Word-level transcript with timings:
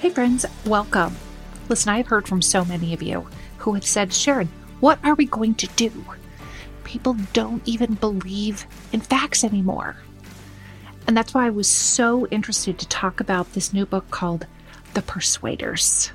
Hey, 0.00 0.10
friends, 0.10 0.46
welcome. 0.64 1.16
Listen, 1.68 1.88
I've 1.88 2.06
heard 2.06 2.28
from 2.28 2.40
so 2.40 2.64
many 2.64 2.94
of 2.94 3.02
you 3.02 3.26
who 3.56 3.74
have 3.74 3.84
said, 3.84 4.12
Sharon, 4.12 4.48
what 4.78 5.04
are 5.04 5.16
we 5.16 5.26
going 5.26 5.56
to 5.56 5.66
do? 5.74 5.90
People 6.84 7.16
don't 7.32 7.66
even 7.66 7.94
believe 7.94 8.64
in 8.92 9.00
facts 9.00 9.42
anymore. 9.42 9.96
And 11.08 11.16
that's 11.16 11.34
why 11.34 11.46
I 11.46 11.50
was 11.50 11.68
so 11.68 12.28
interested 12.28 12.78
to 12.78 12.86
talk 12.86 13.18
about 13.18 13.52
this 13.54 13.72
new 13.72 13.84
book 13.84 14.08
called 14.12 14.46
The 14.94 15.02
Persuaders. 15.02 16.12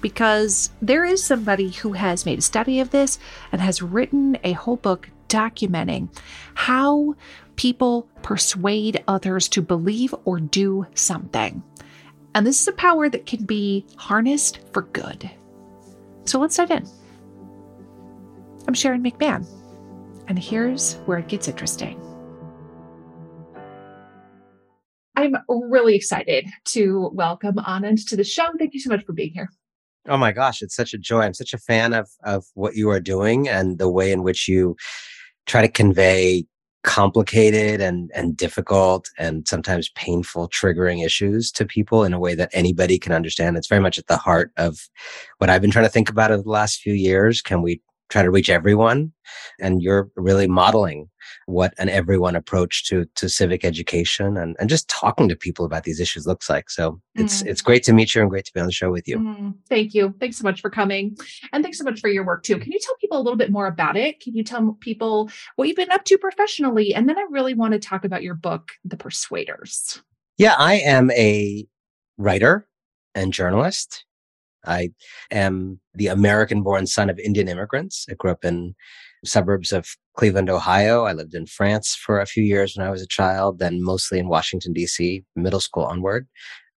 Because 0.00 0.70
there 0.80 1.04
is 1.04 1.22
somebody 1.22 1.68
who 1.68 1.92
has 1.92 2.24
made 2.24 2.38
a 2.38 2.42
study 2.42 2.80
of 2.80 2.92
this 2.92 3.18
and 3.52 3.60
has 3.60 3.82
written 3.82 4.38
a 4.42 4.52
whole 4.52 4.76
book 4.76 5.10
documenting 5.28 6.08
how 6.54 7.14
people 7.56 8.08
persuade 8.22 9.04
others 9.06 9.48
to 9.48 9.60
believe 9.60 10.14
or 10.24 10.40
do 10.40 10.86
something. 10.94 11.62
And 12.38 12.46
this 12.46 12.60
is 12.60 12.68
a 12.68 12.72
power 12.72 13.08
that 13.08 13.26
can 13.26 13.42
be 13.42 13.84
harnessed 13.96 14.60
for 14.72 14.82
good. 14.82 15.28
So 16.24 16.38
let's 16.38 16.56
dive 16.56 16.70
in. 16.70 16.86
I'm 18.68 18.74
Sharon 18.74 19.02
McMahon, 19.02 19.44
and 20.28 20.38
here's 20.38 20.94
where 21.06 21.18
it 21.18 21.26
gets 21.26 21.48
interesting. 21.48 22.00
I'm 25.16 25.34
really 25.48 25.96
excited 25.96 26.46
to 26.66 27.10
welcome 27.12 27.56
Anand 27.56 28.08
to 28.08 28.16
the 28.16 28.22
show. 28.22 28.46
Thank 28.56 28.72
you 28.72 28.78
so 28.78 28.90
much 28.90 29.04
for 29.04 29.14
being 29.14 29.32
here. 29.32 29.50
Oh 30.06 30.16
my 30.16 30.30
gosh, 30.30 30.62
it's 30.62 30.76
such 30.76 30.94
a 30.94 30.98
joy. 30.98 31.22
I'm 31.22 31.34
such 31.34 31.52
a 31.52 31.58
fan 31.58 31.92
of 31.92 32.08
of 32.22 32.44
what 32.54 32.76
you 32.76 32.88
are 32.90 33.00
doing 33.00 33.48
and 33.48 33.78
the 33.78 33.90
way 33.90 34.12
in 34.12 34.22
which 34.22 34.46
you 34.46 34.76
try 35.46 35.60
to 35.60 35.68
convey 35.68 36.46
complicated 36.84 37.80
and 37.80 38.10
and 38.14 38.36
difficult 38.36 39.10
and 39.18 39.48
sometimes 39.48 39.88
painful 39.90 40.48
triggering 40.48 41.04
issues 41.04 41.50
to 41.50 41.64
people 41.66 42.04
in 42.04 42.12
a 42.12 42.20
way 42.20 42.34
that 42.34 42.50
anybody 42.52 42.98
can 42.98 43.12
understand. 43.12 43.56
It's 43.56 43.66
very 43.66 43.80
much 43.80 43.98
at 43.98 44.06
the 44.06 44.16
heart 44.16 44.52
of 44.56 44.88
what 45.38 45.50
i've 45.50 45.60
been 45.60 45.70
trying 45.70 45.86
to 45.86 45.90
think 45.90 46.08
about 46.08 46.30
over 46.30 46.42
the 46.42 46.50
last 46.50 46.80
few 46.80 46.92
years. 46.92 47.42
Can 47.42 47.62
we 47.62 47.80
try 48.08 48.22
to 48.22 48.30
reach 48.30 48.48
everyone 48.48 49.12
and 49.60 49.82
you're 49.82 50.10
really 50.16 50.46
modeling 50.46 51.08
what 51.46 51.74
an 51.78 51.88
everyone 51.88 52.34
approach 52.34 52.84
to 52.86 53.06
to 53.14 53.28
civic 53.28 53.64
education 53.64 54.36
and, 54.36 54.56
and 54.58 54.68
just 54.68 54.88
talking 54.88 55.28
to 55.28 55.36
people 55.36 55.64
about 55.64 55.84
these 55.84 56.00
issues 56.00 56.26
looks 56.26 56.48
like. 56.48 56.70
So 56.70 57.00
it's 57.14 57.42
mm. 57.42 57.46
it's 57.46 57.60
great 57.60 57.82
to 57.84 57.92
meet 57.92 58.14
you 58.14 58.22
and 58.22 58.30
great 58.30 58.44
to 58.46 58.52
be 58.52 58.60
on 58.60 58.66
the 58.66 58.72
show 58.72 58.90
with 58.90 59.06
you. 59.06 59.18
Mm. 59.18 59.54
thank 59.68 59.94
you. 59.94 60.14
Thanks 60.20 60.38
so 60.38 60.44
much 60.44 60.60
for 60.60 60.70
coming 60.70 61.16
and 61.52 61.62
thanks 61.62 61.78
so 61.78 61.84
much 61.84 62.00
for 62.00 62.08
your 62.08 62.24
work 62.24 62.42
too. 62.42 62.58
Can 62.58 62.72
you 62.72 62.78
tell 62.80 62.96
people 62.96 63.18
a 63.18 63.22
little 63.22 63.36
bit 63.36 63.50
more 63.50 63.66
about 63.66 63.96
it? 63.96 64.20
Can 64.20 64.34
you 64.34 64.44
tell 64.44 64.76
people 64.80 65.30
what 65.56 65.68
you've 65.68 65.76
been 65.76 65.90
up 65.90 66.04
to 66.04 66.18
professionally? 66.18 66.94
And 66.94 67.08
then 67.08 67.18
i 67.18 67.26
really 67.30 67.54
want 67.54 67.72
to 67.72 67.78
talk 67.78 68.04
about 68.04 68.22
your 68.22 68.34
book 68.34 68.72
the 68.84 68.96
persuaders. 68.96 70.02
Yeah 70.36 70.54
i 70.58 70.74
am 70.74 71.10
a 71.12 71.66
writer 72.16 72.66
and 73.14 73.32
journalist 73.32 74.04
I 74.66 74.90
am 75.30 75.80
the 75.94 76.08
American 76.08 76.62
born 76.62 76.86
son 76.86 77.10
of 77.10 77.18
Indian 77.18 77.48
immigrants. 77.48 78.06
I 78.10 78.14
grew 78.14 78.30
up 78.30 78.44
in 78.44 78.74
suburbs 79.24 79.72
of 79.72 79.86
Cleveland, 80.16 80.50
Ohio. 80.50 81.04
I 81.04 81.12
lived 81.12 81.34
in 81.34 81.46
France 81.46 81.94
for 81.94 82.20
a 82.20 82.26
few 82.26 82.42
years 82.42 82.76
when 82.76 82.86
I 82.86 82.90
was 82.90 83.02
a 83.02 83.06
child, 83.06 83.58
then 83.58 83.82
mostly 83.82 84.18
in 84.18 84.28
Washington, 84.28 84.72
D.C., 84.72 85.24
middle 85.36 85.60
school 85.60 85.84
onward. 85.84 86.26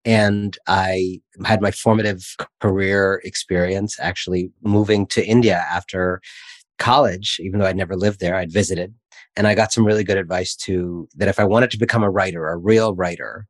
And 0.04 0.58
I 0.68 1.22
had 1.46 1.62
my 1.62 1.72
formative 1.72 2.36
career 2.60 3.22
experience 3.24 3.98
actually 4.00 4.52
moving 4.64 5.06
to 5.08 5.26
India 5.26 5.66
after 5.70 6.22
college, 6.80 7.38
even 7.40 7.60
though 7.60 7.68
I'd 7.68 7.76
never 7.76 7.96
lived 7.96 8.20
there, 8.20 8.36
I'd 8.36 8.52
visited. 8.52 8.94
And 9.38 9.48
I 9.48 9.54
got 9.54 9.72
some 9.72 9.86
really 9.86 10.04
good 10.04 10.18
advice 10.18 10.56
to 10.58 11.08
that 11.16 11.28
if 11.28 11.40
I 11.40 11.44
wanted 11.44 11.72
to 11.72 11.78
become 11.78 12.04
a 12.04 12.10
writer, 12.10 12.50
a 12.50 12.58
real 12.58 12.96
writer, 12.96 13.46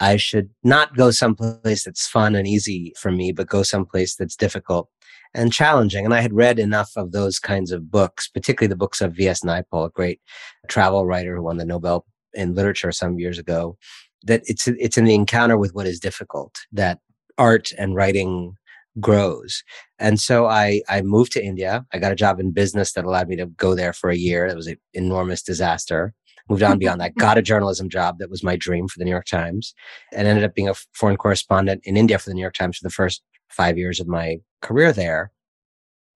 I 0.00 0.16
should 0.16 0.50
not 0.62 0.96
go 0.96 1.10
someplace 1.10 1.84
that's 1.84 2.06
fun 2.06 2.34
and 2.34 2.46
easy 2.46 2.92
for 2.96 3.10
me, 3.10 3.32
but 3.32 3.48
go 3.48 3.62
someplace 3.62 4.14
that's 4.14 4.36
difficult 4.36 4.88
and 5.34 5.52
challenging. 5.52 6.04
And 6.04 6.14
I 6.14 6.20
had 6.20 6.32
read 6.32 6.58
enough 6.58 6.92
of 6.96 7.12
those 7.12 7.38
kinds 7.38 7.72
of 7.72 7.90
books, 7.90 8.28
particularly 8.28 8.68
the 8.68 8.76
books 8.76 9.00
of 9.00 9.14
V.S. 9.14 9.40
Naipaul, 9.42 9.86
a 9.86 9.90
great 9.90 10.20
travel 10.68 11.06
writer 11.06 11.36
who 11.36 11.42
won 11.42 11.56
the 11.56 11.64
Nobel 11.64 12.06
in 12.34 12.54
literature 12.54 12.92
some 12.92 13.18
years 13.18 13.38
ago, 13.38 13.76
that 14.24 14.42
it's 14.46 14.68
it's 14.68 14.98
in 14.98 15.04
the 15.04 15.14
encounter 15.14 15.56
with 15.56 15.74
what 15.74 15.86
is 15.86 16.00
difficult 16.00 16.56
that 16.72 16.98
art 17.36 17.72
and 17.78 17.94
writing 17.94 18.54
grows. 19.00 19.62
And 19.98 20.20
so 20.20 20.46
I 20.46 20.82
I 20.88 21.02
moved 21.02 21.32
to 21.32 21.44
India. 21.44 21.84
I 21.92 21.98
got 21.98 22.12
a 22.12 22.16
job 22.16 22.40
in 22.40 22.52
business 22.52 22.92
that 22.92 23.04
allowed 23.04 23.28
me 23.28 23.36
to 23.36 23.46
go 23.46 23.74
there 23.74 23.92
for 23.92 24.10
a 24.10 24.16
year. 24.16 24.46
It 24.46 24.56
was 24.56 24.66
an 24.66 24.76
enormous 24.94 25.42
disaster 25.42 26.14
moved 26.48 26.62
on 26.62 26.78
beyond 26.78 27.00
that, 27.00 27.14
got 27.16 27.38
a 27.38 27.42
journalism 27.42 27.88
job 27.88 28.18
that 28.18 28.30
was 28.30 28.42
my 28.42 28.56
dream 28.56 28.88
for 28.88 28.98
the 28.98 29.04
New 29.04 29.10
York 29.10 29.26
Times, 29.26 29.74
and 30.12 30.26
ended 30.26 30.44
up 30.44 30.54
being 30.54 30.68
a 30.68 30.74
foreign 30.92 31.16
correspondent 31.16 31.82
in 31.84 31.96
India 31.96 32.18
for 32.18 32.30
the 32.30 32.34
New 32.34 32.42
York 32.42 32.54
Times 32.54 32.78
for 32.78 32.84
the 32.84 32.92
first 32.92 33.22
five 33.48 33.78
years 33.78 34.00
of 34.00 34.08
my 34.08 34.38
career 34.62 34.92
there. 34.92 35.30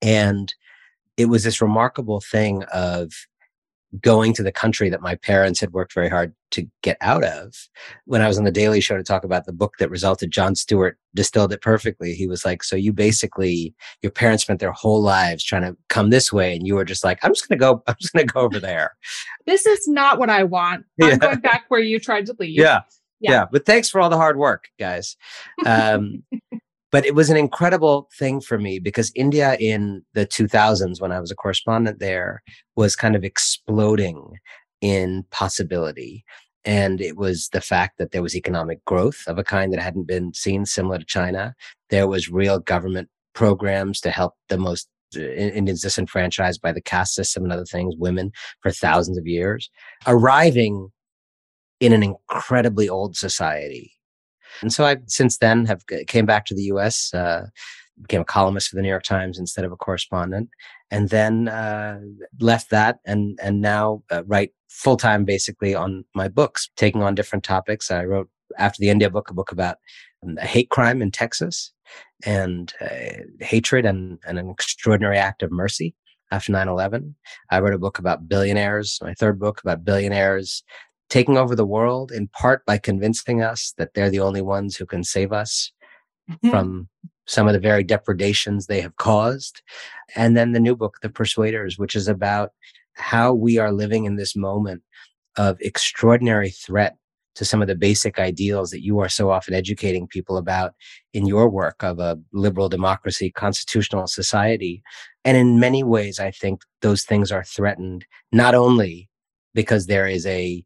And 0.00 0.52
it 1.16 1.26
was 1.26 1.44
this 1.44 1.62
remarkable 1.62 2.20
thing 2.20 2.64
of 2.72 3.12
going 4.00 4.32
to 4.32 4.42
the 4.42 4.52
country 4.52 4.88
that 4.88 5.02
my 5.02 5.14
parents 5.16 5.60
had 5.60 5.72
worked 5.72 5.92
very 5.92 6.08
hard 6.08 6.34
to 6.52 6.66
get 6.82 6.96
out 7.00 7.24
of. 7.24 7.54
When 8.06 8.22
I 8.22 8.28
was 8.28 8.38
on 8.38 8.44
the 8.44 8.50
Daily 8.50 8.80
Show 8.80 8.96
to 8.96 9.02
talk 9.02 9.24
about 9.24 9.44
the 9.44 9.52
book 9.52 9.74
that 9.78 9.90
resulted, 9.90 10.30
Jon 10.30 10.54
Stewart 10.54 10.98
distilled 11.14 11.52
it 11.52 11.60
perfectly. 11.60 12.14
He 12.14 12.26
was 12.26 12.44
like, 12.44 12.62
So 12.62 12.76
you 12.76 12.92
basically, 12.92 13.74
your 14.00 14.12
parents 14.12 14.44
spent 14.44 14.60
their 14.60 14.72
whole 14.72 15.02
lives 15.02 15.44
trying 15.44 15.62
to 15.62 15.76
come 15.88 16.10
this 16.10 16.32
way, 16.32 16.56
and 16.56 16.66
you 16.66 16.74
were 16.74 16.84
just 16.84 17.04
like, 17.04 17.18
I'm 17.22 17.32
just 17.32 17.48
going 17.48 17.58
to 17.58 17.62
go, 17.62 17.82
I'm 17.86 17.96
just 18.00 18.12
going 18.12 18.26
to 18.26 18.32
go 18.32 18.40
over 18.40 18.58
there. 18.58 18.96
This 19.46 19.66
is 19.66 19.86
not 19.88 20.18
what 20.18 20.30
I 20.30 20.44
want. 20.44 20.84
I'm 21.02 21.18
going 21.18 21.40
back 21.40 21.64
where 21.68 21.80
you 21.80 21.98
tried 21.98 22.26
to 22.26 22.36
leave. 22.38 22.58
Yeah. 22.58 22.80
Yeah. 23.20 23.30
yeah. 23.30 23.44
But 23.50 23.66
thanks 23.66 23.88
for 23.88 24.00
all 24.00 24.10
the 24.10 24.16
hard 24.16 24.36
work, 24.36 24.68
guys. 24.78 25.16
Um, 25.66 26.22
but 26.92 27.06
it 27.06 27.14
was 27.14 27.30
an 27.30 27.38
incredible 27.38 28.08
thing 28.18 28.40
for 28.40 28.58
me 28.58 28.78
because 28.78 29.10
India 29.16 29.56
in 29.58 30.04
the 30.12 30.26
2000s, 30.26 31.00
when 31.00 31.10
I 31.10 31.20
was 31.20 31.30
a 31.30 31.34
correspondent 31.34 31.98
there, 31.98 32.42
was 32.76 32.94
kind 32.94 33.16
of 33.16 33.24
exploding 33.24 34.38
in 34.82 35.24
possibility. 35.30 36.24
And 36.66 37.00
it 37.00 37.16
was 37.16 37.48
the 37.48 37.62
fact 37.62 37.96
that 37.98 38.12
there 38.12 38.22
was 38.22 38.36
economic 38.36 38.84
growth 38.84 39.24
of 39.26 39.38
a 39.38 39.44
kind 39.44 39.72
that 39.72 39.80
hadn't 39.80 40.06
been 40.06 40.34
seen, 40.34 40.66
similar 40.66 40.98
to 40.98 41.04
China. 41.04 41.54
There 41.88 42.06
was 42.06 42.28
real 42.28 42.58
government 42.58 43.08
programs 43.34 43.98
to 44.02 44.10
help 44.10 44.34
the 44.50 44.58
most 44.58 44.88
uh, 45.16 45.20
Indians 45.20 45.80
disenfranchised 45.80 46.60
by 46.60 46.72
the 46.72 46.82
caste 46.82 47.14
system 47.14 47.42
and 47.42 47.52
other 47.52 47.64
things, 47.64 47.94
women 47.96 48.32
for 48.60 48.70
thousands 48.70 49.16
of 49.16 49.26
years, 49.26 49.70
arriving 50.06 50.90
in 51.80 51.92
an 51.94 52.02
incredibly 52.02 52.88
old 52.88 53.16
society 53.16 53.92
and 54.60 54.72
so 54.72 54.84
I, 54.84 54.98
since 55.06 55.38
then, 55.38 55.64
have 55.66 55.84
came 56.06 56.26
back 56.26 56.46
to 56.46 56.54
the 56.54 56.64
U.S. 56.64 57.12
Uh, 57.14 57.46
became 58.00 58.20
a 58.20 58.24
columnist 58.24 58.68
for 58.68 58.76
the 58.76 58.82
New 58.82 58.88
York 58.88 59.04
Times 59.04 59.38
instead 59.38 59.64
of 59.64 59.72
a 59.72 59.76
correspondent, 59.76 60.50
and 60.90 61.08
then 61.08 61.48
uh, 61.48 62.00
left 62.40 62.70
that 62.70 62.98
and 63.06 63.38
and 63.42 63.60
now 63.60 64.02
uh, 64.10 64.22
write 64.26 64.52
full 64.68 64.96
time 64.96 65.24
basically 65.24 65.74
on 65.74 66.04
my 66.14 66.28
books, 66.28 66.70
taking 66.76 67.02
on 67.02 67.14
different 67.14 67.44
topics. 67.44 67.90
I 67.90 68.04
wrote 68.04 68.28
after 68.58 68.80
the 68.80 68.90
India 68.90 69.10
book 69.10 69.30
a 69.30 69.34
book 69.34 69.52
about 69.52 69.76
um, 70.24 70.36
a 70.38 70.46
hate 70.46 70.70
crime 70.70 71.02
in 71.02 71.10
Texas 71.10 71.72
and 72.24 72.72
uh, 72.80 73.22
hatred 73.40 73.84
and, 73.84 74.18
and 74.26 74.38
an 74.38 74.50
extraordinary 74.50 75.18
act 75.18 75.42
of 75.42 75.50
mercy 75.50 75.94
after 76.30 76.52
9-11 76.52 77.14
i 77.50 77.60
wrote 77.60 77.74
a 77.74 77.78
book 77.78 77.98
about 77.98 78.28
billionaires 78.28 78.98
my 79.02 79.12
third 79.14 79.38
book 79.38 79.60
about 79.60 79.84
billionaires 79.84 80.62
taking 81.12 81.36
over 81.36 81.54
the 81.54 81.66
world 81.66 82.10
in 82.10 82.26
part 82.28 82.64
by 82.64 82.78
convincing 82.78 83.42
us 83.42 83.74
that 83.76 83.92
they're 83.92 84.08
the 84.08 84.18
only 84.18 84.40
ones 84.40 84.76
who 84.76 84.86
can 84.86 85.04
save 85.04 85.30
us 85.30 85.70
mm-hmm. 86.30 86.48
from 86.48 86.88
some 87.26 87.46
of 87.46 87.52
the 87.52 87.60
very 87.60 87.84
depredations 87.84 88.64
they 88.64 88.80
have 88.80 88.96
caused. 88.96 89.60
And 90.16 90.38
then 90.38 90.52
the 90.52 90.58
new 90.58 90.74
book, 90.74 91.00
The 91.02 91.10
Persuaders, 91.10 91.76
which 91.76 91.94
is 91.94 92.08
about 92.08 92.52
how 92.94 93.34
we 93.34 93.58
are 93.58 93.72
living 93.72 94.06
in 94.06 94.16
this 94.16 94.34
moment 94.34 94.82
of 95.36 95.58
extraordinary 95.60 96.48
threat 96.48 96.96
to 97.34 97.44
some 97.44 97.60
of 97.60 97.68
the 97.68 97.74
basic 97.74 98.18
ideals 98.18 98.70
that 98.70 98.82
you 98.82 98.98
are 99.00 99.10
so 99.10 99.30
often 99.30 99.52
educating 99.52 100.06
people 100.06 100.38
about 100.38 100.72
in 101.12 101.26
your 101.26 101.46
work 101.46 101.84
of 101.84 101.98
a 101.98 102.18
liberal 102.32 102.70
democracy, 102.70 103.30
constitutional 103.30 104.06
society. 104.06 104.82
And 105.26 105.36
in 105.36 105.60
many 105.60 105.84
ways, 105.84 106.18
I 106.18 106.30
think 106.30 106.62
those 106.80 107.04
things 107.04 107.30
are 107.30 107.44
threatened 107.44 108.06
not 108.32 108.54
only 108.54 109.10
because 109.52 109.84
there 109.86 110.06
is 110.06 110.24
a 110.24 110.64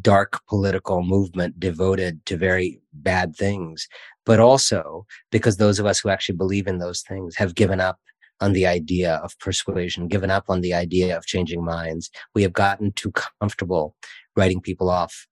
dark 0.00 0.40
political 0.48 1.02
movement 1.02 1.58
devoted 1.60 2.24
to 2.26 2.36
very 2.36 2.80
bad 2.92 3.36
things, 3.36 3.88
but 4.26 4.40
also 4.40 5.06
because 5.30 5.56
those 5.56 5.78
of 5.78 5.86
us 5.86 6.00
who 6.00 6.08
actually 6.08 6.36
believe 6.36 6.66
in 6.66 6.78
those 6.78 7.02
things 7.02 7.36
have 7.36 7.54
given 7.54 7.80
up 7.80 7.98
on 8.40 8.52
the 8.52 8.66
idea 8.66 9.16
of 9.16 9.38
persuasion, 9.38 10.08
given 10.08 10.30
up 10.30 10.44
on 10.48 10.60
the 10.60 10.74
idea 10.74 11.16
of 11.16 11.26
changing 11.26 11.64
minds. 11.64 12.10
We 12.34 12.42
have 12.42 12.52
gotten 12.52 12.92
too 12.92 13.12
comfortable 13.40 13.94
writing 14.36 14.60
people 14.60 14.90
off. 14.90 15.26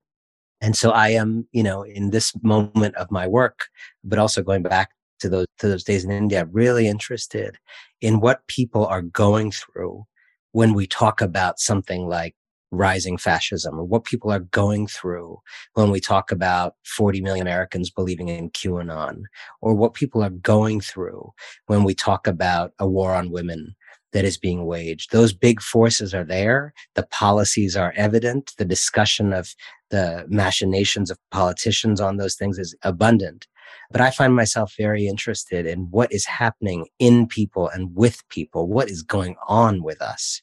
And 0.61 0.77
so 0.77 0.93
I 0.93 1.09
am, 1.09 1.47
you 1.53 1.63
know, 1.63 1.83
in 1.83 2.11
this 2.11 2.33
moment 2.43 2.95
of 2.95 3.11
my 3.11 3.27
work, 3.27 3.67
but 4.05 4.19
also 4.19 4.43
going 4.43 4.63
back 4.63 4.91
to 5.21 5.29
those, 5.29 5.47
to 5.59 5.69
those 5.69 5.85
days 5.85 6.05
in 6.05 6.11
India, 6.13 6.47
really 6.47 6.87
interested 6.87 7.59
in 8.01 8.21
what 8.21 8.47
people 8.47 8.87
are 8.87 9.03
going 9.03 9.51
through 9.51 10.05
when 10.53 10.73
we 10.75 10.87
talk 10.87 11.21
about 11.21 11.59
something 11.59 12.07
like 12.07 12.37
rising 12.73 13.19
fascism 13.19 13.79
or 13.79 13.85
what 13.85 14.05
people 14.05 14.33
are 14.33 14.41
going 14.41 14.87
through 14.87 15.39
when 15.75 15.91
we 15.91 16.01
talk 16.01 16.33
about 16.33 16.75
40 16.85 17.21
million 17.21 17.47
Americans 17.47 17.91
believing 17.91 18.29
in 18.29 18.51
QAnon 18.51 19.23
or 19.61 19.75
what 19.75 19.95
people 19.95 20.23
are 20.23 20.31
going 20.31 20.81
through 20.81 21.31
when 21.67 21.85
we 21.85 21.95
talk 21.95 22.27
about 22.27 22.73
a 22.79 22.89
war 22.89 23.15
on 23.15 23.31
women 23.31 23.77
that 24.13 24.25
is 24.25 24.37
being 24.37 24.65
waged. 24.65 25.11
Those 25.11 25.33
big 25.33 25.61
forces 25.61 26.15
are 26.15 26.25
there. 26.25 26.73
The 26.95 27.05
policies 27.05 27.77
are 27.77 27.95
evident. 27.97 28.53
The 28.59 28.65
discussion 28.65 29.33
of 29.33 29.55
the 29.91 30.25
machinations 30.29 31.11
of 31.11 31.19
politicians 31.31 32.01
on 32.01 32.17
those 32.17 32.35
things 32.35 32.59
is 32.59 32.75
abundant. 32.83 33.47
But 33.91 34.01
I 34.01 34.11
find 34.11 34.35
myself 34.35 34.75
very 34.79 35.07
interested 35.07 35.67
in 35.67 35.91
what 35.91 36.13
is 36.13 36.27
happening 36.27 36.87
in 36.99 37.27
people 37.27 37.69
and 37.69 37.95
with 37.95 38.27
people, 38.29 38.69
what 38.69 38.91
is 38.91 39.03
going 39.03 39.37
on 39.47 39.83
with 39.83 40.01
us 40.01 40.43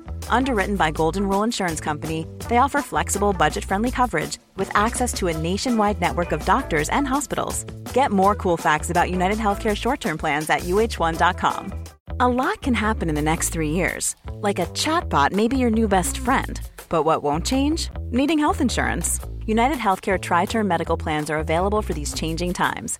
Underwritten 0.29 0.75
by 0.75 0.91
Golden 0.91 1.27
Rule 1.27 1.43
Insurance 1.43 1.79
Company, 1.79 2.25
they 2.49 2.57
offer 2.57 2.81
flexible, 2.81 3.33
budget 3.33 3.63
friendly 3.63 3.91
coverage 3.91 4.37
with 4.55 4.75
access 4.75 5.13
to 5.13 5.27
a 5.27 5.37
nationwide 5.37 6.01
network 6.01 6.31
of 6.31 6.45
doctors 6.45 6.89
and 6.89 7.07
hospitals. 7.07 7.63
Get 7.93 8.11
more 8.11 8.35
cool 8.35 8.57
facts 8.57 8.89
about 8.89 9.11
United 9.11 9.37
Healthcare 9.37 9.75
short 9.75 10.01
term 10.01 10.17
plans 10.17 10.49
at 10.49 10.61
uh1.com. 10.61 11.73
A 12.19 12.27
lot 12.27 12.61
can 12.61 12.73
happen 12.73 13.09
in 13.09 13.15
the 13.15 13.21
next 13.21 13.49
three 13.49 13.71
years. 13.71 14.15
Like 14.33 14.59
a 14.59 14.65
chatbot 14.67 15.31
may 15.31 15.47
be 15.47 15.57
your 15.57 15.71
new 15.71 15.87
best 15.87 16.17
friend. 16.17 16.59
But 16.89 17.03
what 17.03 17.23
won't 17.23 17.45
change? 17.45 17.89
Needing 18.11 18.39
health 18.39 18.61
insurance. 18.61 19.19
United 19.45 19.77
Healthcare 19.77 20.19
Tri 20.19 20.45
Term 20.45 20.67
Medical 20.67 20.97
Plans 20.97 21.29
are 21.29 21.39
available 21.39 21.81
for 21.81 21.93
these 21.93 22.13
changing 22.13 22.53
times 22.53 22.99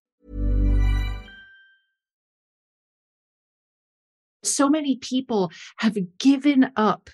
so 4.43 4.69
many 4.69 4.97
people 4.97 5.51
have 5.77 5.97
given 6.17 6.71
up 6.75 7.09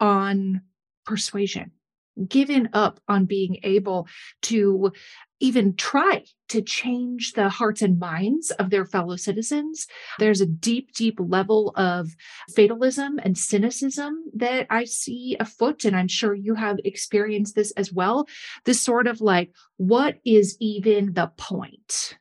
on 0.00 0.62
persuasion, 1.04 1.70
given 2.28 2.68
up 2.72 3.00
on 3.08 3.26
being 3.26 3.58
able 3.62 4.08
to 4.42 4.92
even 5.40 5.74
try 5.76 6.24
to 6.48 6.62
change 6.62 7.32
the 7.32 7.48
hearts 7.48 7.82
and 7.82 7.98
minds 7.98 8.50
of 8.52 8.70
their 8.70 8.86
fellow 8.86 9.16
citizens. 9.16 9.86
There's 10.18 10.40
a 10.40 10.46
deep, 10.46 10.92
deep 10.94 11.18
level 11.18 11.72
of 11.76 12.14
fatalism 12.54 13.18
and 13.22 13.36
cynicism 13.36 14.24
that 14.34 14.66
I 14.70 14.84
see 14.84 15.36
afoot, 15.38 15.84
and 15.84 15.96
I'm 15.96 16.08
sure 16.08 16.34
you 16.34 16.54
have 16.54 16.78
experienced 16.84 17.54
this 17.54 17.72
as 17.72 17.92
well. 17.92 18.26
This 18.64 18.80
sort 18.80 19.06
of 19.06 19.20
like, 19.20 19.50
what 19.76 20.16
is 20.24 20.56
even 20.60 21.12
the 21.12 21.30
point? 21.36 22.16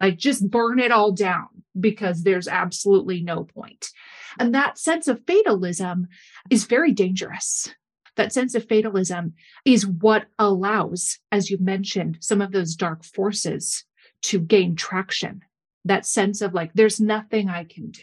Like, 0.00 0.16
just 0.16 0.48
burn 0.50 0.78
it 0.78 0.92
all 0.92 1.12
down 1.12 1.53
because 1.78 2.22
there's 2.22 2.48
absolutely 2.48 3.22
no 3.22 3.44
point. 3.44 3.90
And 4.38 4.54
that 4.54 4.78
sense 4.78 5.08
of 5.08 5.24
fatalism 5.26 6.08
is 6.50 6.64
very 6.64 6.92
dangerous. 6.92 7.68
That 8.16 8.32
sense 8.32 8.54
of 8.54 8.68
fatalism 8.68 9.34
is 9.64 9.86
what 9.86 10.26
allows, 10.38 11.18
as 11.32 11.50
you 11.50 11.58
mentioned, 11.58 12.18
some 12.20 12.40
of 12.40 12.52
those 12.52 12.76
dark 12.76 13.04
forces 13.04 13.84
to 14.22 14.38
gain 14.38 14.76
traction. 14.76 15.42
That 15.84 16.06
sense 16.06 16.40
of 16.40 16.54
like, 16.54 16.72
there's 16.74 17.00
nothing 17.00 17.48
I 17.48 17.64
can 17.64 17.90
do. 17.90 18.02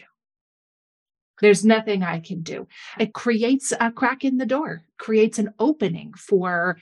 There's 1.40 1.64
nothing 1.64 2.02
I 2.02 2.20
can 2.20 2.42
do. 2.42 2.68
It 3.00 3.14
creates 3.14 3.72
a 3.78 3.90
crack 3.90 4.24
in 4.24 4.36
the 4.36 4.46
door, 4.46 4.84
creates 4.98 5.38
an 5.38 5.54
opening 5.58 6.12
for 6.12 6.78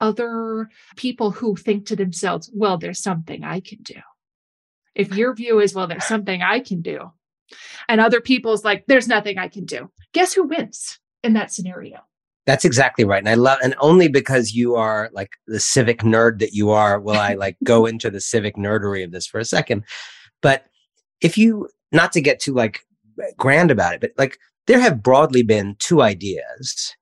other 0.00 0.68
people 0.96 1.30
who 1.32 1.56
think 1.56 1.86
to 1.86 1.96
themselves, 1.96 2.50
well, 2.54 2.76
there's 2.78 3.00
something 3.00 3.42
I 3.42 3.60
can 3.60 3.78
do 3.82 4.00
if 4.94 5.14
your 5.14 5.34
view 5.34 5.60
is, 5.60 5.74
well, 5.74 5.86
there's 5.86 6.04
something 6.04 6.42
I 6.42 6.60
can 6.60 6.82
do, 6.82 7.10
and 7.88 8.00
other 8.00 8.20
people's 8.20 8.64
like, 8.64 8.84
there's 8.86 9.08
nothing 9.08 9.38
I 9.38 9.48
can 9.48 9.64
do, 9.64 9.90
guess 10.12 10.32
who 10.32 10.44
wins 10.44 10.98
in 11.22 11.34
that 11.34 11.52
scenario? 11.52 12.00
That's 12.46 12.64
exactly 12.64 13.04
right. 13.04 13.20
And 13.20 13.28
I 13.28 13.34
love, 13.34 13.58
and 13.62 13.74
only 13.80 14.08
because 14.08 14.52
you 14.52 14.74
are 14.74 15.10
like 15.14 15.30
the 15.46 15.60
civic 15.60 16.00
nerd 16.00 16.40
that 16.40 16.52
you 16.52 16.70
are, 16.70 17.00
will 17.00 17.16
I 17.16 17.34
like 17.34 17.56
go 17.64 17.86
into 17.86 18.10
the 18.10 18.20
civic 18.20 18.56
nerdery 18.56 19.04
of 19.04 19.12
this 19.12 19.26
for 19.26 19.38
a 19.38 19.44
second. 19.44 19.84
But 20.42 20.66
if 21.20 21.38
you, 21.38 21.68
not 21.90 22.12
to 22.12 22.20
get 22.20 22.40
too 22.40 22.52
like 22.52 22.80
grand 23.38 23.70
about 23.70 23.94
it, 23.94 24.00
but 24.00 24.10
like 24.18 24.38
there 24.66 24.80
have 24.80 25.02
broadly 25.02 25.42
been 25.42 25.76
two 25.78 26.02
ideas 26.02 26.94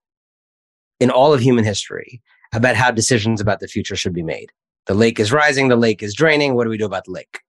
in 1.00 1.10
all 1.10 1.32
of 1.32 1.40
human 1.40 1.64
history 1.64 2.22
about 2.54 2.76
how 2.76 2.90
decisions 2.90 3.40
about 3.40 3.60
the 3.60 3.66
future 3.66 3.96
should 3.96 4.12
be 4.12 4.22
made. 4.22 4.52
The 4.86 4.94
lake 4.94 5.18
is 5.18 5.32
rising, 5.32 5.68
the 5.68 5.76
lake 5.76 6.02
is 6.02 6.14
draining. 6.14 6.54
What 6.54 6.64
do 6.64 6.70
we 6.70 6.78
do 6.78 6.84
about 6.84 7.04
the 7.04 7.12
lake? 7.12 7.40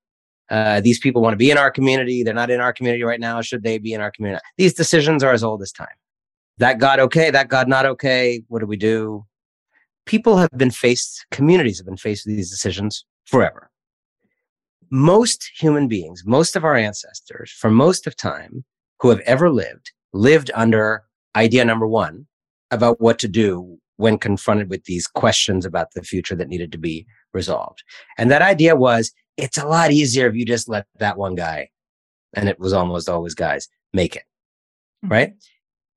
Uh, 0.50 0.82
these 0.82 1.00
people 1.00 1.22
want 1.22 1.34
to 1.34 1.38
be 1.38 1.52
in 1.52 1.58
our 1.58 1.72
community. 1.72 2.24
They're 2.24 2.34
not 2.34 2.50
in 2.50 2.60
our 2.60 2.74
community 2.74 3.04
right 3.04 3.20
now. 3.20 3.42
Should 3.42 3.64
they 3.64 3.78
be 3.78 3.94
in 3.94 4.02
our 4.02 4.12
community? 4.12 4.44
These 4.58 4.74
decisions 4.74 5.24
are 5.24 5.32
as 5.32 5.44
old 5.44 5.62
as 5.62 5.72
time. 5.72 5.88
That 6.58 6.78
God 6.78 7.00
okay, 7.00 7.32
that 7.32 7.48
God 7.48 7.68
not 7.68 7.86
okay. 7.86 8.44
What 8.48 8.60
do 8.60 8.68
we 8.68 8.78
do? 8.78 9.26
People 10.06 10.38
have 10.38 10.52
been 10.56 10.72
faced, 10.72 11.26
communities 11.32 11.78
have 11.80 11.86
been 11.86 11.98
faced 11.98 12.26
with 12.26 12.36
these 12.36 12.52
decisions 12.52 13.06
forever. 13.26 13.70
Most 14.92 15.50
human 15.58 15.88
beings, 15.88 16.24
most 16.26 16.56
of 16.56 16.64
our 16.64 16.76
ancestors, 16.76 17.52
for 17.52 17.72
most 17.72 18.06
of 18.06 18.16
time, 18.16 18.64
who 19.00 19.10
have 19.10 19.22
ever 19.22 19.50
lived, 19.50 19.92
lived 20.12 20.52
under 20.54 21.04
idea 21.36 21.66
number 21.66 21.88
one 21.88 22.28
about 22.70 23.02
what 23.02 23.18
to 23.20 23.28
do 23.28 23.80
when 23.98 24.18
confronted 24.18 24.70
with 24.70 24.84
these 24.86 25.08
questions 25.08 25.66
about 25.66 25.94
the 25.94 26.04
future 26.04 26.36
that 26.36 26.48
needed 26.48 26.72
to 26.72 26.78
be 26.78 27.06
resolved. 27.34 27.84
And 28.18 28.30
that 28.30 28.42
idea 28.42 28.76
was 28.76 29.14
it's 29.38 29.58
a 29.58 29.68
lot 29.68 29.92
easier 29.92 30.28
if 30.28 30.36
you 30.36 30.46
just 30.46 30.70
let 30.70 30.86
that 31.00 31.18
one 31.18 31.36
guy, 31.36 31.70
and 32.34 32.50
it 32.50 32.60
was 32.60 32.74
almost 32.74 33.10
always 33.10 33.34
guys, 33.34 33.68
make 33.94 34.16
it. 34.16 34.24
Mm-hmm. 35.04 35.14
Right. 35.14 35.34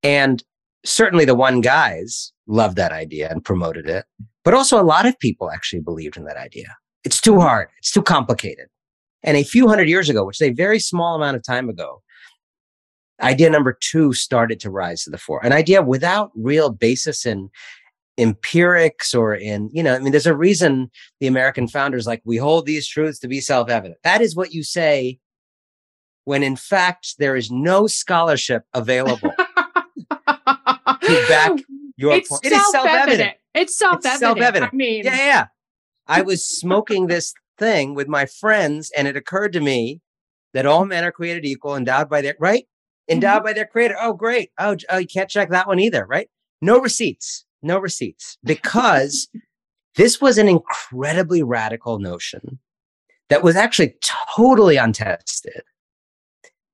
And 0.03 0.43
certainly 0.85 1.25
the 1.25 1.35
one 1.35 1.61
guys 1.61 2.33
loved 2.47 2.77
that 2.77 2.93
idea 2.93 3.31
and 3.31 3.45
promoted 3.45 3.89
it. 3.89 4.05
But 4.45 4.55
also 4.55 4.81
a 4.81 4.85
lot 4.85 5.07
of 5.07 5.19
people 5.19 5.51
actually 5.51 5.81
believed 5.81 6.17
in 6.17 6.25
that 6.25 6.37
idea. 6.37 6.77
It's 7.05 7.21
too 7.21 7.41
hard. 7.41 7.69
It's 7.79 7.91
too 7.91 8.03
complicated. 8.03 8.67
And 9.23 9.37
a 9.37 9.43
few 9.43 9.67
hundred 9.67 9.89
years 9.89 10.09
ago, 10.09 10.25
which 10.25 10.41
is 10.41 10.49
a 10.49 10.53
very 10.53 10.79
small 10.79 11.17
amount 11.17 11.37
of 11.37 11.43
time 11.43 11.69
ago, 11.69 12.03
idea 13.21 13.51
number 13.51 13.77
two 13.81 14.13
started 14.13 14.61
to 14.61 14.71
rise 14.71 15.03
to 15.05 15.11
the 15.11 15.19
fore. 15.19 15.45
An 15.45 15.53
idea 15.53 15.83
without 15.83 16.31
real 16.37 16.71
basis 16.71 17.27
in 17.27 17.49
empirics 18.19 19.15
or 19.15 19.35
in, 19.35 19.69
you 19.73 19.83
know, 19.83 19.95
I 19.95 19.99
mean, 19.99 20.11
there's 20.13 20.27
a 20.27 20.37
reason 20.37 20.91
the 21.21 21.27
American 21.27 21.69
founders 21.69 22.07
like, 22.07 22.23
we 22.25 22.37
hold 22.37 22.67
these 22.67 22.87
truths 22.89 23.19
to 23.21 23.29
be 23.29 23.41
self 23.41 23.69
evident. 23.69 23.99
That 24.05 24.21
is 24.21 24.35
what 24.37 24.53
you 24.53 24.63
say 24.63 25.19
when 26.25 26.43
in 26.43 26.57
fact 26.57 27.15
there 27.19 27.37
is 27.37 27.51
no 27.51 27.87
scholarship 27.87 28.65
available 28.75 29.31
to 30.27 31.25
back 31.29 31.53
your 31.97 32.15
it's 32.17 32.29
point. 32.29 32.45
It 32.45 32.53
is 32.53 32.71
self 32.71 32.87
evident. 32.89 33.35
It's 33.55 33.79
self 33.79 33.97
evident. 34.05 34.19
Self 34.21 34.39
evident. 34.39 34.73
I 34.73 34.77
mean, 34.77 35.05
yeah, 35.05 35.17
yeah. 35.17 35.47
I 36.09 36.23
was 36.23 36.45
smoking 36.45 37.07
this 37.07 37.33
thing 37.59 37.95
with 37.95 38.09
my 38.09 38.27
friends 38.27 38.91
and 38.97 39.09
it 39.09 39.17
occurred 39.17 39.53
to 39.55 39.61
me 39.61 40.01
that 40.53 40.67
all 40.67 40.85
men 40.85 41.05
are 41.05 41.13
created 41.13 41.45
equal, 41.45 41.75
endowed 41.77 42.09
by 42.09 42.21
their 42.23 42.35
right, 42.39 42.67
endowed 43.09 43.43
Mhm. 43.43 43.45
by 43.45 43.53
their 43.53 43.67
creator. 43.67 43.97
Oh, 44.01 44.13
great. 44.13 44.51
Oh, 44.59 44.77
oh, 44.91 44.99
you 44.99 45.07
can't 45.07 45.31
check 45.31 45.49
that 45.51 45.67
one 45.67 45.79
either, 45.79 46.05
right? 46.07 46.29
No 46.61 46.79
receipts, 46.81 47.45
no 47.67 47.79
receipts, 47.79 48.39
because 48.45 49.29
this 49.97 50.21
was 50.21 50.39
an 50.39 50.49
incredibly 50.49 51.43
radical 51.43 51.99
notion 51.99 52.59
that 53.29 53.43
was 53.43 53.57
actually 53.57 53.95
totally 54.37 54.77
untested. 54.77 55.63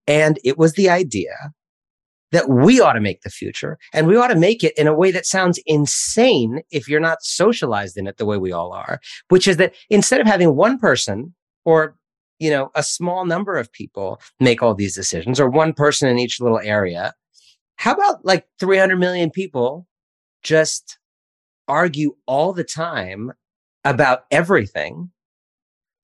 And 0.07 0.39
it 0.45 0.59
was 0.59 0.75
the 0.75 0.91
idea 0.91 1.53
that 2.33 2.49
we 2.49 2.81
ought 2.81 2.95
to 2.95 3.01
make 3.01 3.23
the 3.23 3.31
future 3.31 3.79
and 3.93 4.07
we 4.07 4.17
ought 4.17 4.29
to 4.29 4.35
make 4.35 4.65
it 4.65 4.77
in 4.77 4.87
a 4.87 4.95
way 4.95 5.11
that 5.11 5.27
sounds 5.27 5.61
insane 5.67 6.63
if 6.71 6.89
you're 6.89 7.01
not 7.01 7.23
socialized 7.23 7.97
in 7.97 8.07
it 8.07 8.17
the 8.17 8.27
way 8.27 8.39
we 8.39 8.53
all 8.53 8.73
are, 8.73 9.01
which 9.29 9.47
is 9.47 9.59
that 9.59 9.75
instead 9.91 10.21
of 10.21 10.27
having 10.27 10.57
one 10.57 10.79
person 10.79 11.35
or 11.65 11.97
you 12.39 12.51
know 12.51 12.71
a 12.75 12.83
small 12.83 13.25
number 13.25 13.57
of 13.57 13.71
people 13.73 14.21
make 14.41 14.63
all 14.63 14.75
these 14.75 14.95
decisions 14.95 15.39
or 15.39 15.49
one 15.49 15.73
person 15.73 16.09
in 16.09 16.19
each 16.19 16.41
little 16.41 16.59
area, 16.59 17.13
how 17.77 17.93
about 17.93 18.25
like 18.25 18.47
300 18.59 18.97
million 18.97 19.31
people 19.31 19.87
just 20.43 20.99
argue 21.69 22.17
all 22.27 22.53
the 22.53 22.65
time 22.65 23.33
about 23.85 24.25
everything 24.31 25.11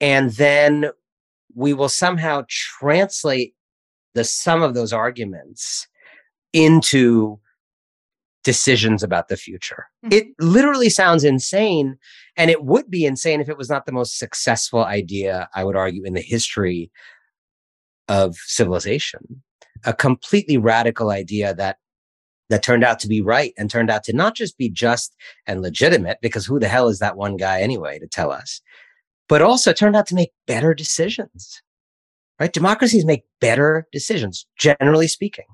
and 0.00 0.30
then 0.33 0.90
we 1.54 1.73
will 1.73 1.88
somehow 1.88 2.45
translate 2.49 3.54
the 4.14 4.25
sum 4.25 4.62
of 4.62 4.75
those 4.75 4.92
arguments 4.92 5.87
into 6.52 7.38
decisions 8.45 9.02
about 9.02 9.28
the 9.28 9.37
future. 9.37 9.87
Mm-hmm. 10.04 10.12
It 10.14 10.26
literally 10.38 10.88
sounds 10.88 11.25
insane. 11.25 11.99
And 12.37 12.50
it 12.50 12.64
would 12.64 12.90
be 12.90 13.04
insane 13.04 13.40
if 13.40 13.49
it 13.49 13.59
was 13.59 13.68
not 13.68 13.87
the 13.87 13.92
most 13.92 14.18
successful 14.18 14.85
idea, 14.85 15.49
I 15.54 15.64
would 15.64 15.76
argue, 15.76 16.04
in 16.04 16.14
the 16.14 16.23
history 16.23 16.90
of 18.09 18.37
civilization. 18.37 19.42
A 19.85 19.92
completely 19.92 20.57
radical 20.57 21.11
idea 21.11 21.54
that 21.54 21.78
that 22.49 22.62
turned 22.62 22.85
out 22.85 22.99
to 23.00 23.09
be 23.09 23.21
right 23.21 23.52
and 23.59 23.71
turned 23.71 23.90
out 23.90 24.05
to 24.05 24.12
not 24.12 24.35
just 24.35 24.57
be 24.57 24.69
just 24.69 25.14
and 25.47 25.62
legitimate, 25.62 26.19
because 26.23 26.47
who 26.47 26.59
the 26.59 26.69
hell 26.69 26.88
is 26.88 26.99
that 26.99 27.17
one 27.17 27.37
guy 27.37 27.61
anyway 27.61 27.99
to 27.99 28.07
tell 28.07 28.33
us, 28.33 28.61
but 29.28 29.43
also 29.43 29.73
turned 29.73 29.97
out 29.97 30.07
to 30.07 30.14
make 30.14 30.33
better 30.47 30.75
decisions. 30.75 31.62
Right? 32.40 32.52
Democracies 32.52 33.05
make 33.05 33.25
better 33.40 33.87
decisions, 33.90 34.47
generally 34.57 35.09
speaking. 35.09 35.47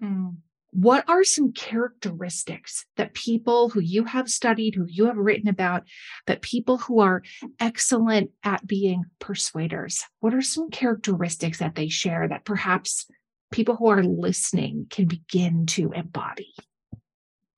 Mm. 0.00 0.36
What 0.72 1.04
are 1.08 1.24
some 1.24 1.52
characteristics 1.52 2.86
that 2.96 3.14
people 3.14 3.70
who 3.70 3.80
you 3.80 4.04
have 4.04 4.30
studied, 4.30 4.76
who 4.76 4.86
you 4.88 5.06
have 5.06 5.16
written 5.16 5.48
about, 5.48 5.82
that 6.28 6.42
people 6.42 6.78
who 6.78 7.00
are 7.00 7.24
excellent 7.58 8.30
at 8.44 8.64
being 8.64 9.06
persuaders, 9.18 10.04
what 10.20 10.32
are 10.32 10.42
some 10.42 10.70
characteristics 10.70 11.58
that 11.58 11.74
they 11.74 11.88
share 11.88 12.28
that 12.28 12.44
perhaps 12.44 13.06
people 13.50 13.76
who 13.76 13.88
are 13.88 14.02
listening 14.02 14.86
can 14.90 15.06
begin 15.06 15.66
to 15.66 15.92
embody? 15.92 16.52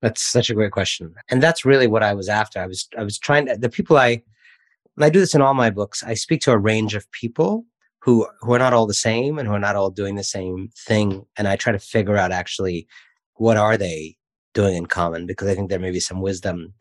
That's 0.01 0.23
such 0.23 0.51
a 0.51 0.55
great 0.55 0.73
question. 0.73 1.15
And 1.31 1.43
that's 1.43 1.65
really 1.65 1.87
what 1.87 2.03
I 2.03 2.15
was 2.15 2.29
after. 2.29 2.61
I 2.61 2.67
was 2.67 2.89
I 2.99 3.05
was 3.05 3.19
trying 3.19 3.47
to 3.47 3.57
the 3.57 3.69
people 3.69 3.97
I 3.97 4.23
and 4.97 5.05
I 5.05 5.11
do 5.11 5.21
this 5.21 5.35
in 5.35 5.41
all 5.41 5.55
my 5.55 5.71
books, 5.71 6.03
I 6.03 6.15
speak 6.15 6.41
to 6.43 6.53
a 6.53 6.59
range 6.59 6.95
of 6.95 7.11
people 7.13 7.65
who 8.01 8.27
who 8.41 8.53
are 8.53 8.59
not 8.59 8.73
all 8.73 8.87
the 8.87 8.95
same 8.95 9.39
and 9.39 9.47
who 9.47 9.55
are 9.55 9.61
not 9.61 9.77
all 9.77 9.91
doing 9.91 10.17
the 10.17 10.25
same 10.25 10.71
thing. 10.77 11.25
And 11.37 11.49
I 11.49 11.57
try 11.57 11.73
to 11.73 11.79
figure 11.79 12.17
out 12.17 12.33
actually 12.33 12.87
what 13.35 13.57
are 13.57 13.77
they 13.77 14.17
doing 14.55 14.75
in 14.75 14.87
common 14.87 15.27
because 15.27 15.49
I 15.49 15.55
think 15.55 15.71
there 15.71 15.79
may 15.79 15.91
be 15.91 16.01
some 16.01 16.21
wisdom 16.21 16.75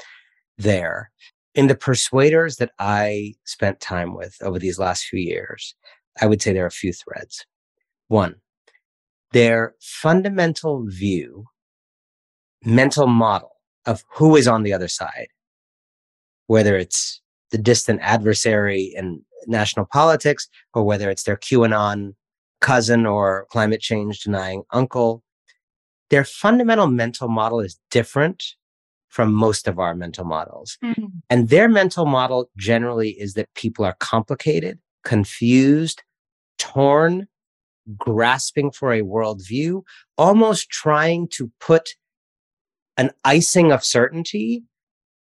there. 0.57 1.11
In 1.53 1.67
the 1.67 1.75
persuaders 1.75 2.57
that 2.57 2.71
I 2.79 3.33
spent 3.45 3.79
time 3.79 4.15
with 4.15 4.35
over 4.41 4.57
these 4.57 4.79
last 4.79 5.05
few 5.05 5.19
years, 5.19 5.75
I 6.21 6.25
would 6.25 6.41
say 6.41 6.53
there 6.53 6.63
are 6.63 6.67
a 6.67 6.71
few 6.71 6.93
threads. 6.93 7.45
One, 8.07 8.35
their 9.31 9.75
fundamental 9.79 10.85
view, 10.87 11.45
mental 12.63 13.07
model 13.07 13.51
of 13.85 14.03
who 14.15 14.35
is 14.35 14.47
on 14.47 14.63
the 14.63 14.73
other 14.73 14.87
side, 14.87 15.27
whether 16.47 16.75
it's 16.75 17.21
the 17.51 17.57
distant 17.57 17.99
adversary 18.01 18.93
in 18.95 19.21
national 19.47 19.85
politics 19.85 20.47
or 20.73 20.83
whether 20.83 21.09
it's 21.09 21.23
their 21.23 21.37
QAnon 21.37 22.13
cousin 22.61 23.05
or 23.05 23.47
climate 23.49 23.81
change 23.81 24.21
denying 24.21 24.63
uncle. 24.71 25.23
Their 26.09 26.23
fundamental 26.23 26.87
mental 26.87 27.27
model 27.27 27.59
is 27.59 27.79
different 27.89 28.43
from 29.09 29.33
most 29.33 29.67
of 29.67 29.79
our 29.79 29.95
mental 29.95 30.25
models. 30.25 30.77
Mm-hmm. 30.83 31.05
And 31.29 31.49
their 31.49 31.67
mental 31.67 32.05
model 32.05 32.49
generally 32.57 33.11
is 33.11 33.33
that 33.33 33.53
people 33.55 33.83
are 33.83 33.95
complicated, 33.99 34.79
confused, 35.03 36.03
torn, 36.57 37.27
grasping 37.97 38.71
for 38.71 38.93
a 38.93 39.01
worldview, 39.01 39.81
almost 40.17 40.69
trying 40.69 41.27
to 41.29 41.51
put 41.59 41.89
an 42.97 43.11
icing 43.23 43.71
of 43.71 43.83
certainty 43.83 44.63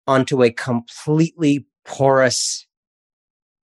onto 0.08 0.44
a 0.44 0.52
completely 0.52 1.66
porous 1.86 2.66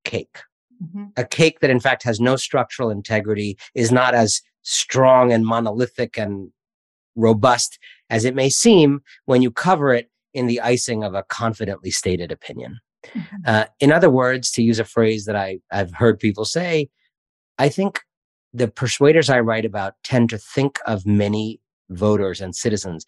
cake. 0.04 0.39
Mhm. 0.84 1.12
A 1.18 1.25
cake 1.25 1.60
that, 1.62 1.70
in 1.70 1.80
fact, 1.80 2.04
has 2.04 2.20
no 2.20 2.36
structural 2.36 2.89
integrity, 2.89 3.58
is 3.74 3.92
not 3.92 4.13
as 4.13 4.42
strong 4.62 5.32
and 5.32 5.46
monolithic 5.46 6.18
and 6.18 6.51
robust 7.15 7.80
as 8.10 8.25
it 8.25 8.36
may 8.36 8.50
seem 8.50 9.01
when 9.25 9.42
you 9.42 9.51
cover 9.51 9.94
it 9.94 10.12
in 10.34 10.48
the 10.48 10.60
icing 10.60 11.04
of 11.04 11.13
a 11.13 11.24
confidently 11.24 11.89
stated 11.89 12.32
opinion. 12.32 12.80
Mhm. 13.06 13.48
Uh, 13.48 13.65
in 13.80 13.92
other 13.92 14.10
words, 14.10 14.51
to 14.51 14.62
use 14.62 14.80
a 14.80 14.86
phrase 14.86 15.25
that 15.25 15.36
I, 15.36 15.60
I've 15.72 15.94
heard 15.94 16.20
people 16.20 16.44
say, 16.44 16.89
I 17.58 17.70
think 17.70 18.01
the 18.55 18.67
persuaders 18.69 19.29
I 19.29 19.41
write 19.41 19.65
about 19.65 19.95
tend 20.03 20.29
to 20.29 20.38
think 20.38 20.79
of 20.88 21.05
many 21.05 21.59
voters 21.89 22.39
and 22.39 22.55
citizens 22.55 23.05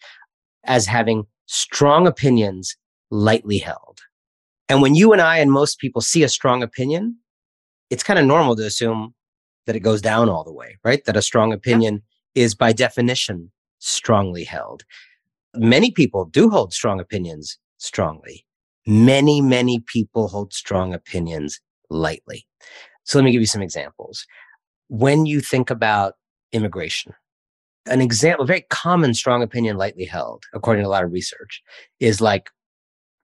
as 0.64 0.86
having 0.86 1.24
strong 1.46 2.06
opinions 2.06 2.76
lightly 3.10 3.58
held. 3.58 4.00
And 4.68 4.82
when 4.82 4.94
you 4.94 5.12
and 5.12 5.22
I 5.22 5.38
and 5.38 5.50
most 5.50 5.78
people 5.78 6.02
see 6.02 6.22
a 6.22 6.28
strong 6.28 6.62
opinion, 6.62 7.16
it's 7.88 8.02
kind 8.02 8.18
of 8.18 8.26
normal 8.26 8.56
to 8.56 8.66
assume 8.66 9.14
that 9.64 9.74
it 9.74 9.80
goes 9.80 10.02
down 10.02 10.28
all 10.28 10.44
the 10.44 10.52
way, 10.52 10.76
right? 10.84 11.02
That 11.06 11.16
a 11.16 11.22
strong 11.22 11.54
opinion 11.54 12.02
is 12.34 12.54
by 12.54 12.72
definition 12.72 13.50
strongly 13.78 14.44
held. 14.44 14.84
Many 15.54 15.90
people 15.90 16.26
do 16.26 16.50
hold 16.50 16.74
strong 16.74 17.00
opinions 17.00 17.56
strongly. 17.78 18.44
Many, 18.86 19.40
many 19.40 19.80
people 19.80 20.28
hold 20.28 20.52
strong 20.52 20.92
opinions 20.92 21.58
lightly. 21.88 22.46
So 23.04 23.16
let 23.16 23.24
me 23.24 23.32
give 23.32 23.40
you 23.40 23.46
some 23.46 23.62
examples. 23.62 24.26
When 24.88 25.26
you 25.26 25.40
think 25.40 25.70
about 25.70 26.14
immigration, 26.52 27.14
an 27.86 28.00
example, 28.00 28.44
a 28.44 28.46
very 28.46 28.66
common 28.70 29.14
strong 29.14 29.42
opinion 29.42 29.76
lightly 29.76 30.04
held, 30.04 30.44
according 30.54 30.82
to 30.82 30.88
a 30.88 30.90
lot 30.90 31.04
of 31.04 31.12
research, 31.12 31.62
is 32.00 32.20
like, 32.20 32.50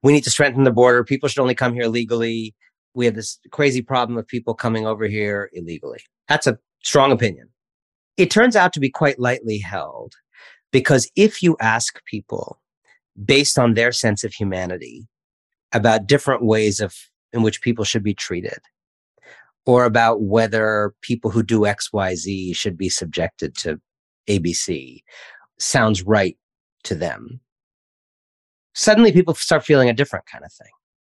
we 0.03 0.13
need 0.13 0.25
to 0.25 0.31
strengthen 0.31 0.65
the 0.65 0.71
border. 0.71 1.05
People 1.05 1.29
should 1.29 1.41
only 1.41 1.55
come 1.55 1.75
here 1.75 1.87
legally. 1.87 2.55
We 2.95 3.07
have 3.07 3.15
this 3.15 3.39
crazy 3.51 3.83
problem 3.83 4.19
of 4.19 4.27
people 4.27 4.55
coming 4.55 4.87
over 4.87 5.07
here 5.07 5.51
illegally. 5.53 6.01
That's 6.29 6.47
a 6.47 6.59
strong 6.83 7.13
opinion. 7.13 7.49
It 8.17 8.31
turns 8.31 8.57
out 8.57 8.73
to 8.75 8.81
be 8.81 8.91
quite 8.91 9.19
lightly 9.19 9.59
held 9.59 10.15
because 10.71 11.11
if 11.17 11.43
you 11.43 11.57
ask 11.61 12.05
people 12.05 12.61
based 13.25 13.59
on 13.59 13.75
their 13.75 13.93
sense 13.93 14.25
of 14.25 14.35
humanity 14.35 15.09
about 15.73 16.07
different 16.07 16.45
ways 16.45 16.81
of 16.81 16.95
in 17.33 17.43
which 17.43 17.63
people 17.63 17.85
should 17.85 18.03
be 18.03 18.15
treated 18.15 18.59
or 19.67 19.85
about 19.85 20.23
whether 20.23 20.95
people 21.01 21.31
who 21.31 21.43
do 21.43 21.61
xyz 21.61 22.57
should 22.57 22.77
be 22.77 22.89
subjected 22.89 23.57
to 23.57 23.81
abc 24.29 25.03
sounds 25.59 26.03
right 26.03 26.37
to 26.83 26.95
them. 26.95 27.41
Suddenly 28.75 29.13
people 29.13 29.35
start 29.35 29.65
feeling 29.65 29.89
a 29.89 29.95
different 29.95 30.27
kind 30.27 30.45
of 30.45 30.53
thing. 30.53 30.73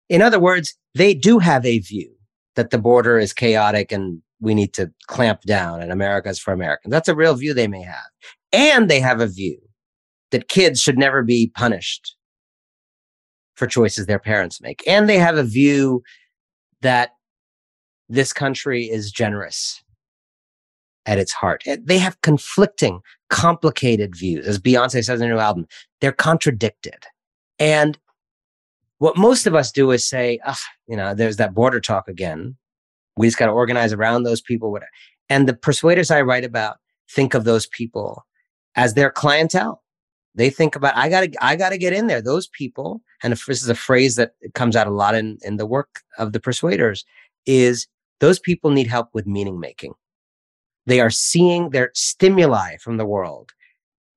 In 0.09 0.23
other 0.23 0.41
words 0.41 0.75
they 0.95 1.15
do 1.15 1.39
have 1.39 1.65
a 1.65 1.79
view 1.79 2.13
that 2.57 2.71
the 2.71 2.79
border 2.79 3.19
is 3.19 3.33
chaotic 3.33 3.93
and 3.93 4.21
we 4.41 4.55
need 4.55 4.73
to 4.75 4.91
clamp 5.07 5.43
down 5.43 5.81
and 5.81 5.93
america's 5.93 6.39
for 6.39 6.53
americans. 6.53 6.91
That's 6.93 7.09
a 7.09 7.15
real 7.15 7.35
view 7.35 7.55
they 7.55 7.69
may 7.69 7.83
have. 7.83 8.11
And 8.53 8.91
they 8.91 9.01
have 9.01 9.21
a 9.21 9.27
view 9.27 9.61
that 10.31 10.49
kids 10.49 10.81
should 10.81 10.99
never 10.99 11.23
be 11.23 11.53
punished 11.55 12.17
for 13.55 13.67
choices 13.67 14.07
their 14.07 14.19
parents 14.19 14.61
make. 14.61 14.83
And 14.87 15.09
they 15.09 15.19
have 15.19 15.37
a 15.37 15.45
view 15.45 16.03
that 16.81 17.11
this 18.11 18.33
country 18.33 18.85
is 18.85 19.11
generous 19.13 19.83
at 21.07 21.19
its 21.19 21.33
heart. 21.33 21.63
Eh, 21.67 21.77
They 21.83 21.99
have 21.99 22.21
conflicting, 22.23 23.01
complicated 23.31 24.15
views. 24.17 24.47
As 24.47 24.59
Beyonce 24.59 25.03
says 25.05 25.21
in 25.21 25.29
her 25.29 25.35
new 25.35 25.41
album, 25.41 25.67
they're 26.01 26.13
contradicted. 26.13 27.05
And 27.59 27.97
what 28.99 29.17
most 29.17 29.47
of 29.47 29.55
us 29.55 29.73
do 29.73 29.91
is 29.93 30.05
say, 30.05 30.41
ah, 30.45 30.61
you 30.89 30.97
know, 30.97 31.15
there's 31.15 31.37
that 31.37 31.55
border 31.55 31.81
talk 31.81 32.09
again. 32.09 32.57
We 33.17 33.29
just 33.29 33.39
got 33.39 33.47
to 33.47 33.53
organize 33.53 33.93
around 33.93 34.25
those 34.25 34.41
people. 34.43 34.71
whatever." 34.73 34.91
And 35.29 35.49
the 35.49 35.55
persuaders 35.55 36.11
I 36.11 36.21
write 36.23 36.45
about 36.45 36.79
think 37.09 37.35
of 37.35 37.45
those 37.45 37.67
people 37.67 38.27
as 38.75 38.95
their 38.95 39.11
clientele. 39.11 39.83
They 40.35 40.51
think 40.51 40.77
about, 40.77 40.97
I 40.97 41.09
gotta, 41.09 41.33
I 41.41 41.57
gotta 41.57 41.77
get 41.79 41.93
in 41.93 42.07
there. 42.07 42.23
Those 42.23 42.47
people, 42.49 43.03
and 43.23 43.33
this 43.33 43.49
is 43.49 43.69
a 43.69 43.75
phrase 43.75 44.15
that 44.17 44.33
comes 44.55 44.77
out 44.77 44.87
a 44.87 44.91
lot 44.91 45.15
in, 45.15 45.39
in 45.43 45.57
the 45.57 45.67
work 45.67 46.03
of 46.19 46.33
the 46.33 46.41
persuaders, 46.41 47.05
is 47.47 47.89
those 48.21 48.39
people 48.39 48.71
need 48.71 48.87
help 48.87 49.09
with 49.13 49.27
meaning 49.27 49.59
making. 49.59 49.95
They 50.87 51.01
are 51.01 51.11
seeing 51.11 51.71
their 51.71 51.91
stimuli 51.95 52.77
from 52.79 52.97
the 52.97 53.07
world. 53.07 53.53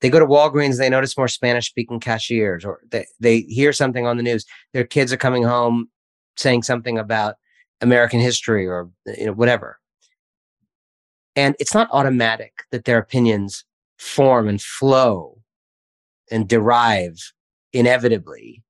They 0.01 0.09
go 0.09 0.19
to 0.19 0.25
Walgreens, 0.25 0.77
they 0.77 0.89
notice 0.89 1.17
more 1.17 1.27
Spanish 1.29 1.67
speaking 1.67 1.99
cashiers, 1.99 2.65
or 2.65 2.81
they, 2.89 3.05
they 3.19 3.41
hear 3.41 3.71
something 3.71 4.05
on 4.05 4.17
the 4.17 4.23
news. 4.23 4.45
Their 4.73 4.83
kids 4.83 5.13
are 5.13 5.17
coming 5.17 5.43
home 5.43 5.89
saying 6.35 6.63
something 6.63 6.97
about 6.97 7.35
American 7.79 8.19
history 8.19 8.67
or 8.67 8.89
you 9.17 9.27
know, 9.27 9.33
whatever. 9.33 9.79
And 11.35 11.55
it's 11.59 11.73
not 11.73 11.89
automatic 11.91 12.53
that 12.71 12.85
their 12.85 12.97
opinions 12.97 13.65
form 13.97 14.47
and 14.47 14.61
flow 14.61 15.39
and 16.29 16.47
derive 16.47 17.31
inevitably 17.71 18.61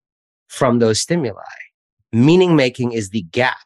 from 0.47 0.79
those 0.79 0.99
stimuli. 0.99 1.41
Meaning 2.11 2.55
making 2.55 2.91
is 2.91 3.09
the 3.09 3.23
gap. 3.23 3.57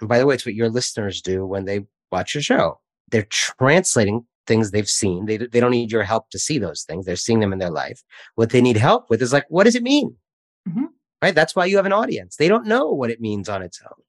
And 0.00 0.08
by 0.08 0.18
the 0.18 0.26
way, 0.26 0.34
it's 0.34 0.46
what 0.46 0.54
your 0.54 0.68
listeners 0.68 1.20
do 1.22 1.46
when 1.46 1.64
they 1.64 1.86
watch 2.10 2.34
your 2.34 2.42
show. 2.42 2.80
They're 3.10 3.26
translating 3.30 4.24
things 4.46 4.70
they've 4.70 4.88
seen. 4.88 5.26
They, 5.26 5.36
they 5.36 5.60
don't 5.60 5.70
need 5.70 5.92
your 5.92 6.02
help 6.02 6.30
to 6.30 6.38
see 6.38 6.58
those 6.58 6.82
things. 6.82 7.06
They're 7.06 7.16
seeing 7.16 7.40
them 7.40 7.52
in 7.52 7.58
their 7.58 7.70
life. 7.70 8.02
What 8.34 8.50
they 8.50 8.60
need 8.60 8.76
help 8.76 9.10
with 9.10 9.22
is 9.22 9.32
like, 9.32 9.46
what 9.48 9.64
does 9.64 9.74
it 9.74 9.82
mean? 9.82 10.16
Mm-hmm. 10.68 10.86
Right. 11.22 11.34
That's 11.34 11.54
why 11.54 11.66
you 11.66 11.76
have 11.76 11.86
an 11.86 11.92
audience. 11.92 12.36
They 12.36 12.48
don't 12.48 12.66
know 12.66 12.90
what 12.90 13.10
it 13.10 13.20
means 13.20 13.48
on 13.48 13.62
its 13.62 13.80
own. 13.82 14.02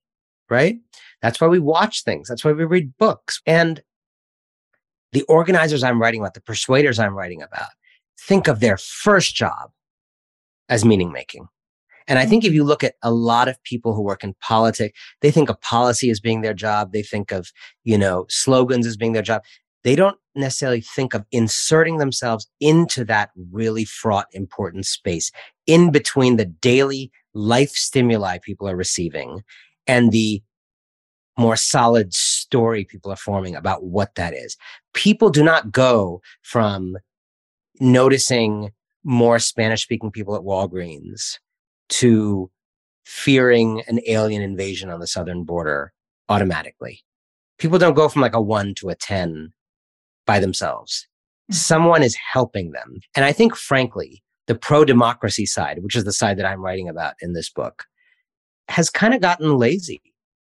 Right. 0.49 0.79
That's 1.21 1.39
why 1.39 1.47
we 1.47 1.59
watch 1.59 2.03
things. 2.03 2.27
That's 2.27 2.43
why 2.43 2.51
we 2.51 2.63
read 2.63 2.97
books. 2.97 3.41
And 3.45 3.83
the 5.11 5.23
organizers 5.23 5.83
I'm 5.83 6.01
writing 6.01 6.21
about, 6.21 6.33
the 6.33 6.41
persuaders 6.41 6.99
I'm 6.99 7.15
writing 7.15 7.41
about, 7.41 7.69
think 8.19 8.47
of 8.47 8.59
their 8.59 8.77
first 8.77 9.35
job 9.35 9.71
as 10.69 10.85
meaning 10.85 11.11
making. 11.11 11.47
And 12.11 12.19
I 12.19 12.25
think 12.25 12.43
if 12.43 12.51
you 12.51 12.65
look 12.65 12.83
at 12.83 12.95
a 13.01 13.09
lot 13.09 13.47
of 13.47 13.63
people 13.63 13.95
who 13.95 14.01
work 14.01 14.21
in 14.21 14.35
politics, 14.41 14.99
they 15.21 15.31
think 15.31 15.47
of 15.47 15.61
policy 15.61 16.09
as 16.09 16.19
being 16.19 16.41
their 16.41 16.53
job. 16.53 16.91
They 16.91 17.03
think 17.03 17.31
of, 17.31 17.53
you 17.85 17.97
know, 17.97 18.25
slogans 18.27 18.85
as 18.85 18.97
being 18.97 19.13
their 19.13 19.21
job. 19.21 19.43
They 19.85 19.95
don't 19.95 20.17
necessarily 20.35 20.81
think 20.81 21.13
of 21.13 21.23
inserting 21.31 21.99
themselves 21.99 22.49
into 22.59 23.05
that 23.05 23.29
really 23.53 23.85
fraught, 23.85 24.27
important 24.33 24.87
space 24.87 25.31
in 25.67 25.89
between 25.89 26.35
the 26.35 26.43
daily 26.43 27.13
life 27.33 27.71
stimuli 27.71 28.39
people 28.43 28.67
are 28.67 28.75
receiving 28.75 29.41
and 29.87 30.11
the 30.11 30.43
more 31.37 31.55
solid 31.55 32.13
story 32.13 32.83
people 32.83 33.09
are 33.09 33.15
forming 33.15 33.55
about 33.55 33.85
what 33.85 34.15
that 34.15 34.33
is. 34.33 34.57
People 34.93 35.29
do 35.29 35.45
not 35.45 35.71
go 35.71 36.21
from 36.41 36.97
noticing 37.79 38.73
more 39.05 39.39
Spanish 39.39 39.83
speaking 39.83 40.11
people 40.11 40.35
at 40.35 40.41
Walgreens 40.41 41.37
to 41.91 42.49
fearing 43.05 43.83
an 43.87 43.99
alien 44.07 44.41
invasion 44.41 44.89
on 44.89 44.99
the 44.99 45.07
southern 45.07 45.43
border 45.43 45.93
automatically. 46.29 47.01
People 47.57 47.77
don't 47.77 47.93
go 47.93 48.09
from 48.09 48.21
like 48.21 48.33
a 48.33 48.41
one 48.41 48.73
to 48.75 48.89
a 48.89 48.95
10 48.95 49.53
by 50.25 50.39
themselves. 50.39 51.07
Mm-hmm. 51.51 51.55
Someone 51.55 52.03
is 52.03 52.15
helping 52.15 52.71
them. 52.71 52.99
And 53.15 53.25
I 53.25 53.31
think, 53.31 53.55
frankly, 53.55 54.23
the 54.47 54.55
pro 54.55 54.85
democracy 54.85 55.45
side, 55.45 55.83
which 55.83 55.95
is 55.95 56.03
the 56.03 56.13
side 56.13 56.37
that 56.37 56.45
I'm 56.45 56.61
writing 56.61 56.89
about 56.89 57.15
in 57.21 57.33
this 57.33 57.49
book, 57.49 57.85
has 58.69 58.89
kind 58.89 59.13
of 59.13 59.21
gotten 59.21 59.57
lazy 59.57 60.01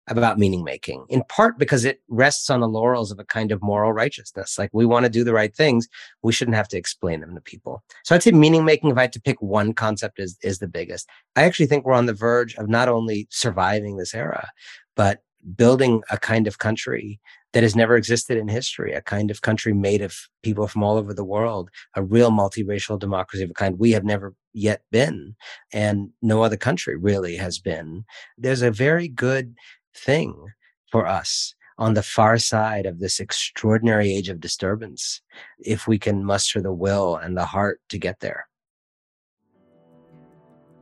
about 0.07 0.37
meaning 0.37 0.63
making, 0.63 1.05
in 1.09 1.23
part 1.29 1.57
because 1.57 1.85
it 1.85 2.01
rests 2.09 2.49
on 2.49 2.59
the 2.59 2.67
laurels 2.67 3.11
of 3.11 3.19
a 3.19 3.25
kind 3.25 3.51
of 3.51 3.61
moral 3.61 3.93
righteousness. 3.93 4.57
Like 4.57 4.69
we 4.73 4.85
want 4.85 5.05
to 5.05 5.09
do 5.09 5.23
the 5.23 5.33
right 5.33 5.55
things. 5.55 5.87
We 6.21 6.33
shouldn't 6.33 6.57
have 6.57 6.67
to 6.69 6.77
explain 6.77 7.21
them 7.21 7.35
to 7.35 7.41
people. 7.41 7.83
So 8.03 8.13
I'd 8.13 8.23
say 8.23 8.31
meaning 8.31 8.65
making, 8.65 8.89
if 8.89 8.97
I 8.97 9.01
had 9.01 9.13
to 9.13 9.21
pick 9.21 9.41
one 9.41 9.73
concept, 9.73 10.19
is, 10.19 10.37
is 10.43 10.59
the 10.59 10.67
biggest. 10.67 11.07
I 11.35 11.43
actually 11.43 11.67
think 11.67 11.85
we're 11.85 11.93
on 11.93 12.05
the 12.05 12.13
verge 12.13 12.55
of 12.55 12.67
not 12.67 12.89
only 12.89 13.27
surviving 13.29 13.97
this 13.97 14.13
era, 14.13 14.49
but 14.95 15.21
building 15.55 16.01
a 16.09 16.17
kind 16.17 16.47
of 16.47 16.57
country 16.57 17.19
that 17.53 17.63
has 17.63 17.75
never 17.75 17.95
existed 17.95 18.37
in 18.37 18.47
history, 18.47 18.93
a 18.93 19.01
kind 19.01 19.29
of 19.29 19.41
country 19.41 19.73
made 19.73 20.01
of 20.01 20.27
people 20.41 20.67
from 20.67 20.83
all 20.83 20.97
over 20.97 21.13
the 21.13 21.23
world, 21.23 21.69
a 21.95 22.03
real 22.03 22.31
multiracial 22.31 22.97
democracy 22.97 23.43
of 23.43 23.51
a 23.51 23.53
kind 23.53 23.77
we 23.77 23.91
have 23.91 24.03
never 24.03 24.33
yet 24.53 24.81
been, 24.91 25.35
and 25.71 26.09
no 26.21 26.41
other 26.41 26.57
country 26.57 26.97
really 26.97 27.35
has 27.35 27.59
been. 27.59 28.05
There's 28.37 28.63
a 28.63 28.71
very 28.71 29.07
good 29.07 29.55
thing 29.95 30.47
for 30.91 31.07
us 31.07 31.55
on 31.77 31.93
the 31.93 32.03
far 32.03 32.37
side 32.37 32.85
of 32.85 32.99
this 32.99 33.19
extraordinary 33.19 34.13
age 34.13 34.29
of 34.29 34.39
disturbance 34.39 35.21
if 35.59 35.87
we 35.87 35.97
can 35.97 36.23
muster 36.23 36.61
the 36.61 36.73
will 36.73 37.15
and 37.15 37.35
the 37.35 37.45
heart 37.45 37.81
to 37.89 37.97
get 37.97 38.19
there. 38.19 38.47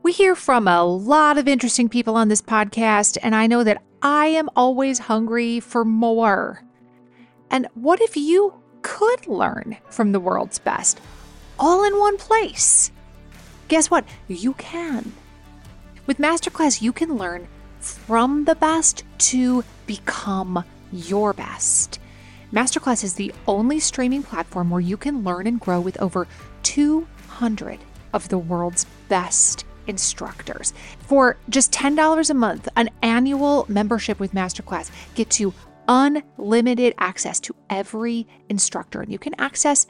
We 0.04 0.12
hear 0.12 0.36
from 0.36 0.68
a 0.68 0.84
lot 0.84 1.38
of 1.38 1.48
interesting 1.48 1.88
people 1.88 2.16
on 2.16 2.28
this 2.28 2.42
podcast, 2.42 3.18
and 3.22 3.36
I 3.36 3.46
know 3.46 3.64
that 3.64 3.84
I 4.02 4.26
am 4.28 4.50
always 4.56 4.98
hungry 4.98 5.60
for 5.60 5.86
more. 5.86 6.64
And 7.52 7.68
what 7.76 8.02
if 8.02 8.18
you 8.18 8.54
could 8.82 9.28
learn 9.28 9.78
from 9.90 10.12
the 10.12 10.20
world's 10.20 10.58
best 10.58 11.00
all 11.60 11.84
in 11.84 12.00
one 12.00 12.18
place? 12.18 12.92
Guess 13.68 13.92
what? 13.92 14.06
You 14.28 14.54
can. 14.54 15.14
With 16.08 16.18
Masterclass, 16.18 16.82
you 16.82 16.92
can 16.92 17.16
learn 17.16 17.48
from 17.82 18.46
the 18.46 18.56
best 18.56 19.04
to 19.18 19.64
become 19.88 20.64
your 20.94 21.34
best. 21.34 22.00
Masterclass 22.54 23.04
is 23.04 23.16
the 23.16 23.34
only 23.48 23.80
streaming 23.80 24.24
platform 24.24 24.70
where 24.70 24.82
you 24.82 24.98
can 24.98 25.24
learn 25.24 25.48
and 25.48 25.60
grow 25.60 25.80
with 25.80 26.00
over 26.02 26.28
200 26.64 27.80
of 28.14 28.30
the 28.30 28.38
world's 28.38 28.86
best 29.10 29.66
instructors. 29.88 30.74
For 31.00 31.38
just 31.50 31.72
$10 31.72 32.30
a 32.30 32.34
month, 32.34 32.68
an 32.76 32.90
annual 33.02 33.66
membership 33.68 34.20
with 34.20 34.34
Masterclass 34.34 34.92
gets 35.16 35.40
you 35.40 35.54
unlimited 35.88 36.94
access 36.98 37.40
to 37.42 37.56
every 37.70 38.28
instructor. 38.50 39.02
And 39.02 39.12
you 39.12 39.20
can 39.20 39.34
access 39.40 39.88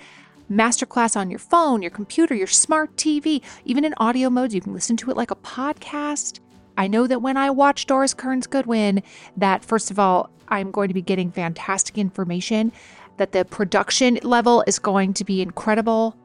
Masterclass 0.52 1.16
on 1.16 1.30
your 1.30 1.40
phone, 1.40 1.82
your 1.82 1.92
computer, 1.92 2.36
your 2.36 2.48
smart 2.48 2.96
TV, 2.96 3.42
even 3.66 3.86
in 3.86 3.94
audio 3.98 4.30
modes. 4.30 4.54
You 4.54 4.62
can 4.62 4.74
listen 4.74 4.98
to 4.98 5.10
it 5.10 5.18
like 5.18 5.32
a 5.32 5.36
podcast. 5.36 6.40
I 6.82 6.88
know 6.88 7.06
that 7.06 7.22
when 7.22 7.38
I 7.38 7.52
watch 7.52 7.86
Doris 7.86 8.16
Kearns 8.16 8.48
Goodwin, 8.48 9.04
that 9.38 9.64
first 9.64 9.92
of 9.92 10.00
all, 10.00 10.32
I'm 10.48 10.72
going 10.72 10.88
to 10.88 10.96
be 10.96 11.04
getting 11.04 11.30
fantastic 11.32 11.96
information, 11.96 12.72
that 13.18 13.34
the 13.34 13.46
production 13.46 14.18
level 14.24 14.64
is 14.66 14.80
going 14.80 15.14
to 15.14 15.24
be 15.24 15.44
incredible, 15.44 16.18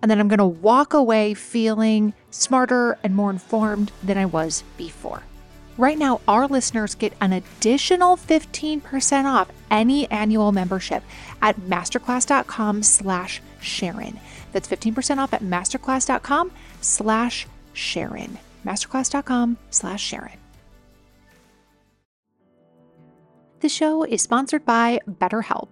and 0.00 0.08
then 0.08 0.20
I'm 0.20 0.28
going 0.28 0.38
to 0.38 0.46
walk 0.46 0.94
away 0.94 1.34
feeling 1.34 2.14
smarter 2.30 2.96
and 3.02 3.16
more 3.16 3.30
informed 3.30 3.90
than 4.00 4.16
I 4.16 4.26
was 4.26 4.62
before. 4.76 5.24
Right 5.76 5.98
now, 5.98 6.20
our 6.28 6.46
listeners 6.46 6.94
get 6.94 7.12
an 7.20 7.32
additional 7.32 8.16
15% 8.16 9.24
off 9.24 9.50
any 9.72 10.08
annual 10.12 10.52
membership 10.52 11.02
at 11.42 11.56
masterclass.com 11.62 12.84
slash 12.84 13.42
Sharon. 13.60 14.20
That's 14.52 14.68
15% 14.68 15.18
off 15.18 15.34
at 15.34 15.42
masterclass.com 15.42 16.52
slash 16.80 17.48
Sharon 17.72 18.38
masterclass.com 18.66 19.56
slash 19.70 20.02
Sharon. 20.02 20.38
The 23.60 23.68
show 23.68 24.02
is 24.02 24.22
sponsored 24.22 24.64
by 24.64 25.00
BetterHelp. 25.08 25.70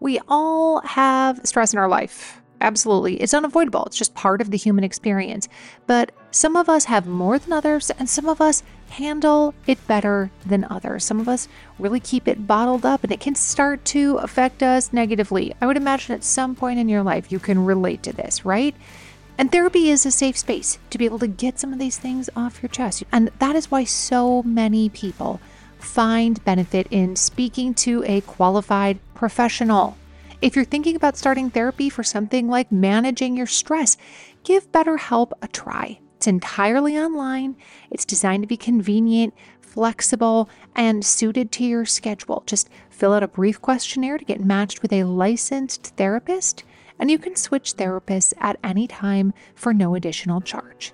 We 0.00 0.20
all 0.28 0.80
have 0.82 1.40
stress 1.44 1.72
in 1.72 1.78
our 1.78 1.88
life. 1.88 2.40
Absolutely. 2.62 3.16
It's 3.22 3.32
unavoidable. 3.32 3.84
It's 3.86 3.96
just 3.96 4.14
part 4.14 4.42
of 4.42 4.50
the 4.50 4.58
human 4.58 4.84
experience. 4.84 5.48
But 5.86 6.12
some 6.30 6.56
of 6.56 6.68
us 6.68 6.84
have 6.84 7.06
more 7.06 7.38
than 7.38 7.54
others, 7.54 7.90
and 7.98 8.08
some 8.08 8.28
of 8.28 8.40
us 8.40 8.62
handle 8.90 9.54
it 9.66 9.84
better 9.86 10.30
than 10.44 10.66
others. 10.68 11.04
Some 11.04 11.20
of 11.20 11.28
us 11.28 11.48
really 11.78 12.00
keep 12.00 12.28
it 12.28 12.46
bottled 12.46 12.84
up, 12.84 13.02
and 13.02 13.12
it 13.12 13.20
can 13.20 13.34
start 13.34 13.84
to 13.86 14.16
affect 14.16 14.62
us 14.62 14.92
negatively. 14.92 15.54
I 15.60 15.66
would 15.66 15.78
imagine 15.78 16.14
at 16.14 16.24
some 16.24 16.54
point 16.54 16.78
in 16.78 16.88
your 16.88 17.02
life 17.02 17.32
you 17.32 17.38
can 17.38 17.64
relate 17.64 18.02
to 18.02 18.12
this, 18.12 18.44
right? 18.44 18.74
And 19.40 19.50
therapy 19.50 19.88
is 19.88 20.04
a 20.04 20.10
safe 20.10 20.36
space 20.36 20.78
to 20.90 20.98
be 20.98 21.06
able 21.06 21.18
to 21.20 21.26
get 21.26 21.58
some 21.58 21.72
of 21.72 21.78
these 21.78 21.96
things 21.96 22.28
off 22.36 22.62
your 22.62 22.68
chest. 22.68 23.04
And 23.10 23.30
that 23.38 23.56
is 23.56 23.70
why 23.70 23.84
so 23.84 24.42
many 24.42 24.90
people 24.90 25.40
find 25.78 26.44
benefit 26.44 26.86
in 26.90 27.16
speaking 27.16 27.72
to 27.76 28.04
a 28.06 28.20
qualified 28.20 28.98
professional. 29.14 29.96
If 30.42 30.54
you're 30.54 30.66
thinking 30.66 30.94
about 30.94 31.16
starting 31.16 31.48
therapy 31.48 31.88
for 31.88 32.02
something 32.02 32.50
like 32.50 32.70
managing 32.70 33.34
your 33.34 33.46
stress, 33.46 33.96
give 34.44 34.70
BetterHelp 34.72 35.32
a 35.40 35.48
try. 35.48 36.00
It's 36.16 36.26
entirely 36.26 36.98
online, 36.98 37.56
it's 37.90 38.04
designed 38.04 38.42
to 38.42 38.46
be 38.46 38.58
convenient, 38.58 39.32
flexible, 39.62 40.50
and 40.76 41.02
suited 41.02 41.50
to 41.52 41.64
your 41.64 41.86
schedule. 41.86 42.42
Just 42.44 42.68
fill 42.90 43.14
out 43.14 43.22
a 43.22 43.28
brief 43.28 43.58
questionnaire 43.62 44.18
to 44.18 44.24
get 44.26 44.44
matched 44.44 44.82
with 44.82 44.92
a 44.92 45.04
licensed 45.04 45.94
therapist 45.96 46.62
and 47.00 47.10
you 47.10 47.18
can 47.18 47.34
switch 47.34 47.74
therapists 47.74 48.32
at 48.38 48.60
any 48.62 48.86
time 48.86 49.34
for 49.56 49.74
no 49.74 49.96
additional 49.96 50.40
charge. 50.40 50.92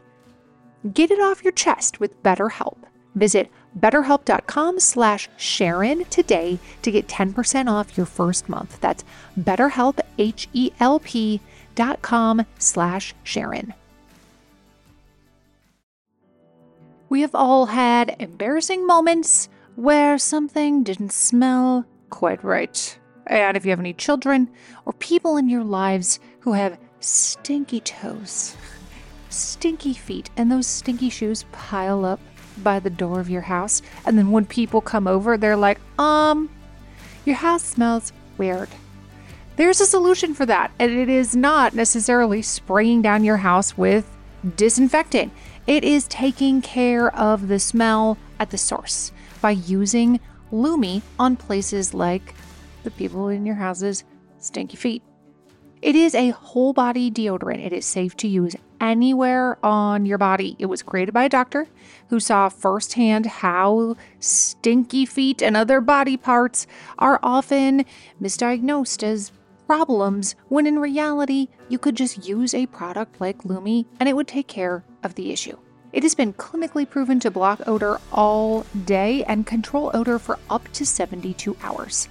Get 0.94 1.10
it 1.10 1.20
off 1.20 1.44
your 1.44 1.52
chest 1.52 2.00
with 2.00 2.22
BetterHelp. 2.22 2.78
Visit 3.16 3.50
betterhelp.com 3.78 4.78
slash 4.80 5.28
Sharon 5.36 6.04
today 6.06 6.58
to 6.82 6.90
get 6.90 7.08
10% 7.08 7.68
off 7.68 7.96
your 7.96 8.06
first 8.06 8.48
month. 8.48 8.80
That's 8.80 9.04
betterhelp, 9.38 9.98
H-E-L-P 10.18 11.40
dot 11.74 12.02
com 12.02 12.46
slash 12.58 13.14
Sharon. 13.22 13.74
We 17.08 17.20
have 17.20 17.34
all 17.34 17.66
had 17.66 18.16
embarrassing 18.18 18.86
moments 18.86 19.48
where 19.76 20.18
something 20.18 20.82
didn't 20.82 21.12
smell 21.12 21.84
quite 22.10 22.42
right. 22.42 22.98
And 23.26 23.56
if 23.56 23.64
you 23.64 23.70
have 23.70 23.80
any 23.80 23.92
children 23.92 24.48
or 24.84 24.92
people 24.92 25.36
in 25.36 25.48
your 25.48 25.64
lives 25.64 26.20
who 26.40 26.52
have 26.52 26.78
stinky 27.00 27.80
toes, 27.80 28.56
stinky 29.28 29.94
feet, 29.94 30.30
and 30.36 30.50
those 30.50 30.66
stinky 30.66 31.10
shoes 31.10 31.44
pile 31.52 32.04
up 32.04 32.20
by 32.62 32.78
the 32.78 32.90
door 32.90 33.20
of 33.20 33.28
your 33.28 33.42
house, 33.42 33.82
and 34.04 34.16
then 34.16 34.30
when 34.30 34.46
people 34.46 34.80
come 34.80 35.06
over, 35.06 35.36
they're 35.36 35.56
like, 35.56 35.80
um, 35.98 36.48
your 37.24 37.36
house 37.36 37.64
smells 37.64 38.12
weird. 38.38 38.68
There's 39.56 39.80
a 39.80 39.86
solution 39.86 40.34
for 40.34 40.46
that, 40.46 40.70
and 40.78 40.92
it 40.92 41.08
is 41.08 41.34
not 41.34 41.74
necessarily 41.74 42.42
spraying 42.42 43.02
down 43.02 43.24
your 43.24 43.38
house 43.38 43.76
with 43.76 44.10
disinfectant. 44.54 45.32
It 45.66 45.82
is 45.82 46.06
taking 46.06 46.62
care 46.62 47.14
of 47.16 47.48
the 47.48 47.58
smell 47.58 48.18
at 48.38 48.50
the 48.50 48.58
source 48.58 49.12
by 49.40 49.52
using 49.52 50.20
Lume 50.52 51.02
on 51.18 51.36
places 51.36 51.92
like 51.92 52.34
the 52.86 52.90
people 52.92 53.28
in 53.28 53.44
your 53.44 53.56
house's 53.56 54.04
stinky 54.38 54.76
feet. 54.76 55.02
It 55.82 55.94
is 55.94 56.14
a 56.14 56.30
whole 56.30 56.72
body 56.72 57.10
deodorant. 57.10 57.64
It 57.64 57.72
is 57.72 57.84
safe 57.84 58.16
to 58.18 58.28
use 58.28 58.56
anywhere 58.80 59.58
on 59.64 60.06
your 60.06 60.18
body. 60.18 60.56
It 60.58 60.66
was 60.66 60.82
created 60.82 61.12
by 61.12 61.24
a 61.24 61.28
doctor 61.28 61.66
who 62.08 62.20
saw 62.20 62.48
firsthand 62.48 63.26
how 63.26 63.96
stinky 64.20 65.04
feet 65.04 65.42
and 65.42 65.56
other 65.56 65.80
body 65.80 66.16
parts 66.16 66.66
are 66.98 67.18
often 67.22 67.84
misdiagnosed 68.22 69.02
as 69.02 69.32
problems 69.66 70.36
when 70.48 70.66
in 70.66 70.78
reality 70.78 71.48
you 71.68 71.78
could 71.78 71.96
just 71.96 72.26
use 72.26 72.54
a 72.54 72.66
product 72.66 73.20
like 73.20 73.44
Lume 73.44 73.84
and 73.98 74.08
it 74.08 74.14
would 74.14 74.28
take 74.28 74.46
care 74.46 74.84
of 75.02 75.16
the 75.16 75.32
issue. 75.32 75.58
It 75.92 76.02
has 76.02 76.14
been 76.14 76.34
clinically 76.34 76.88
proven 76.88 77.20
to 77.20 77.30
block 77.30 77.66
odor 77.66 77.98
all 78.12 78.66
day 78.84 79.24
and 79.24 79.46
control 79.46 79.90
odor 79.94 80.18
for 80.18 80.38
up 80.50 80.70
to 80.74 80.84
72 80.84 81.56
hours. 81.62 82.08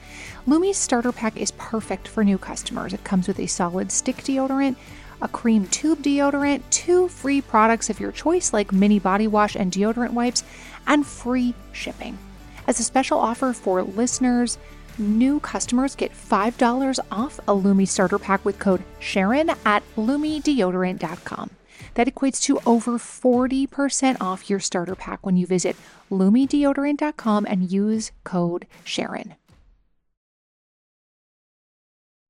Lume's 0.48 0.78
starter 0.78 1.12
pack 1.12 1.38
is 1.38 1.50
perfect 1.52 2.08
for 2.08 2.24
new 2.24 2.38
customers. 2.38 2.94
It 2.94 3.04
comes 3.04 3.28
with 3.28 3.40
a 3.40 3.48
solid 3.48 3.92
stick 3.92 4.18
deodorant, 4.18 4.76
a 5.20 5.28
cream 5.28 5.66
tube 5.68 6.04
deodorant, 6.04 6.62
two 6.70 7.08
free 7.08 7.42
products 7.42 7.90
of 7.90 8.00
your 8.00 8.12
choice 8.12 8.54
like 8.54 8.72
mini 8.72 9.00
body 9.00 9.28
wash 9.28 9.56
and 9.56 9.72
deodorant 9.72 10.12
wipes, 10.12 10.44
and 10.86 11.04
free 11.04 11.56
shipping. 11.72 12.20
As 12.68 12.80
a 12.80 12.84
special 12.84 13.18
offer 13.18 13.54
for 13.54 13.82
listeners, 13.82 14.60
new 15.00 15.40
customers 15.40 15.96
get 15.96 16.14
$5 16.14 17.00
off 17.10 17.40
a 17.48 17.54
Lume 17.56 17.88
starter 17.88 18.20
pack 18.20 18.46
with 18.46 18.60
code 18.60 18.84
Sharon 19.00 19.50
at 19.66 19.82
LumeDeodorant.com. 19.98 21.50
That 21.96 22.08
equates 22.08 22.40
to 22.44 22.60
over 22.68 23.00
40% 23.00 24.18
off 24.22 24.48
your 24.48 24.60
starter 24.60 24.96
pack 24.96 25.26
when 25.26 25.38
you 25.38 25.48
visit 25.48 25.76
LumeDeodorant.com 26.12 27.48
and 27.50 27.72
use 27.72 28.12
code 28.24 28.68
Sharon. 28.84 29.34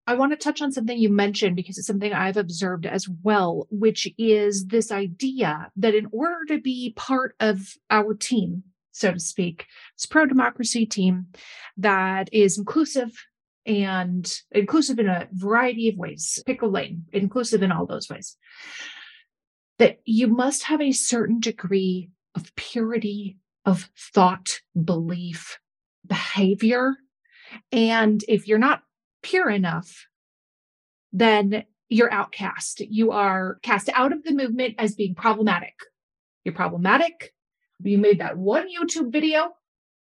I 0.07 0.13
want 0.15 0.31
to 0.33 0.37
touch 0.37 0.61
on 0.61 0.71
something 0.71 0.97
you 0.97 1.09
mentioned 1.09 1.55
because 1.55 1.77
it's 1.77 1.87
something 1.87 2.13
I've 2.13 2.37
observed 2.37 2.85
as 2.85 3.07
well, 3.23 3.67
which 3.71 4.07
is 4.17 4.67
this 4.67 4.91
idea 4.91 5.71
that 5.77 5.95
in 5.95 6.07
order 6.11 6.45
to 6.49 6.61
be 6.61 6.93
part 6.95 7.35
of 7.39 7.73
our 7.89 8.13
team, 8.13 8.63
so 8.91 9.13
to 9.13 9.19
speak, 9.19 9.65
this 9.97 10.05
pro 10.05 10.25
democracy 10.25 10.85
team 10.85 11.27
that 11.77 12.29
is 12.31 12.57
inclusive 12.57 13.11
and 13.65 14.41
inclusive 14.51 14.99
in 14.99 15.07
a 15.07 15.27
variety 15.31 15.89
of 15.89 15.97
ways, 15.97 16.41
pick 16.45 16.61
a 16.61 16.67
lane, 16.67 17.05
inclusive 17.11 17.63
in 17.63 17.71
all 17.71 17.87
those 17.87 18.09
ways 18.09 18.37
that 19.77 19.99
you 20.05 20.27
must 20.27 20.63
have 20.63 20.81
a 20.81 20.91
certain 20.91 21.39
degree 21.39 22.09
of 22.33 22.55
purity 22.55 23.37
of 23.65 23.89
thought, 23.97 24.61
belief, 24.81 25.59
behavior. 26.05 26.95
And 27.71 28.23
if 28.27 28.47
you're 28.47 28.57
not 28.57 28.83
pure 29.25 29.49
enough, 29.49 30.07
then 31.11 31.63
you're 31.89 32.13
outcast. 32.13 32.81
You 32.81 33.11
are 33.11 33.57
cast 33.61 33.89
out 33.93 34.13
of 34.13 34.23
the 34.23 34.33
movement 34.33 34.75
as 34.77 34.95
being 34.95 35.15
problematic. 35.15 35.73
You're 36.43 36.55
problematic. 36.55 37.33
You 37.83 37.97
made 37.97 38.19
that 38.19 38.37
one 38.37 38.67
YouTube 38.67 39.11
video 39.11 39.49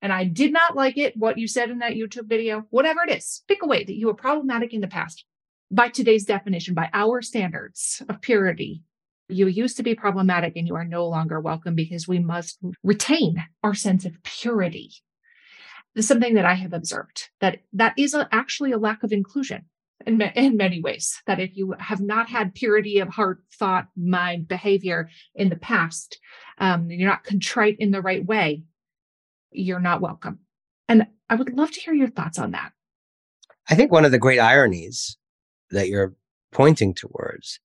and 0.00 0.12
I 0.12 0.24
did 0.24 0.52
not 0.52 0.76
like 0.76 0.98
it, 0.98 1.16
what 1.16 1.38
you 1.38 1.46
said 1.46 1.70
in 1.70 1.78
that 1.78 1.92
YouTube 1.92 2.28
video, 2.28 2.66
whatever 2.70 3.00
it 3.06 3.16
is, 3.16 3.42
pick 3.46 3.62
a 3.62 3.66
way 3.66 3.84
that 3.84 3.94
you 3.94 4.08
were 4.08 4.14
problematic 4.14 4.74
in 4.74 4.80
the 4.80 4.88
past 4.88 5.24
by 5.70 5.88
today's 5.88 6.24
definition, 6.24 6.74
by 6.74 6.90
our 6.92 7.22
standards 7.22 8.02
of 8.08 8.20
purity 8.20 8.82
you 9.32 9.46
used 9.46 9.76
to 9.76 9.82
be 9.82 9.94
problematic 9.94 10.56
and 10.56 10.68
you 10.68 10.74
are 10.74 10.84
no 10.84 11.06
longer 11.06 11.40
welcome 11.40 11.74
because 11.74 12.06
we 12.06 12.18
must 12.18 12.58
retain 12.82 13.44
our 13.62 13.74
sense 13.74 14.04
of 14.04 14.22
purity. 14.22 14.92
Something 15.98 16.34
that 16.34 16.46
I 16.46 16.54
have 16.54 16.72
observed 16.72 17.28
that 17.40 17.58
that 17.74 17.92
is 17.98 18.14
a, 18.14 18.28
actually 18.32 18.72
a 18.72 18.78
lack 18.78 19.02
of 19.02 19.12
inclusion 19.12 19.66
in, 20.06 20.20
in 20.20 20.56
many 20.56 20.80
ways. 20.80 21.20
That 21.26 21.38
if 21.38 21.56
you 21.56 21.74
have 21.78 22.00
not 22.00 22.30
had 22.30 22.54
purity 22.54 22.98
of 22.98 23.08
heart, 23.08 23.42
thought, 23.52 23.88
mind, 23.96 24.48
behavior 24.48 25.10
in 25.34 25.50
the 25.50 25.56
past, 25.56 26.18
um, 26.58 26.90
you're 26.90 27.10
not 27.10 27.24
contrite 27.24 27.76
in 27.78 27.90
the 27.90 28.00
right 28.00 28.24
way, 28.24 28.64
you're 29.50 29.80
not 29.80 30.00
welcome. 30.00 30.40
And 30.88 31.06
I 31.28 31.34
would 31.34 31.54
love 31.54 31.70
to 31.72 31.80
hear 31.80 31.94
your 31.94 32.08
thoughts 32.08 32.38
on 32.38 32.52
that. 32.52 32.72
I 33.68 33.74
think 33.74 33.92
one 33.92 34.04
of 34.04 34.12
the 34.12 34.18
great 34.18 34.38
ironies 34.38 35.16
that 35.70 35.88
you're 35.88 36.14
pointing 36.52 36.94
towards 36.94 37.60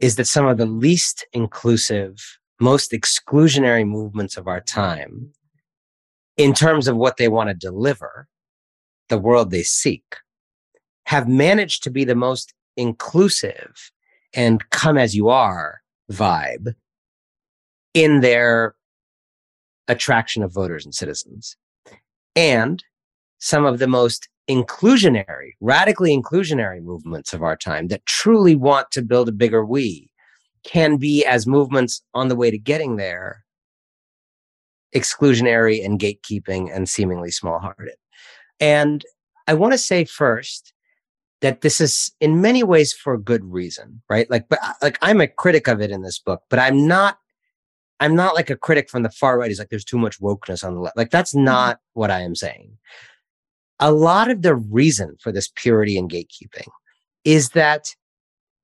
is 0.00 0.16
that 0.16 0.26
some 0.26 0.46
of 0.46 0.58
the 0.58 0.66
least 0.66 1.26
inclusive, 1.32 2.38
most 2.60 2.92
exclusionary 2.92 3.86
movements 3.86 4.36
of 4.36 4.48
our 4.48 4.60
time, 4.60 5.32
in 6.36 6.52
terms 6.52 6.88
of 6.88 6.96
what 6.96 7.16
they 7.16 7.28
want 7.28 7.48
to 7.48 7.54
deliver, 7.54 8.28
the 9.08 9.18
world 9.18 9.50
they 9.50 9.62
seek, 9.62 10.16
have 11.06 11.28
managed 11.28 11.82
to 11.84 11.90
be 11.90 12.04
the 12.04 12.14
most 12.14 12.54
inclusive 12.76 13.90
and 14.34 14.68
come 14.70 14.98
as 14.98 15.14
you 15.14 15.28
are 15.28 15.80
vibe 16.10 16.74
in 17.92 18.20
their 18.20 18.74
attraction 19.86 20.42
of 20.42 20.52
voters 20.52 20.84
and 20.84 20.94
citizens. 20.94 21.56
And 22.34 22.82
some 23.38 23.64
of 23.64 23.78
the 23.78 23.86
most 23.86 24.28
inclusionary, 24.50 25.50
radically 25.60 26.16
inclusionary 26.16 26.82
movements 26.82 27.32
of 27.32 27.42
our 27.42 27.56
time 27.56 27.88
that 27.88 28.04
truly 28.06 28.56
want 28.56 28.90
to 28.90 29.02
build 29.02 29.28
a 29.28 29.32
bigger 29.32 29.64
we 29.64 30.10
can 30.64 30.96
be 30.96 31.24
as 31.24 31.46
movements 31.46 32.02
on 32.14 32.28
the 32.28 32.36
way 32.36 32.50
to 32.50 32.58
getting 32.58 32.96
there 32.96 33.43
exclusionary 34.94 35.84
and 35.84 35.98
gatekeeping 35.98 36.74
and 36.74 36.88
seemingly 36.88 37.30
small 37.30 37.58
hearted. 37.58 37.96
And 38.60 39.04
I 39.46 39.54
want 39.54 39.72
to 39.72 39.78
say 39.78 40.04
first 40.04 40.72
that 41.40 41.60
this 41.60 41.80
is 41.80 42.12
in 42.20 42.40
many 42.40 42.62
ways 42.62 42.92
for 42.92 43.18
good 43.18 43.44
reason, 43.44 44.02
right? 44.08 44.30
Like, 44.30 44.48
but 44.48 44.58
like 44.80 44.98
I'm 45.02 45.20
a 45.20 45.28
critic 45.28 45.68
of 45.68 45.80
it 45.80 45.90
in 45.90 46.02
this 46.02 46.18
book, 46.18 46.42
but 46.48 46.58
I'm 46.58 46.86
not, 46.86 47.18
I'm 48.00 48.14
not 48.14 48.34
like 48.34 48.50
a 48.50 48.56
critic 48.56 48.88
from 48.88 49.02
the 49.02 49.10
far 49.10 49.38
right. 49.38 49.48
He's 49.48 49.58
like, 49.58 49.68
there's 49.68 49.84
too 49.84 49.98
much 49.98 50.20
wokeness 50.20 50.64
on 50.64 50.74
the 50.74 50.80
left. 50.80 50.96
Like, 50.96 51.10
that's 51.10 51.34
mm-hmm. 51.34 51.44
not 51.44 51.80
what 51.92 52.10
I 52.10 52.20
am 52.20 52.34
saying 52.34 52.78
a 53.80 53.92
lot 53.92 54.30
of 54.30 54.42
the 54.42 54.54
reason 54.54 55.16
for 55.20 55.32
this 55.32 55.50
purity 55.54 55.98
and 55.98 56.10
gatekeeping 56.10 56.68
is 57.24 57.50
that 57.50 57.94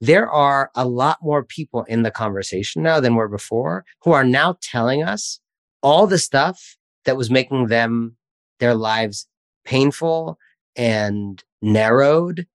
there 0.01 0.31
are 0.31 0.71
a 0.75 0.87
lot 0.87 1.19
more 1.23 1.45
people 1.45 1.85
in 1.85 2.03
the 2.03 2.11
conversation 2.11 2.83
now 2.83 3.01
than 3.01 3.15
were 3.15 3.29
before 3.29 3.85
who 4.03 4.13
are 4.13 4.25
now 4.25 4.57
telling 4.63 5.03
us 5.03 5.41
all 5.83 6.07
the 6.07 6.19
stuff 6.19 6.77
that 7.05 7.17
was 7.17 7.31
making 7.31 7.67
them 7.69 8.17
their 8.59 8.75
lives 8.75 9.27
painful 9.65 10.39
and 10.77 11.43
narrowed 11.63 12.47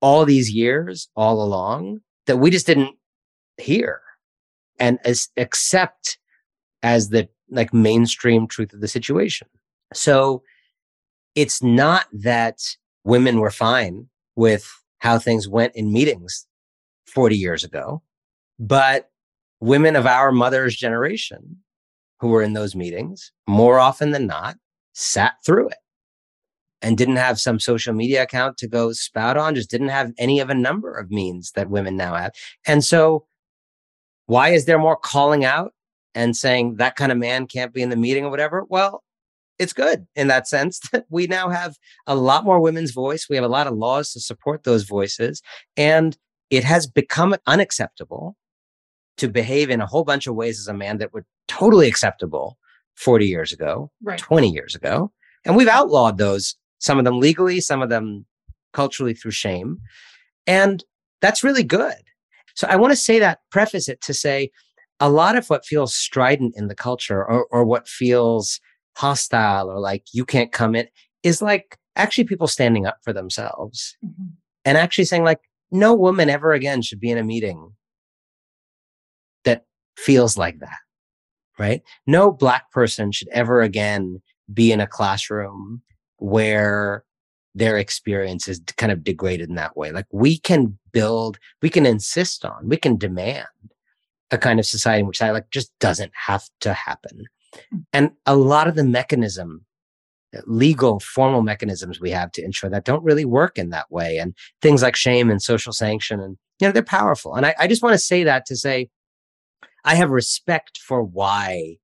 all 0.00 0.24
these 0.24 0.50
years 0.50 1.08
all 1.16 1.42
along 1.42 2.00
that 2.26 2.38
we 2.38 2.50
just 2.50 2.66
didn't 2.66 2.96
hear 3.56 4.00
and 4.78 4.98
as 5.04 5.28
accept 5.36 6.18
as 6.82 7.10
the 7.10 7.28
like 7.50 7.72
mainstream 7.72 8.46
truth 8.48 8.72
of 8.72 8.80
the 8.80 8.88
situation. 8.88 9.46
So 9.92 10.42
it's 11.34 11.62
not 11.62 12.06
that 12.12 12.58
women 13.04 13.38
were 13.38 13.50
fine 13.50 14.08
with 14.36 14.68
how 14.98 15.18
things 15.18 15.48
went 15.48 15.74
in 15.76 15.92
meetings 15.92 16.46
40 17.06 17.36
years 17.36 17.64
ago, 17.64 18.02
but 18.58 19.10
women 19.60 19.96
of 19.96 20.06
our 20.06 20.32
mother's 20.32 20.76
generation 20.76 21.61
who 22.22 22.28
were 22.28 22.40
in 22.40 22.52
those 22.52 22.76
meetings 22.76 23.32
more 23.48 23.80
often 23.80 24.12
than 24.12 24.28
not 24.28 24.56
sat 24.92 25.34
through 25.44 25.66
it 25.68 25.78
and 26.80 26.96
didn't 26.96 27.16
have 27.16 27.40
some 27.40 27.58
social 27.58 27.92
media 27.92 28.22
account 28.22 28.56
to 28.56 28.68
go 28.68 28.92
spout 28.92 29.36
on, 29.36 29.56
just 29.56 29.70
didn't 29.70 29.88
have 29.88 30.12
any 30.18 30.38
of 30.38 30.48
a 30.48 30.54
number 30.54 30.94
of 30.94 31.10
means 31.10 31.50
that 31.56 31.68
women 31.68 31.96
now 31.96 32.14
have. 32.14 32.30
And 32.64 32.84
so, 32.84 33.26
why 34.26 34.50
is 34.50 34.66
there 34.66 34.78
more 34.78 34.96
calling 34.96 35.44
out 35.44 35.72
and 36.14 36.36
saying 36.36 36.76
that 36.76 36.94
kind 36.94 37.10
of 37.10 37.18
man 37.18 37.48
can't 37.48 37.74
be 37.74 37.82
in 37.82 37.90
the 37.90 37.96
meeting 37.96 38.24
or 38.24 38.30
whatever? 38.30 38.64
Well, 38.68 39.02
it's 39.58 39.72
good 39.72 40.06
in 40.14 40.28
that 40.28 40.46
sense 40.46 40.78
that 40.92 41.06
we 41.10 41.26
now 41.26 41.48
have 41.48 41.74
a 42.06 42.14
lot 42.14 42.44
more 42.44 42.60
women's 42.60 42.92
voice. 42.92 43.26
We 43.28 43.34
have 43.34 43.44
a 43.44 43.48
lot 43.48 43.66
of 43.66 43.74
laws 43.74 44.12
to 44.12 44.20
support 44.20 44.62
those 44.62 44.84
voices. 44.84 45.42
And 45.76 46.16
it 46.50 46.62
has 46.62 46.86
become 46.86 47.34
unacceptable 47.48 48.36
to 49.18 49.28
behave 49.28 49.70
in 49.70 49.80
a 49.80 49.86
whole 49.86 50.04
bunch 50.04 50.26
of 50.26 50.34
ways 50.34 50.58
as 50.58 50.68
a 50.68 50.74
man 50.74 50.98
that 50.98 51.12
were 51.12 51.24
totally 51.48 51.88
acceptable 51.88 52.58
40 52.96 53.26
years 53.26 53.52
ago, 53.52 53.90
right. 54.02 54.18
20 54.18 54.48
years 54.48 54.74
ago. 54.74 55.12
And 55.44 55.56
we've 55.56 55.68
outlawed 55.68 56.18
those 56.18 56.56
some 56.78 56.98
of 56.98 57.04
them 57.04 57.20
legally, 57.20 57.60
some 57.60 57.80
of 57.80 57.90
them 57.90 58.26
culturally 58.72 59.14
through 59.14 59.30
shame. 59.30 59.78
And 60.46 60.82
that's 61.20 61.44
really 61.44 61.62
good. 61.62 61.94
So 62.54 62.66
I 62.68 62.76
want 62.76 62.92
to 62.92 62.96
say 62.96 63.18
that, 63.20 63.38
preface 63.50 63.88
it 63.88 64.00
to 64.02 64.14
say 64.14 64.50
a 65.00 65.08
lot 65.08 65.36
of 65.36 65.48
what 65.48 65.64
feels 65.64 65.94
strident 65.94 66.54
in 66.56 66.68
the 66.68 66.74
culture 66.74 67.24
or, 67.24 67.46
or 67.50 67.64
what 67.64 67.88
feels 67.88 68.60
hostile 68.96 69.70
or 69.70 69.80
like 69.80 70.04
you 70.12 70.24
can't 70.24 70.52
come 70.52 70.74
in 70.74 70.86
is 71.22 71.40
like 71.40 71.76
actually 71.96 72.24
people 72.24 72.46
standing 72.46 72.86
up 72.86 72.98
for 73.02 73.12
themselves 73.12 73.96
mm-hmm. 74.04 74.30
and 74.64 74.76
actually 74.76 75.04
saying 75.04 75.24
like 75.24 75.40
no 75.70 75.94
woman 75.94 76.28
ever 76.28 76.52
again 76.52 76.82
should 76.82 77.00
be 77.00 77.10
in 77.10 77.18
a 77.18 77.24
meeting 77.24 77.72
feels 80.04 80.36
like 80.36 80.58
that 80.60 80.78
right? 81.58 81.82
No 82.06 82.32
black 82.32 82.70
person 82.70 83.12
should 83.12 83.28
ever 83.28 83.62
again 83.62 84.20
be 84.52 84.72
in 84.72 84.80
a 84.80 84.86
classroom 84.86 85.82
where 86.18 87.04
their 87.54 87.76
experience 87.76 88.48
is 88.48 88.60
kind 88.78 88.90
of 88.90 89.04
degraded 89.04 89.48
in 89.48 89.56
that 89.56 89.76
way. 89.76 89.92
Like 89.92 90.06
we 90.10 90.38
can 90.38 90.78
build 90.92 91.38
we 91.60 91.70
can 91.70 91.86
insist 91.86 92.44
on 92.44 92.68
we 92.68 92.76
can 92.76 92.96
demand 92.96 93.46
a 94.30 94.38
kind 94.38 94.58
of 94.58 94.66
society 94.66 95.00
in 95.00 95.06
which 95.06 95.18
that 95.18 95.32
like 95.32 95.50
just 95.50 95.70
doesn't 95.78 96.12
have 96.26 96.44
to 96.60 96.72
happen. 96.72 97.24
Hmm. 97.70 97.78
and 97.92 98.10
a 98.24 98.34
lot 98.34 98.66
of 98.66 98.76
the 98.76 98.84
mechanism 98.84 99.66
legal 100.46 100.98
formal 101.00 101.42
mechanisms 101.42 102.00
we 102.00 102.10
have 102.10 102.32
to 102.32 102.42
ensure 102.42 102.70
that 102.70 102.86
don't 102.86 103.04
really 103.04 103.26
work 103.26 103.58
in 103.58 103.68
that 103.68 103.90
way. 103.90 104.16
And 104.16 104.34
things 104.62 104.82
like 104.82 104.96
shame 104.96 105.30
and 105.30 105.42
social 105.42 105.74
sanction 105.74 106.18
and 106.20 106.38
you 106.60 106.66
know 106.66 106.72
they're 106.72 106.82
powerful. 106.82 107.34
And 107.34 107.44
i, 107.44 107.54
I 107.58 107.66
just 107.66 107.82
want 107.82 107.92
to 107.94 107.98
say 107.98 108.24
that 108.24 108.46
to 108.46 108.56
say 108.56 108.88
i 109.84 109.94
have 109.94 110.10
respect 110.10 110.78
for 110.78 111.02
why 111.02 111.76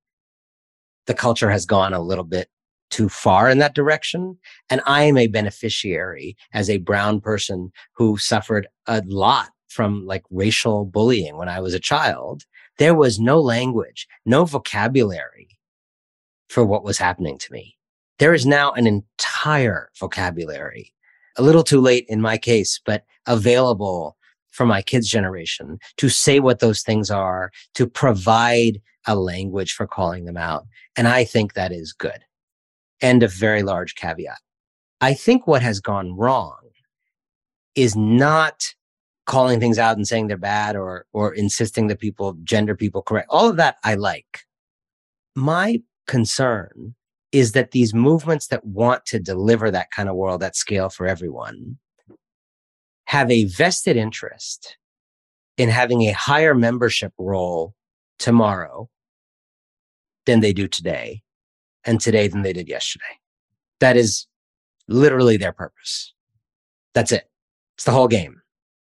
the 1.07 1.15
culture 1.15 1.51
has 1.51 1.67
gone 1.67 1.93
a 1.93 2.01
little 2.01 2.25
bit 2.25 2.49
too 2.91 3.09
far 3.09 3.49
in 3.51 3.59
that 3.59 3.75
direction 3.75 4.39
and 4.71 4.81
i 4.87 5.03
am 5.03 5.17
a 5.17 5.27
beneficiary 5.27 6.37
as 6.53 6.69
a 6.71 6.79
brown 6.79 7.21
person 7.21 7.71
who 7.95 8.17
suffered 8.17 8.67
a 8.87 9.03
lot 9.07 9.51
from 9.69 10.07
like 10.07 10.25
racial 10.31 10.85
bullying 10.85 11.37
when 11.37 11.49
i 11.49 11.61
was 11.61 11.75
a 11.75 11.81
child. 11.81 12.45
There 12.79 12.95
was 12.95 13.19
no 13.21 13.41
language 13.41 14.07
no 14.25 14.45
vocabulary 14.45 15.59
for 16.49 16.65
what 16.65 16.85
was 16.85 16.99
happening 16.99 17.39
to 17.39 17.53
me. 17.53 17.77
There 18.19 18.35
is 18.35 18.47
now 18.47 18.73
an 18.73 18.87
entire 18.87 19.91
vocabulary, 19.99 20.93
a 21.37 21.43
little 21.43 21.63
too 21.63 21.81
late 21.81 22.07
in 22.09 22.21
my 22.21 22.37
case, 22.39 22.81
but 22.85 23.05
available 23.27 24.17
for 24.51 24.67
my 24.67 24.83
kids' 24.83 25.09
generation 25.09 25.79
to 25.97 26.09
say 26.09 26.41
what 26.41 26.61
those 26.61 26.83
things 26.83 27.11
are, 27.11 27.51
to 27.75 27.87
provide 27.87 28.81
a 29.07 29.15
language 29.15 29.73
for 29.73 29.87
calling 29.87 30.25
them 30.25 30.37
out. 30.37 30.67
And 30.97 31.09
I 31.09 31.25
think 31.25 31.55
that 31.55 31.73
is 31.73 31.93
good. 31.93 32.21
And 33.01 33.23
a 33.23 33.29
very 33.29 33.63
large 33.63 33.95
caveat. 33.95 34.39
I 35.01 35.15
think 35.15 35.47
what 35.47 35.63
has 35.63 35.81
gone 35.81 36.17
wrong 36.17 36.59
is 37.75 37.95
not 37.95 38.75
calling 39.27 39.61
things 39.61 39.79
out 39.79 39.97
and 39.97 40.09
saying 40.09 40.27
they're 40.27 40.37
bad 40.37 40.75
or 40.75 41.07
or 41.13 41.33
insisting 41.35 41.87
that 41.87 42.01
people 42.01 42.37
gender 42.43 42.75
people 42.75 43.03
correct. 43.03 43.29
All 43.31 43.49
of 43.49 43.57
that 43.57 43.77
I 43.85 43.95
like. 43.95 44.41
My 45.37 45.81
concern 46.09 46.95
is 47.31 47.53
that 47.53 47.71
these 47.71 47.95
movements 47.95 48.49
that 48.49 48.65
want 48.65 49.05
to 49.07 49.21
deliver 49.21 49.71
that 49.71 49.91
kind 49.91 50.09
of 50.09 50.17
world 50.17 50.43
at 50.43 50.57
scale 50.57 50.89
for 50.89 51.07
everyone 51.07 51.77
have 53.09 53.31
a 53.31 53.45
vested 53.45 53.97
interest 53.97 54.77
in 55.57 55.71
having 55.71 56.03
a 56.03 56.13
higher 56.13 56.55
membership 56.55 57.11
role 57.17 57.75
tomorrow 58.19 58.91
than 60.27 60.41
they 60.41 60.53
do 60.53 60.69
today, 60.69 61.23
and 61.85 62.03
today 62.03 62.29
than 62.29 62.43
they 62.43 62.53
did 62.53 62.69
yesterday. 62.69 63.17
That 63.81 63.97
is 63.97 64.27
literally 64.89 65.39
their 65.39 65.55
purpose. 65.55 66.13
That's 66.93 67.11
it. 67.11 67.31
It's 67.77 67.85
the 67.85 67.93
whole 67.93 68.09
game. 68.09 68.43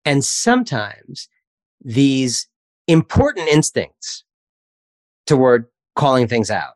And 0.07 0.25
sometimes 0.25 1.29
these 1.85 2.49
important 2.87 3.49
instincts 3.49 4.25
toward 5.27 5.67
calling 5.97 6.29
things 6.29 6.51
out 6.51 6.75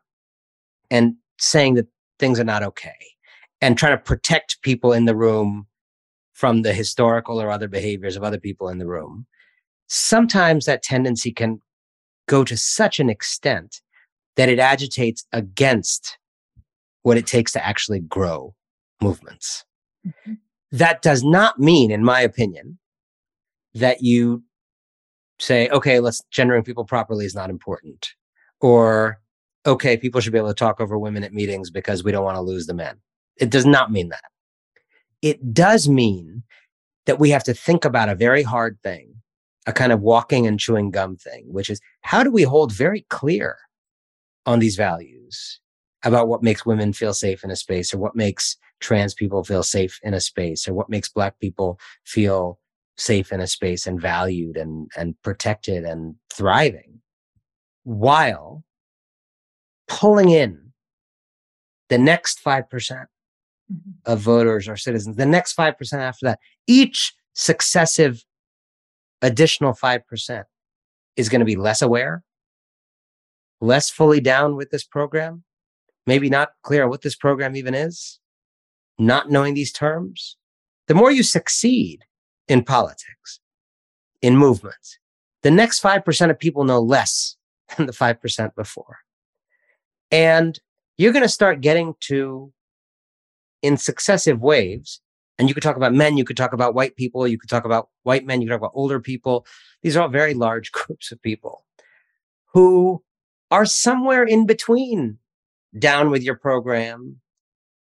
and 0.91 1.15
saying 1.39 1.73
that 1.75 1.87
things 2.19 2.39
are 2.39 2.43
not 2.43 2.61
okay 2.61 2.93
and 3.59 3.75
trying 3.75 3.97
to 3.97 4.03
protect 4.03 4.61
people 4.61 4.93
in 4.93 5.05
the 5.05 5.15
room 5.15 5.65
from 6.33 6.63
the 6.63 6.73
historical 6.73 7.41
or 7.41 7.49
other 7.49 7.67
behaviors 7.67 8.15
of 8.15 8.23
other 8.23 8.39
people 8.39 8.69
in 8.69 8.79
the 8.79 8.87
room. 8.87 9.25
Sometimes 9.87 10.65
that 10.65 10.83
tendency 10.83 11.31
can 11.31 11.59
go 12.27 12.43
to 12.43 12.57
such 12.57 12.99
an 12.99 13.09
extent 13.09 13.81
that 14.35 14.49
it 14.49 14.59
agitates 14.59 15.25
against 15.31 16.17
what 17.03 17.17
it 17.17 17.27
takes 17.27 17.51
to 17.51 17.65
actually 17.65 17.99
grow 17.99 18.55
movements. 19.01 19.63
Mm-hmm. 20.05 20.33
That 20.71 21.01
does 21.01 21.23
not 21.23 21.59
mean, 21.59 21.91
in 21.91 22.03
my 22.03 22.21
opinion, 22.21 22.79
that 23.75 24.01
you 24.01 24.43
say, 25.39 25.69
okay, 25.69 25.99
let's 25.99 26.23
gendering 26.31 26.63
people 26.63 26.85
properly 26.85 27.25
is 27.25 27.35
not 27.35 27.49
important. 27.49 28.09
Or 28.59 29.19
okay, 29.65 29.97
people 29.97 30.19
should 30.21 30.33
be 30.33 30.39
able 30.39 30.49
to 30.49 30.53
talk 30.53 30.81
over 30.81 30.97
women 30.97 31.23
at 31.23 31.33
meetings 31.33 31.69
because 31.69 32.03
we 32.03 32.11
don't 32.11 32.23
want 32.23 32.37
to 32.37 32.41
lose 32.41 32.65
the 32.65 32.73
men. 32.73 32.97
It 33.37 33.49
does 33.49 33.65
not 33.65 33.91
mean 33.91 34.09
that. 34.09 34.23
It 35.23 35.53
does 35.53 35.87
mean 35.87 36.43
that 37.05 37.17
we 37.17 37.29
have 37.29 37.45
to 37.45 37.53
think 37.53 37.85
about 37.85 38.09
a 38.09 38.15
very 38.15 38.43
hard 38.43 38.77
thing, 38.83 39.15
a 39.65 39.71
kind 39.71 39.93
of 39.93 40.01
walking 40.01 40.45
and 40.45 40.59
chewing 40.59 40.91
gum 40.91 41.15
thing, 41.15 41.45
which 41.47 41.69
is 41.69 41.79
how 42.01 42.23
do 42.23 42.31
we 42.31 42.43
hold 42.43 42.73
very 42.73 43.05
clear 43.09 43.57
on 44.45 44.59
these 44.59 44.75
values 44.75 45.61
about 46.03 46.27
what 46.27 46.43
makes 46.43 46.65
women 46.65 46.91
feel 46.91 47.13
safe 47.13 47.45
in 47.45 47.51
a 47.51 47.55
space 47.55 47.93
or 47.93 47.97
what 47.97 48.17
makes 48.17 48.57
trans 48.81 49.13
people 49.13 49.45
feel 49.45 49.63
safe 49.63 49.97
in 50.03 50.13
a 50.13 50.19
space 50.19 50.67
or 50.67 50.73
what 50.73 50.89
makes 50.89 51.07
black 51.07 51.39
people 51.39 51.79
feel 52.05 52.59
safe 52.97 53.31
in 53.31 53.39
a 53.39 53.47
space 53.47 53.87
and 53.87 54.01
valued 54.01 54.57
and, 54.57 54.91
and 54.97 55.15
protected 55.21 55.85
and 55.85 56.15
thriving 56.33 56.99
while 57.85 58.63
pulling 59.87 60.29
in 60.29 60.73
the 61.87 61.97
next 61.97 62.43
5% 62.43 63.05
percent 63.73 63.81
mm 63.81 63.83
hmm 63.85 64.11
of 64.11 64.19
voters 64.19 64.67
or 64.67 64.75
citizens, 64.75 65.15
the 65.15 65.25
next 65.25 65.55
5% 65.55 65.93
after 65.93 66.25
that, 66.25 66.39
each 66.67 67.13
successive 67.33 68.25
additional 69.21 69.73
5% 69.73 70.43
is 71.15 71.29
going 71.29 71.39
to 71.39 71.45
be 71.45 71.55
less 71.55 71.81
aware, 71.81 72.23
less 73.61 73.89
fully 73.89 74.19
down 74.19 74.57
with 74.57 74.71
this 74.71 74.83
program, 74.83 75.43
maybe 76.05 76.29
not 76.29 76.49
clear 76.63 76.87
what 76.89 77.01
this 77.01 77.15
program 77.15 77.55
even 77.55 77.73
is, 77.73 78.19
not 78.99 79.31
knowing 79.31 79.53
these 79.53 79.71
terms. 79.71 80.35
The 80.87 80.95
more 80.95 81.11
you 81.11 81.23
succeed 81.23 82.03
in 82.49 82.63
politics, 82.63 83.39
in 84.21 84.35
movements, 84.35 84.99
the 85.43 85.51
next 85.51 85.81
5% 85.81 86.29
of 86.29 86.39
people 86.39 86.65
know 86.65 86.81
less 86.81 87.37
than 87.77 87.85
the 87.85 87.93
5% 87.93 88.55
before. 88.55 88.97
And 90.11 90.59
you're 90.97 91.13
going 91.13 91.23
to 91.23 91.29
start 91.29 91.61
getting 91.61 91.95
to, 92.01 92.51
in 93.63 93.77
successive 93.77 94.39
waves, 94.39 95.01
and 95.39 95.49
you 95.49 95.55
could 95.55 95.63
talk 95.63 95.77
about 95.77 95.93
men, 95.93 96.17
you 96.17 96.23
could 96.23 96.37
talk 96.37 96.53
about 96.53 96.75
white 96.75 96.95
people, 96.95 97.27
you 97.27 97.39
could 97.39 97.49
talk 97.49 97.65
about 97.65 97.89
white 98.03 98.25
men, 98.25 98.39
you 98.41 98.47
could 98.47 98.53
talk 98.53 98.61
about 98.61 98.75
older 98.75 98.99
people. 98.99 99.47
These 99.81 99.97
are 99.97 100.03
all 100.03 100.09
very 100.09 100.35
large 100.35 100.71
groups 100.71 101.11
of 101.11 101.21
people 101.21 101.65
who 102.53 103.01
are 103.49 103.65
somewhere 103.65 104.23
in 104.23 104.45
between 104.45 105.17
down 105.77 106.11
with 106.11 106.21
your 106.21 106.35
program 106.35 107.19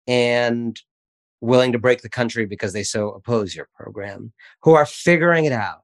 and 0.06 0.80
willing 1.40 1.72
to 1.72 1.78
break 1.78 2.02
the 2.02 2.08
country 2.08 2.44
because 2.44 2.72
they 2.72 2.82
so 2.82 3.10
oppose 3.12 3.54
your 3.54 3.68
program, 3.74 4.32
who 4.62 4.74
are 4.74 4.84
figuring 4.84 5.46
it 5.46 5.52
out, 5.52 5.80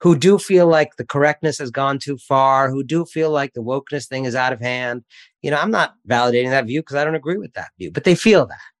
who 0.00 0.16
do 0.16 0.38
feel 0.38 0.66
like 0.66 0.96
the 0.96 1.04
correctness 1.04 1.58
has 1.58 1.70
gone 1.70 1.98
too 1.98 2.16
far, 2.16 2.70
who 2.70 2.82
do 2.82 3.04
feel 3.04 3.30
like 3.30 3.52
the 3.52 3.62
wokeness 3.62 4.06
thing 4.06 4.24
is 4.24 4.34
out 4.34 4.52
of 4.52 4.60
hand. 4.60 5.04
You 5.42 5.50
know, 5.50 5.58
I'm 5.58 5.70
not 5.70 5.94
validating 6.08 6.50
that 6.50 6.66
view 6.66 6.80
because 6.80 6.96
I 6.96 7.04
don't 7.04 7.14
agree 7.14 7.36
with 7.36 7.52
that 7.54 7.70
view, 7.78 7.90
but 7.90 8.04
they 8.04 8.14
feel 8.14 8.46
that. 8.46 8.75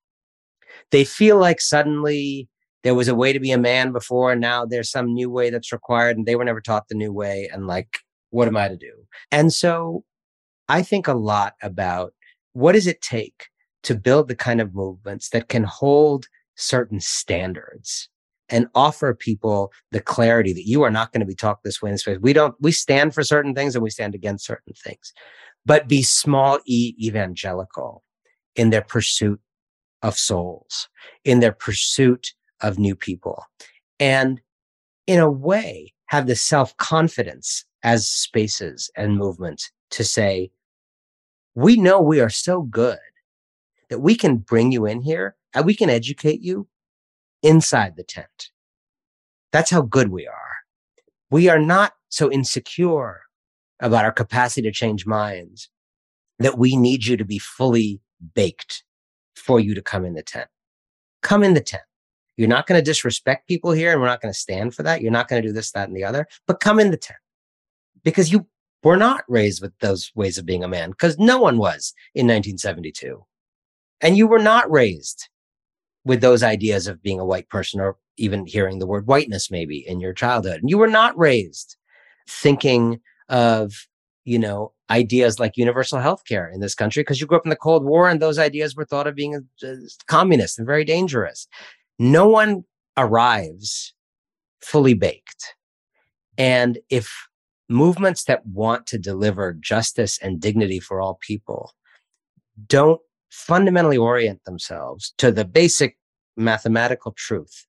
They 0.90 1.04
feel 1.04 1.38
like 1.38 1.60
suddenly 1.60 2.48
there 2.82 2.94
was 2.94 3.08
a 3.08 3.14
way 3.14 3.32
to 3.32 3.40
be 3.40 3.50
a 3.50 3.58
man 3.58 3.92
before, 3.92 4.32
and 4.32 4.40
now 4.40 4.64
there's 4.64 4.90
some 4.90 5.12
new 5.12 5.28
way 5.30 5.50
that's 5.50 5.72
required, 5.72 6.16
and 6.16 6.26
they 6.26 6.36
were 6.36 6.44
never 6.44 6.60
taught 6.60 6.88
the 6.88 6.94
new 6.94 7.12
way. 7.12 7.48
And 7.52 7.66
like, 7.66 7.98
what 8.30 8.48
am 8.48 8.56
I 8.56 8.68
to 8.68 8.76
do? 8.76 8.92
And 9.32 9.52
so 9.52 10.04
I 10.68 10.82
think 10.82 11.08
a 11.08 11.14
lot 11.14 11.54
about 11.62 12.12
what 12.52 12.72
does 12.72 12.86
it 12.86 13.00
take 13.02 13.46
to 13.82 13.94
build 13.94 14.28
the 14.28 14.34
kind 14.34 14.60
of 14.60 14.74
movements 14.74 15.30
that 15.30 15.48
can 15.48 15.64
hold 15.64 16.26
certain 16.56 17.00
standards 17.00 18.08
and 18.48 18.68
offer 18.74 19.14
people 19.14 19.72
the 19.92 20.00
clarity 20.00 20.52
that 20.52 20.66
you 20.66 20.82
are 20.82 20.90
not 20.90 21.12
going 21.12 21.20
to 21.20 21.26
be 21.26 21.34
talked 21.34 21.64
this 21.64 21.82
way 21.82 21.90
in 21.90 21.98
space. 21.98 22.18
We 22.20 22.32
don't, 22.32 22.54
we 22.60 22.72
stand 22.72 23.14
for 23.14 23.22
certain 23.22 23.54
things 23.54 23.74
and 23.74 23.82
we 23.82 23.90
stand 23.90 24.14
against 24.14 24.46
certain 24.46 24.72
things, 24.74 25.12
but 25.64 25.88
be 25.88 26.02
small 26.02 26.58
e 26.66 26.94
evangelical 27.00 28.02
in 28.54 28.70
their 28.70 28.82
pursuit 28.82 29.40
of 30.06 30.16
souls, 30.16 30.88
in 31.24 31.40
their 31.40 31.52
pursuit 31.52 32.32
of 32.60 32.78
new 32.78 32.94
people. 32.94 33.44
And 33.98 34.40
in 35.08 35.18
a 35.18 35.30
way, 35.30 35.92
have 36.06 36.28
the 36.28 36.36
self 36.36 36.76
confidence 36.76 37.64
as 37.82 38.06
spaces 38.06 38.88
and 38.96 39.18
movements 39.18 39.72
to 39.90 40.04
say, 40.04 40.50
we 41.54 41.76
know 41.76 42.00
we 42.00 42.20
are 42.20 42.30
so 42.30 42.62
good 42.62 42.98
that 43.90 43.98
we 43.98 44.14
can 44.14 44.36
bring 44.36 44.70
you 44.70 44.86
in 44.86 45.00
here 45.00 45.36
and 45.54 45.66
we 45.66 45.74
can 45.74 45.90
educate 45.90 46.40
you 46.40 46.68
inside 47.42 47.96
the 47.96 48.04
tent. 48.04 48.50
That's 49.52 49.70
how 49.70 49.82
good 49.82 50.10
we 50.10 50.26
are. 50.26 50.56
We 51.30 51.48
are 51.48 51.58
not 51.58 51.94
so 52.08 52.30
insecure 52.30 53.22
about 53.80 54.04
our 54.04 54.12
capacity 54.12 54.62
to 54.62 54.72
change 54.72 55.06
minds 55.06 55.68
that 56.38 56.58
we 56.58 56.76
need 56.76 57.06
you 57.06 57.16
to 57.16 57.24
be 57.24 57.38
fully 57.38 58.00
baked 58.34 58.84
for 59.36 59.60
you 59.60 59.74
to 59.74 59.82
come 59.82 60.04
in 60.04 60.14
the 60.14 60.22
tent. 60.22 60.48
Come 61.22 61.42
in 61.42 61.54
the 61.54 61.60
tent. 61.60 61.82
You're 62.36 62.48
not 62.48 62.66
going 62.66 62.78
to 62.78 62.84
disrespect 62.84 63.48
people 63.48 63.72
here 63.72 63.92
and 63.92 64.00
we're 64.00 64.08
not 64.08 64.20
going 64.20 64.32
to 64.32 64.38
stand 64.38 64.74
for 64.74 64.82
that. 64.82 65.00
You're 65.00 65.12
not 65.12 65.28
going 65.28 65.42
to 65.42 65.48
do 65.48 65.52
this, 65.52 65.72
that, 65.72 65.88
and 65.88 65.96
the 65.96 66.04
other, 66.04 66.26
but 66.46 66.60
come 66.60 66.78
in 66.78 66.90
the 66.90 66.96
tent 66.96 67.18
because 68.04 68.30
you 68.30 68.46
were 68.82 68.96
not 68.96 69.24
raised 69.28 69.62
with 69.62 69.72
those 69.80 70.12
ways 70.14 70.38
of 70.38 70.46
being 70.46 70.62
a 70.62 70.68
man 70.68 70.90
because 70.90 71.18
no 71.18 71.40
one 71.40 71.58
was 71.58 71.94
in 72.14 72.26
1972. 72.26 73.24
And 74.02 74.16
you 74.16 74.26
were 74.26 74.38
not 74.38 74.70
raised 74.70 75.28
with 76.04 76.20
those 76.20 76.42
ideas 76.42 76.86
of 76.86 77.02
being 77.02 77.18
a 77.18 77.24
white 77.24 77.48
person 77.48 77.80
or 77.80 77.96
even 78.18 78.46
hearing 78.46 78.78
the 78.78 78.86
word 78.86 79.06
whiteness 79.06 79.50
maybe 79.50 79.78
in 79.86 79.98
your 79.98 80.12
childhood. 80.12 80.60
And 80.60 80.70
you 80.70 80.78
were 80.78 80.86
not 80.86 81.18
raised 81.18 81.76
thinking 82.28 83.00
of, 83.28 83.74
you 84.26 84.38
know, 84.38 84.72
ideas 84.90 85.38
like 85.38 85.56
universal 85.56 86.00
health 86.00 86.22
care 86.28 86.50
in 86.52 86.60
this 86.60 86.74
country 86.74 87.00
because 87.00 87.20
you 87.20 87.26
grew 87.26 87.38
up 87.38 87.46
in 87.46 87.50
the 87.50 87.56
Cold 87.56 87.84
War 87.84 88.08
and 88.08 88.20
those 88.20 88.38
ideas 88.38 88.74
were 88.74 88.84
thought 88.84 89.06
of 89.06 89.14
being 89.14 89.48
communist 90.08 90.58
and 90.58 90.66
very 90.66 90.84
dangerous. 90.84 91.46
No 91.98 92.28
one 92.28 92.64
arrives 92.96 93.94
fully 94.60 94.94
baked. 94.94 95.54
And 96.36 96.78
if 96.90 97.28
movements 97.68 98.24
that 98.24 98.44
want 98.46 98.86
to 98.88 98.98
deliver 98.98 99.52
justice 99.54 100.18
and 100.18 100.40
dignity 100.40 100.80
for 100.80 101.00
all 101.00 101.18
people 101.20 101.72
don't 102.66 103.00
fundamentally 103.30 103.96
orient 103.96 104.42
themselves 104.44 105.14
to 105.18 105.30
the 105.30 105.44
basic 105.44 105.98
mathematical 106.36 107.12
truth 107.12 107.66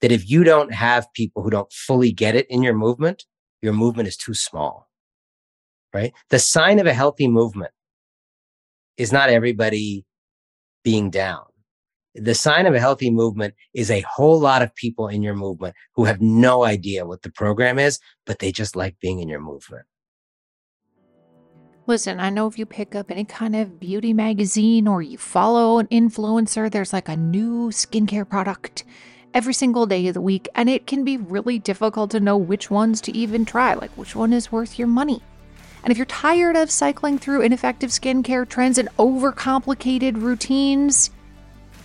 that 0.00 0.12
if 0.12 0.28
you 0.28 0.44
don't 0.44 0.72
have 0.72 1.12
people 1.14 1.42
who 1.42 1.50
don't 1.50 1.72
fully 1.72 2.12
get 2.12 2.34
it 2.34 2.46
in 2.48 2.62
your 2.62 2.74
movement, 2.74 3.24
your 3.62 3.72
movement 3.72 4.08
is 4.08 4.16
too 4.16 4.34
small, 4.34 4.89
right? 5.92 6.12
The 6.30 6.38
sign 6.38 6.78
of 6.78 6.86
a 6.86 6.94
healthy 6.94 7.28
movement 7.28 7.72
is 8.96 9.12
not 9.12 9.30
everybody 9.30 10.04
being 10.84 11.10
down. 11.10 11.44
The 12.14 12.34
sign 12.34 12.66
of 12.66 12.74
a 12.74 12.80
healthy 12.80 13.10
movement 13.10 13.54
is 13.72 13.90
a 13.90 14.00
whole 14.00 14.40
lot 14.40 14.62
of 14.62 14.74
people 14.74 15.08
in 15.08 15.22
your 15.22 15.34
movement 15.34 15.76
who 15.94 16.04
have 16.04 16.20
no 16.20 16.64
idea 16.64 17.06
what 17.06 17.22
the 17.22 17.30
program 17.30 17.78
is, 17.78 18.00
but 18.26 18.40
they 18.40 18.50
just 18.50 18.74
like 18.74 18.98
being 19.00 19.20
in 19.20 19.28
your 19.28 19.40
movement. 19.40 19.86
Listen, 21.86 22.20
I 22.20 22.30
know 22.30 22.46
if 22.46 22.58
you 22.58 22.66
pick 22.66 22.94
up 22.94 23.10
any 23.10 23.24
kind 23.24 23.56
of 23.56 23.80
beauty 23.80 24.12
magazine 24.12 24.86
or 24.86 25.02
you 25.02 25.18
follow 25.18 25.78
an 25.78 25.86
influencer, 25.88 26.70
there's 26.70 26.92
like 26.92 27.08
a 27.08 27.16
new 27.16 27.70
skincare 27.70 28.28
product 28.28 28.84
every 29.32 29.54
single 29.54 29.86
day 29.86 30.06
of 30.08 30.14
the 30.14 30.20
week, 30.20 30.48
and 30.54 30.68
it 30.68 30.86
can 30.86 31.04
be 31.04 31.16
really 31.16 31.58
difficult 31.58 32.10
to 32.10 32.20
know 32.20 32.36
which 32.36 32.70
ones 32.70 33.00
to 33.00 33.16
even 33.16 33.44
try, 33.44 33.74
like 33.74 33.90
which 33.96 34.14
one 34.14 34.32
is 34.32 34.52
worth 34.52 34.78
your 34.78 34.88
money. 34.88 35.22
And 35.82 35.90
if 35.90 35.96
you're 35.96 36.06
tired 36.06 36.56
of 36.56 36.70
cycling 36.70 37.18
through 37.18 37.42
ineffective 37.42 37.90
skincare 37.90 38.48
trends 38.48 38.78
and 38.78 38.88
overcomplicated 38.98 40.20
routines, 40.20 41.10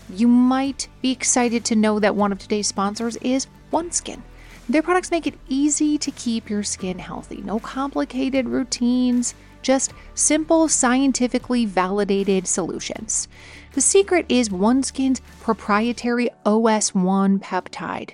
you 0.10 0.27
might 0.27 0.88
be 1.01 1.12
excited 1.12 1.65
to 1.65 1.75
know 1.75 1.99
that 1.99 2.15
one 2.15 2.31
of 2.31 2.39
today's 2.39 2.67
sponsors 2.67 3.15
is 3.17 3.47
OneSkin. 3.71 4.21
Their 4.67 4.81
products 4.81 5.12
make 5.12 5.27
it 5.27 5.39
easy 5.47 5.97
to 5.99 6.12
keep 6.12 6.49
your 6.49 6.63
skin 6.63 6.99
healthy. 6.99 7.38
No 7.38 7.60
complicated 7.60 8.47
routines, 8.47 9.36
just 9.62 9.93
simple, 10.13 10.67
scientifically 10.67 11.65
validated 11.65 12.47
solutions. 12.47 13.27
The 13.73 13.81
secret 13.81 14.25
is 14.29 14.49
OneSkin's 14.49 15.21
proprietary 15.41 16.29
OS1 16.45 17.39
peptide. 17.41 18.13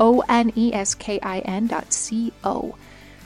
O 0.00 0.24
N 0.28 0.52
E 0.56 0.72
S 0.74 0.94
K 0.94 1.20
I 1.22 1.38
N.co. 1.40 2.76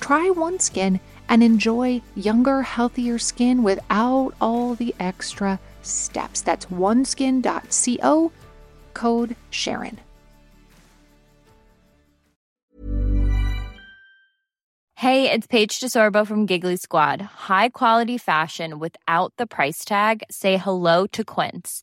Try 0.00 0.28
OneSkin 0.28 1.00
and 1.28 1.42
enjoy 1.42 2.02
younger, 2.14 2.62
healthier 2.62 3.18
skin 3.18 3.62
without 3.62 4.34
all 4.40 4.74
the 4.74 4.94
extra 5.00 5.58
steps. 5.82 6.42
That's 6.42 6.66
oneskin.co, 6.66 8.32
code 8.92 9.36
Sharon. 9.50 10.00
Hey, 14.96 15.30
it's 15.30 15.46
Paige 15.46 15.80
DeSorbo 15.80 16.26
from 16.26 16.46
Giggly 16.46 16.76
Squad. 16.76 17.20
High 17.20 17.68
quality 17.68 18.16
fashion 18.16 18.78
without 18.78 19.34
the 19.36 19.46
price 19.46 19.84
tag? 19.84 20.22
Say 20.30 20.56
hello 20.56 21.06
to 21.08 21.24
Quince. 21.24 21.82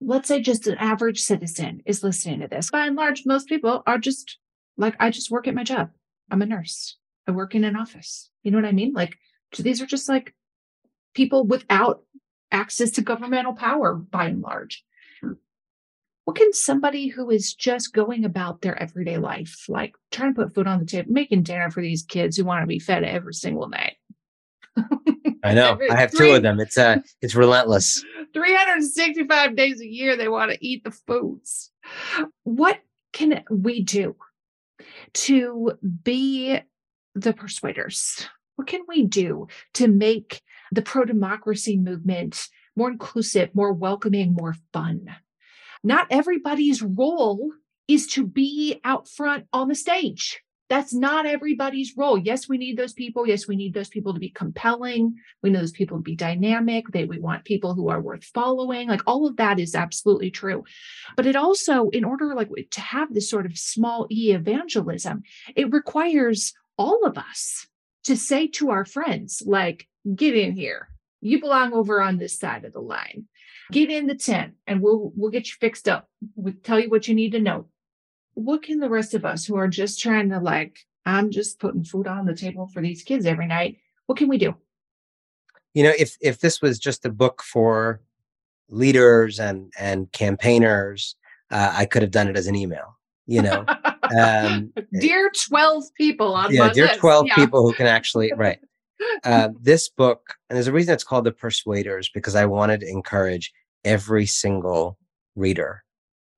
Let's 0.00 0.28
say 0.28 0.40
just 0.40 0.66
an 0.66 0.78
average 0.78 1.20
citizen 1.20 1.82
is 1.84 2.04
listening 2.04 2.40
to 2.40 2.48
this. 2.48 2.70
By 2.70 2.86
and 2.86 2.96
large, 2.96 3.24
most 3.26 3.48
people 3.48 3.82
are 3.86 3.98
just 3.98 4.38
like, 4.76 4.94
I 5.00 5.10
just 5.10 5.30
work 5.30 5.48
at 5.48 5.54
my 5.54 5.64
job. 5.64 5.90
I'm 6.30 6.42
a 6.42 6.46
nurse. 6.46 6.96
I 7.26 7.32
work 7.32 7.54
in 7.54 7.64
an 7.64 7.76
office. 7.76 8.30
You 8.42 8.50
know 8.50 8.58
what 8.58 8.64
I 8.64 8.72
mean? 8.72 8.92
Like 8.92 9.16
these 9.58 9.82
are 9.82 9.86
just 9.86 10.08
like 10.08 10.34
people 11.14 11.44
without 11.44 12.02
access 12.52 12.90
to 12.92 13.02
governmental 13.02 13.54
power 13.54 13.94
by 13.94 14.26
and 14.26 14.40
large. 14.40 14.84
What 16.24 16.36
can 16.36 16.52
somebody 16.52 17.08
who 17.08 17.30
is 17.30 17.54
just 17.54 17.94
going 17.94 18.24
about 18.24 18.60
their 18.60 18.80
everyday 18.80 19.16
life, 19.16 19.64
like 19.66 19.94
trying 20.10 20.34
to 20.34 20.42
put 20.44 20.54
food 20.54 20.66
on 20.66 20.78
the 20.78 20.84
table, 20.84 21.10
making 21.10 21.42
dinner 21.42 21.70
for 21.70 21.80
these 21.80 22.02
kids 22.02 22.36
who 22.36 22.44
want 22.44 22.62
to 22.62 22.66
be 22.66 22.78
fed 22.78 23.02
every 23.02 23.32
single 23.32 23.66
night? 23.68 23.94
I 25.42 25.54
know. 25.54 25.72
Every- 25.72 25.90
I 25.90 25.96
have 25.96 26.10
three- 26.10 26.28
two 26.28 26.34
of 26.34 26.42
them. 26.42 26.60
It's 26.60 26.76
uh 26.76 26.98
it's 27.22 27.34
relentless. 27.34 28.04
365 28.32 29.56
days 29.56 29.80
a 29.80 29.86
year 29.86 30.16
they 30.16 30.28
want 30.28 30.50
to 30.50 30.66
eat 30.66 30.84
the 30.84 30.90
foods. 30.90 31.70
What 32.44 32.78
can 33.12 33.42
we 33.50 33.82
do 33.82 34.16
to 35.14 35.72
be 36.02 36.60
the 37.14 37.32
persuaders? 37.32 38.28
What 38.56 38.66
can 38.66 38.82
we 38.88 39.04
do 39.04 39.48
to 39.74 39.88
make 39.88 40.40
the 40.72 40.82
pro 40.82 41.04
democracy 41.04 41.76
movement 41.76 42.48
more 42.76 42.90
inclusive, 42.90 43.54
more 43.54 43.72
welcoming, 43.72 44.34
more 44.34 44.54
fun? 44.72 45.06
Not 45.82 46.08
everybody's 46.10 46.82
role 46.82 47.52
is 47.86 48.06
to 48.08 48.26
be 48.26 48.80
out 48.84 49.08
front 49.08 49.46
on 49.52 49.68
the 49.68 49.74
stage. 49.74 50.40
That's 50.68 50.92
not 50.92 51.24
everybody's 51.24 51.96
role. 51.96 52.18
Yes, 52.18 52.48
we 52.48 52.58
need 52.58 52.76
those 52.76 52.92
people. 52.92 53.26
Yes, 53.26 53.48
we 53.48 53.56
need 53.56 53.72
those 53.72 53.88
people 53.88 54.12
to 54.12 54.20
be 54.20 54.28
compelling. 54.28 55.16
We 55.42 55.50
need 55.50 55.60
those 55.60 55.72
people 55.72 55.96
to 55.96 56.02
be 56.02 56.14
dynamic. 56.14 56.88
They 56.88 57.04
we 57.04 57.18
want 57.18 57.44
people 57.44 57.74
who 57.74 57.88
are 57.88 58.00
worth 58.00 58.24
following. 58.24 58.88
Like 58.88 59.00
all 59.06 59.26
of 59.26 59.36
that 59.36 59.58
is 59.58 59.74
absolutely 59.74 60.30
true. 60.30 60.64
But 61.16 61.26
it 61.26 61.36
also, 61.36 61.88
in 61.88 62.04
order 62.04 62.34
like 62.34 62.50
to 62.72 62.80
have 62.80 63.14
this 63.14 63.30
sort 63.30 63.46
of 63.46 63.56
small 63.56 64.06
e 64.10 64.32
evangelism, 64.32 65.22
it 65.56 65.72
requires 65.72 66.52
all 66.76 67.04
of 67.04 67.16
us 67.16 67.66
to 68.04 68.16
say 68.16 68.46
to 68.46 68.70
our 68.70 68.84
friends, 68.84 69.42
like, 69.44 69.88
get 70.14 70.36
in 70.36 70.52
here. 70.52 70.88
You 71.20 71.40
belong 71.40 71.72
over 71.72 72.00
on 72.00 72.18
this 72.18 72.38
side 72.38 72.64
of 72.64 72.72
the 72.72 72.80
line. 72.80 73.26
Get 73.72 73.90
in 73.90 74.06
the 74.06 74.14
tent 74.14 74.54
and 74.66 74.80
we'll 74.80 75.12
we'll 75.16 75.30
get 75.30 75.48
you 75.48 75.54
fixed 75.60 75.88
up. 75.88 76.08
We'll 76.36 76.54
tell 76.62 76.78
you 76.78 76.88
what 76.88 77.08
you 77.08 77.14
need 77.14 77.32
to 77.32 77.40
know 77.40 77.66
what 78.38 78.62
can 78.62 78.78
the 78.78 78.88
rest 78.88 79.14
of 79.14 79.24
us 79.24 79.44
who 79.44 79.56
are 79.56 79.68
just 79.68 80.00
trying 80.00 80.30
to 80.30 80.38
like 80.38 80.78
i'm 81.06 81.30
just 81.30 81.58
putting 81.58 81.82
food 81.84 82.06
on 82.06 82.24
the 82.26 82.34
table 82.34 82.68
for 82.72 82.80
these 82.80 83.02
kids 83.02 83.26
every 83.26 83.46
night 83.46 83.76
what 84.06 84.16
can 84.18 84.28
we 84.28 84.38
do 84.38 84.54
You 85.74 85.82
know, 85.84 85.92
if 85.98 86.16
if 86.20 86.38
this 86.40 86.62
was 86.62 86.78
just 86.78 87.04
a 87.06 87.10
book 87.10 87.42
for 87.42 88.00
leaders 88.70 89.38
and 89.38 89.72
and 89.78 90.10
campaigners, 90.12 91.14
uh, 91.50 91.72
I 91.80 91.84
could 91.86 92.02
have 92.02 92.10
done 92.10 92.28
it 92.28 92.36
as 92.36 92.46
an 92.46 92.54
email. 92.56 92.96
You 93.26 93.42
know, 93.42 93.66
um, 94.18 94.72
dear 95.00 95.30
12 95.48 95.84
people 95.94 96.32
on 96.34 96.54
yeah, 96.54 96.72
dear 96.72 96.86
list. 96.86 97.00
12 97.00 97.26
Yeah. 97.26 97.34
people 97.34 97.60
who 97.62 97.74
can 97.74 97.86
actually 97.86 98.32
right 98.36 98.58
uh, 99.24 99.48
this 99.60 99.88
book 99.88 100.34
and 100.48 100.56
there's 100.56 100.66
a 100.66 100.72
reason 100.72 100.94
it's 100.94 101.04
called 101.04 101.24
the 101.24 101.32
persuaders 101.32 102.10
because 102.14 102.34
i 102.34 102.44
wanted 102.46 102.80
to 102.80 102.88
encourage 102.88 103.52
every 103.84 104.26
single 104.26 104.96
reader 105.36 105.84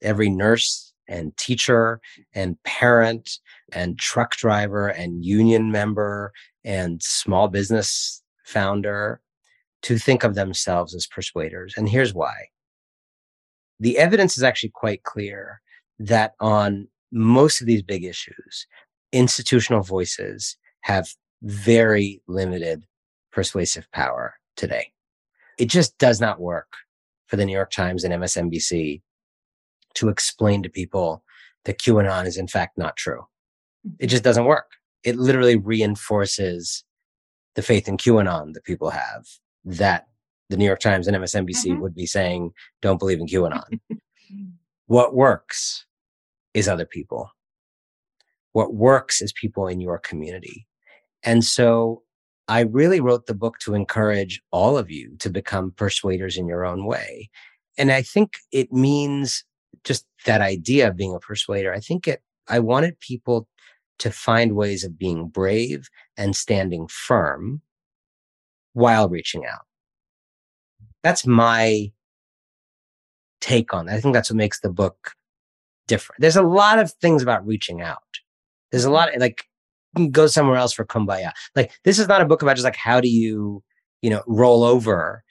every 0.02 0.28
nurse 0.28 0.89
and 1.10 1.36
teacher 1.36 2.00
and 2.34 2.56
parent 2.62 3.38
and 3.72 3.98
truck 3.98 4.34
driver 4.36 4.88
and 4.88 5.22
union 5.24 5.70
member 5.70 6.32
and 6.64 7.02
small 7.02 7.48
business 7.48 8.22
founder 8.46 9.20
to 9.82 9.98
think 9.98 10.24
of 10.24 10.34
themselves 10.34 10.94
as 10.94 11.06
persuaders 11.06 11.74
and 11.76 11.88
here's 11.88 12.14
why 12.14 12.34
the 13.78 13.98
evidence 13.98 14.36
is 14.38 14.42
actually 14.42 14.70
quite 14.70 15.02
clear 15.02 15.60
that 15.98 16.32
on 16.40 16.88
most 17.12 17.60
of 17.60 17.66
these 17.66 17.82
big 17.82 18.04
issues 18.04 18.66
institutional 19.12 19.82
voices 19.82 20.56
have 20.82 21.08
very 21.42 22.22
limited 22.26 22.84
persuasive 23.32 23.90
power 23.92 24.34
today. 24.56 24.92
It 25.58 25.66
just 25.66 25.96
does 25.98 26.20
not 26.20 26.40
work 26.40 26.68
for 27.26 27.36
the 27.36 27.44
New 27.44 27.52
York 27.52 27.70
Times 27.70 28.04
and 28.04 28.14
MSNBC 28.14 29.02
to 29.94 30.08
explain 30.08 30.62
to 30.62 30.68
people 30.68 31.24
that 31.64 31.78
QAnon 31.78 32.26
is 32.26 32.36
in 32.36 32.48
fact 32.48 32.78
not 32.78 32.96
true. 32.96 33.26
It 33.98 34.06
just 34.08 34.24
doesn't 34.24 34.44
work. 34.44 34.72
It 35.04 35.16
literally 35.16 35.56
reinforces 35.56 36.84
the 37.54 37.62
faith 37.62 37.88
in 37.88 37.96
QAnon 37.96 38.52
that 38.54 38.64
people 38.64 38.90
have 38.90 39.26
that 39.64 40.06
the 40.48 40.56
New 40.56 40.64
York 40.64 40.80
Times 40.80 41.06
and 41.06 41.16
MSNBC 41.16 41.70
Mhm. 41.72 41.80
would 41.80 41.94
be 41.94 42.06
saying, 42.06 42.52
don't 42.82 42.98
believe 42.98 43.20
in 43.20 43.26
QAnon. 43.26 43.80
what 44.86 45.14
works 45.14 45.86
is 46.54 46.66
other 46.68 46.84
people. 46.86 47.30
What 48.52 48.74
works 48.74 49.22
is 49.22 49.32
people 49.32 49.68
in 49.68 49.80
your 49.80 49.98
community. 49.98 50.66
And 51.22 51.44
so 51.44 52.02
I 52.48 52.60
really 52.62 53.00
wrote 53.00 53.26
the 53.26 53.34
book 53.34 53.58
to 53.60 53.74
encourage 53.74 54.42
all 54.50 54.76
of 54.76 54.90
you 54.90 55.16
to 55.18 55.30
become 55.30 55.70
persuaders 55.70 56.36
in 56.36 56.48
your 56.48 56.64
own 56.64 56.84
way. 56.84 57.30
And 57.78 57.92
I 57.92 58.02
think 58.02 58.32
it 58.50 58.72
means 58.72 59.44
just 59.84 60.06
that 60.26 60.40
idea 60.40 60.88
of 60.88 60.96
being 60.96 61.14
a 61.14 61.20
persuader. 61.20 61.72
I 61.72 61.80
think 61.80 62.06
it, 62.08 62.22
I 62.48 62.58
wanted 62.58 62.98
people 63.00 63.48
to 64.00 64.10
find 64.10 64.56
ways 64.56 64.82
of 64.84 64.98
being 64.98 65.28
brave 65.28 65.88
and 66.16 66.34
standing 66.34 66.88
firm 66.88 67.62
while 68.72 69.08
reaching 69.08 69.46
out. 69.46 69.66
That's 71.02 71.26
my 71.26 71.92
take 73.40 73.72
on 73.72 73.88
it. 73.88 73.92
I 73.92 74.00
think 74.00 74.14
that's 74.14 74.30
what 74.30 74.36
makes 74.36 74.60
the 74.60 74.70
book 74.70 75.12
different. 75.86 76.20
There's 76.20 76.36
a 76.36 76.42
lot 76.42 76.78
of 76.78 76.92
things 76.92 77.22
about 77.22 77.46
reaching 77.46 77.80
out. 77.80 77.98
There's 78.70 78.84
a 78.84 78.90
lot 78.90 79.14
of, 79.14 79.20
like 79.20 79.44
go 80.10 80.26
somewhere 80.26 80.56
else 80.56 80.72
for 80.72 80.84
kumbaya. 80.84 81.32
Like 81.56 81.72
this 81.84 81.98
is 81.98 82.08
not 82.08 82.20
a 82.20 82.26
book 82.26 82.42
about 82.42 82.56
just 82.56 82.64
like 82.64 82.76
how 82.76 83.00
do 83.00 83.08
you, 83.08 83.62
you 84.02 84.10
know, 84.10 84.22
roll 84.26 84.62
over 84.62 85.24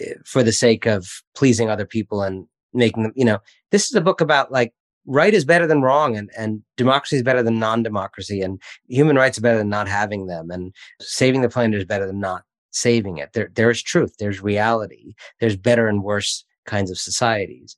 eh, 0.00 0.14
for 0.24 0.42
the 0.42 0.52
sake 0.52 0.86
of 0.86 1.08
pleasing 1.34 1.68
other 1.68 1.86
people 1.86 2.22
and 2.22 2.46
making 2.74 3.04
them, 3.04 3.12
you 3.14 3.24
know, 3.24 3.38
this 3.70 3.86
is 3.86 3.94
a 3.94 4.00
book 4.00 4.20
about 4.20 4.52
like 4.52 4.72
right 5.06 5.34
is 5.34 5.44
better 5.44 5.66
than 5.66 5.82
wrong 5.82 6.16
and, 6.16 6.30
and 6.36 6.62
democracy 6.76 7.16
is 7.16 7.22
better 7.22 7.42
than 7.42 7.58
non-democracy 7.58 8.40
and 8.40 8.60
human 8.88 9.16
rights 9.16 9.36
are 9.36 9.42
better 9.42 9.58
than 9.58 9.68
not 9.68 9.88
having 9.88 10.26
them 10.26 10.50
and 10.50 10.74
saving 11.00 11.42
the 11.42 11.48
planet 11.48 11.78
is 11.78 11.84
better 11.84 12.06
than 12.06 12.20
not 12.20 12.42
saving 12.70 13.18
it. 13.18 13.32
There, 13.32 13.50
there's 13.54 13.82
truth. 13.82 14.14
There's 14.18 14.42
reality. 14.42 15.14
There's 15.40 15.56
better 15.56 15.88
and 15.88 16.02
worse 16.02 16.44
kinds 16.66 16.90
of 16.90 16.98
societies. 16.98 17.76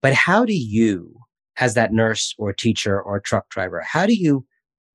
But 0.00 0.14
how 0.14 0.44
do 0.44 0.54
you, 0.54 1.16
as 1.56 1.74
that 1.74 1.92
nurse 1.92 2.34
or 2.38 2.52
teacher 2.52 3.00
or 3.00 3.18
truck 3.18 3.48
driver, 3.48 3.80
how 3.80 4.06
do 4.06 4.14
you 4.14 4.46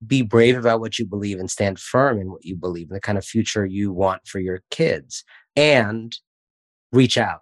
be 0.06 0.22
brave 0.22 0.58
about 0.58 0.80
what 0.80 1.00
you 1.00 1.06
believe 1.06 1.40
and 1.40 1.50
stand 1.50 1.80
firm 1.80 2.20
in 2.20 2.32
what 2.32 2.44
you 2.44 2.56
believe, 2.56 2.90
in 2.90 2.94
the 2.94 3.02
kind 3.02 3.18
of 3.18 3.26
future 3.26 3.66
you 3.66 3.92
want 3.92 4.26
for 4.28 4.40
your 4.40 4.62
kids, 4.70 5.24
and 5.56 6.18
reach 6.92 7.18
out 7.18 7.42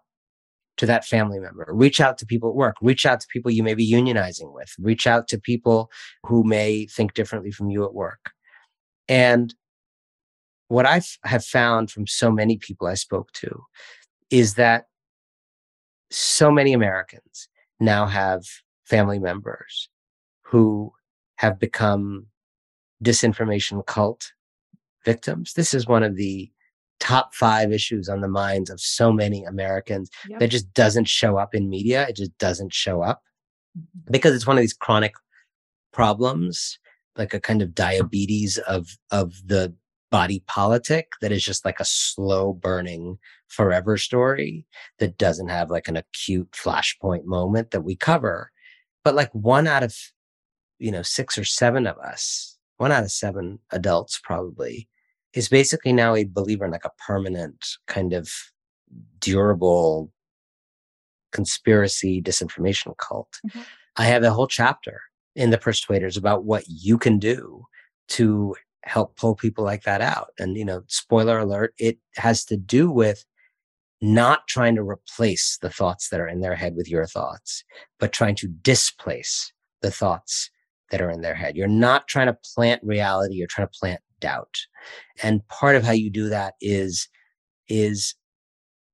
to 0.82 0.88
that 0.88 1.06
family 1.06 1.38
member, 1.38 1.68
reach 1.72 2.02
out 2.02 2.18
to 2.18 2.26
people 2.26 2.50
at 2.50 2.56
work, 2.56 2.76
reach 2.82 3.06
out 3.06 3.20
to 3.20 3.28
people 3.28 3.52
you 3.52 3.62
may 3.62 3.76
be 3.76 3.88
unionizing 3.88 4.52
with, 4.52 4.74
reach 4.80 5.06
out 5.06 5.28
to 5.28 5.40
people 5.40 5.92
who 6.26 6.44
may 6.44 6.88
think 6.88 7.14
differently 7.14 7.52
from 7.52 7.70
you 7.70 7.86
at 7.86 7.94
work. 7.94 8.32
And 9.08 9.54
what 10.70 10.88
I 10.88 11.04
have 11.24 11.46
found 11.46 11.92
from 11.92 12.08
so 12.08 12.32
many 12.32 12.58
people 12.58 12.88
I 12.88 12.96
spoke 12.96 13.32
to 13.34 13.62
is 14.32 14.56
that 14.56 14.86
so 16.10 16.50
many 16.50 16.74
Americans 16.74 17.48
now 17.80 18.08
have 18.08 18.44
family 18.84 19.20
members 19.20 19.88
who 20.42 20.94
have 21.36 21.60
become 21.60 22.26
disinformation 23.04 23.86
cult 23.86 24.32
victims. 25.06 25.54
This 25.54 25.76
is 25.76 25.86
one 25.86 26.02
of 26.02 26.16
the 26.16 26.52
top 27.02 27.36
five 27.36 27.74
issues 27.74 28.08
on 28.08 28.22
the 28.22 28.28
minds 28.30 28.70
of 28.70 28.80
so 28.80 29.12
many 29.12 29.44
Americans 29.44 30.10
Yep. 30.30 30.40
that 30.40 30.48
just 30.48 30.74
doesn't 30.74 31.10
show 31.10 31.38
up 31.38 31.54
in 31.54 31.68
media. 31.70 32.08
It 32.08 32.16
just 32.16 32.38
doesn't 32.38 32.74
show 32.74 33.02
up 33.02 33.22
Mm-hmm. 33.78 34.12
because 34.12 34.34
it's 34.36 34.46
one 34.48 34.58
of 34.58 34.62
these 34.62 34.74
chronic 34.74 35.14
problems, 35.94 36.78
like 37.18 37.34
a 37.34 37.40
kind 37.40 37.62
of 37.62 37.74
diabetes 37.74 38.58
of, 38.60 38.98
of 39.12 39.34
the 39.46 39.74
body 40.12 40.44
politic 40.46 41.08
that 41.22 41.32
is 41.32 41.44
just 41.44 41.64
like 41.64 41.80
a 41.80 41.86
slow 41.86 42.52
burning 42.54 43.18
forever 43.48 43.96
story 43.98 44.66
that 45.00 45.18
doesn't 45.18 45.48
have 45.48 45.70
like 45.70 45.88
an 45.88 45.96
acute 45.96 46.52
flashpoint 46.52 47.24
moment 47.26 47.72
that 47.72 47.82
we 47.82 47.96
cover. 47.96 48.52
But 49.06 49.16
like 49.16 49.32
one 49.34 49.68
out 49.68 49.84
of, 49.84 49.96
you 50.78 50.92
know, 50.92 51.02
six 51.02 51.38
or 51.38 51.46
seven 51.46 51.88
of 51.88 51.98
us, 51.98 52.58
one 52.78 52.92
out 52.92 53.04
of 53.04 53.12
seven 53.12 53.60
adults 53.72 54.20
probably 54.22 54.90
is 55.34 55.50
basically 55.50 55.94
now 55.94 56.16
a 56.16 56.26
believer 56.26 56.66
in 56.66 56.72
like 56.72 56.86
a 56.86 56.92
permanent 57.06 57.78
kind 57.88 58.14
of 58.14 58.30
durable 59.20 60.12
conspiracy 61.32 62.22
disinformation 62.22 62.96
cult. 62.98 63.40
Mhm. 63.48 63.66
I 63.96 64.06
have 64.06 64.24
a 64.24 64.32
whole 64.32 64.48
chapter 64.48 65.02
in 65.36 65.50
the 65.50 65.58
Persuaders 65.58 66.18
about 66.18 66.44
what 66.44 66.66
you 66.68 66.98
can 66.98 67.20
do 67.20 67.66
to 68.10 68.56
help 68.84 69.16
pull 69.16 69.36
people 69.36 69.64
like 69.64 69.84
that 69.84 70.02
out. 70.02 70.32
And, 70.40 70.58
you 70.58 70.66
know, 70.66 70.84
spoiler 70.88 71.40
alert, 71.40 71.74
it 71.78 72.00
has 72.16 72.44
to 72.46 72.58
do 72.58 72.92
with 72.92 73.24
not 74.02 74.48
trying 74.48 74.76
to 74.76 74.82
replace 74.84 75.58
the 75.62 75.70
thoughts 75.70 76.10
that 76.10 76.20
are 76.20 76.28
in 76.28 76.42
their 76.42 76.56
head 76.56 76.76
with 76.76 76.90
your 76.90 77.06
thoughts, 77.06 77.64
but 78.00 78.12
trying 78.12 78.36
to 78.36 78.48
displace 78.48 79.54
the 79.82 79.92
thoughts 79.92 80.50
that 80.90 81.02
are 81.02 81.12
in 81.12 81.22
their 81.22 81.36
head. 81.36 81.56
You're 81.56 81.68
not 81.68 82.08
trying 82.08 82.28
to 82.28 82.38
plant 82.56 82.82
reality, 82.84 83.36
you're 83.36 83.48
trying 83.48 83.68
to 83.68 83.80
plant 83.80 84.02
doubt. 84.22 84.58
And 85.22 85.46
part 85.50 85.76
of 85.76 85.84
how 85.84 85.92
you 85.92 86.10
do 86.10 86.30
that 86.30 86.54
is, 86.62 87.10
is 87.68 88.16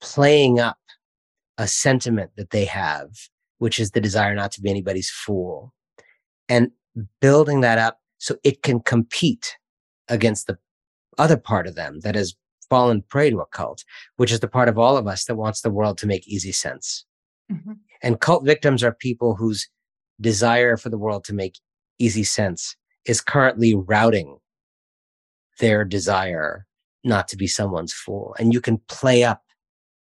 playing 0.01 0.59
up 0.59 0.78
a 1.57 1.67
sentiment 1.67 2.32
that 2.38 2.49
they 2.49 2.65
have, 2.65 3.09
which 3.59 3.80
is 3.80 3.91
the 3.91 4.01
desire 4.01 4.34
not 4.34 4.51
to 4.53 4.61
be 4.61 4.69
anybody's 4.69 5.09
fool 5.09 5.73
and 6.49 6.71
building 7.21 7.61
that 7.61 7.78
up 7.78 7.99
so 8.17 8.36
it 8.43 8.63
can 8.63 8.80
compete 8.80 9.57
against 10.07 10.47
the 10.47 10.57
other 11.17 11.38
part 11.38 11.67
of 11.67 11.75
them 11.75 11.99
that 12.01 12.15
has 12.15 12.36
fallen 12.69 13.01
prey 13.01 13.30
to 13.30 13.39
a 13.39 13.45
cult, 13.47 13.84
which 14.17 14.32
is 14.32 14.39
the 14.39 14.47
part 14.47 14.69
of 14.69 14.78
all 14.78 14.97
of 14.97 15.07
us 15.07 15.25
that 15.25 15.36
wants 15.36 15.61
the 15.61 15.69
world 15.69 15.97
to 15.97 16.07
make 16.07 16.28
easy 16.28 16.51
sense. 16.51 17.05
Mm-hmm. 17.51 17.73
And 18.01 18.19
cult 18.19 18.45
victims 18.45 18.84
are 18.84 18.93
people 18.93 19.36
whose 19.36 19.69
desire 20.19 20.78
for 20.78 20.89
the 20.89 20.97
world 20.97 21.23
to 21.25 21.34
make 21.34 21.59
easy 21.99 22.23
sense 22.23 22.75
is 23.05 23.21
currently 23.21 23.73
routing 23.75 24.38
their 25.60 25.84
desire 25.84 26.66
not 27.03 27.28
to 27.30 27.38
be 27.38 27.47
someone's 27.47 27.93
fool. 27.93 28.36
And 28.39 28.53
you 28.53 28.62
can 28.62 28.80
play 28.88 29.24
up 29.24 29.41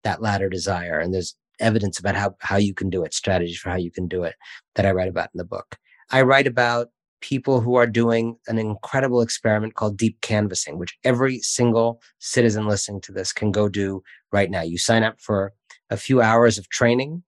that 0.03 0.21
latter 0.21 0.49
desire. 0.49 0.99
And 0.99 1.13
there's 1.13 1.35
evidence 1.59 1.99
about 1.99 2.15
how, 2.15 2.35
how 2.39 2.57
you 2.57 2.73
can 2.73 2.89
do 2.89 3.03
it, 3.03 3.13
strategies 3.13 3.57
for 3.57 3.69
how 3.69 3.77
you 3.77 3.91
can 3.91 4.07
do 4.07 4.23
it 4.23 4.35
that 4.75 4.85
I 4.85 4.91
write 4.91 5.09
about 5.09 5.29
in 5.33 5.37
the 5.37 5.45
book. 5.45 5.77
I 6.11 6.21
write 6.21 6.47
about 6.47 6.89
people 7.21 7.61
who 7.61 7.75
are 7.75 7.87
doing 7.87 8.37
an 8.47 8.57
incredible 8.57 9.21
experiment 9.21 9.75
called 9.75 9.97
deep 9.97 10.19
canvassing, 10.21 10.77
which 10.77 10.97
every 11.05 11.39
single 11.39 12.01
citizen 12.19 12.67
listening 12.67 12.99
to 13.01 13.13
this 13.13 13.31
can 13.31 13.51
go 13.51 13.69
do 13.69 14.03
right 14.31 14.51
now. 14.51 14.61
You 14.61 14.77
sign 14.77 15.03
up 15.03 15.21
for 15.21 15.53
a 15.89 15.95
few 15.95 16.21
hours 16.21 16.57
of 16.57 16.67
training 16.69 17.23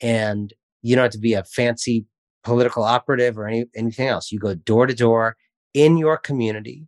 and 0.00 0.54
you 0.82 0.96
don't 0.96 1.02
have 1.02 1.12
to 1.12 1.18
be 1.18 1.34
a 1.34 1.44
fancy 1.44 2.06
political 2.44 2.82
operative 2.82 3.36
or 3.36 3.46
any, 3.46 3.66
anything 3.74 4.08
else. 4.08 4.32
You 4.32 4.38
go 4.38 4.54
door 4.54 4.86
to 4.86 4.94
door 4.94 5.36
in 5.74 5.98
your 5.98 6.16
community, 6.16 6.86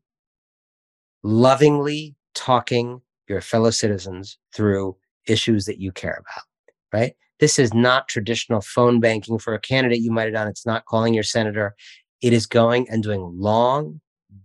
lovingly 1.23 2.14
talking 2.35 3.01
your 3.29 3.41
fellow 3.41 3.71
citizens 3.71 4.39
through 4.55 4.97
issues 5.27 5.66
that 5.66 5.79
you 5.79 5.93
care 5.93 6.21
about, 6.21 6.45
right? 6.93 7.14
This 7.41 7.59
is 7.59 7.73
not 7.73 8.09
traditional 8.09 8.61
phone 8.61 9.01
banking 9.01 9.39
for 9.39 9.55
a 9.55 9.61
candidate 9.61 10.01
you 10.01 10.11
might 10.11 10.25
have 10.25 10.35
done. 10.35 10.49
It's 10.49 10.66
not 10.66 10.87
calling 10.87 11.14
your 11.14 11.23
senator. 11.23 11.77
It 12.21 12.33
is 12.33 12.47
going 12.47 12.89
and 12.91 13.03
doing 13.03 13.33
long, 13.37 14.01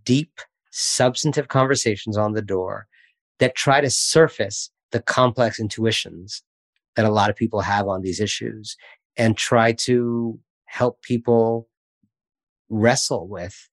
deep, 0.05 0.39
substantive 0.71 1.47
conversations 1.47 2.17
on 2.17 2.34
the 2.34 2.41
door 2.41 2.88
that 3.39 3.55
try 3.55 3.82
to 3.82 3.89
surface 3.89 4.69
the 4.91 5.01
complex 5.01 5.59
intuitions 5.59 6.43
that 6.95 7.05
a 7.05 7.11
lot 7.11 7.30
of 7.30 7.36
people 7.36 7.61
have 7.61 7.88
on 7.88 8.01
these 8.01 8.19
issues 8.19 8.78
and 9.17 9.38
try 9.38 9.71
to 9.71 10.39
help 10.65 11.01
people 11.01 11.67
wrestle 12.69 13.28
with 13.28 13.69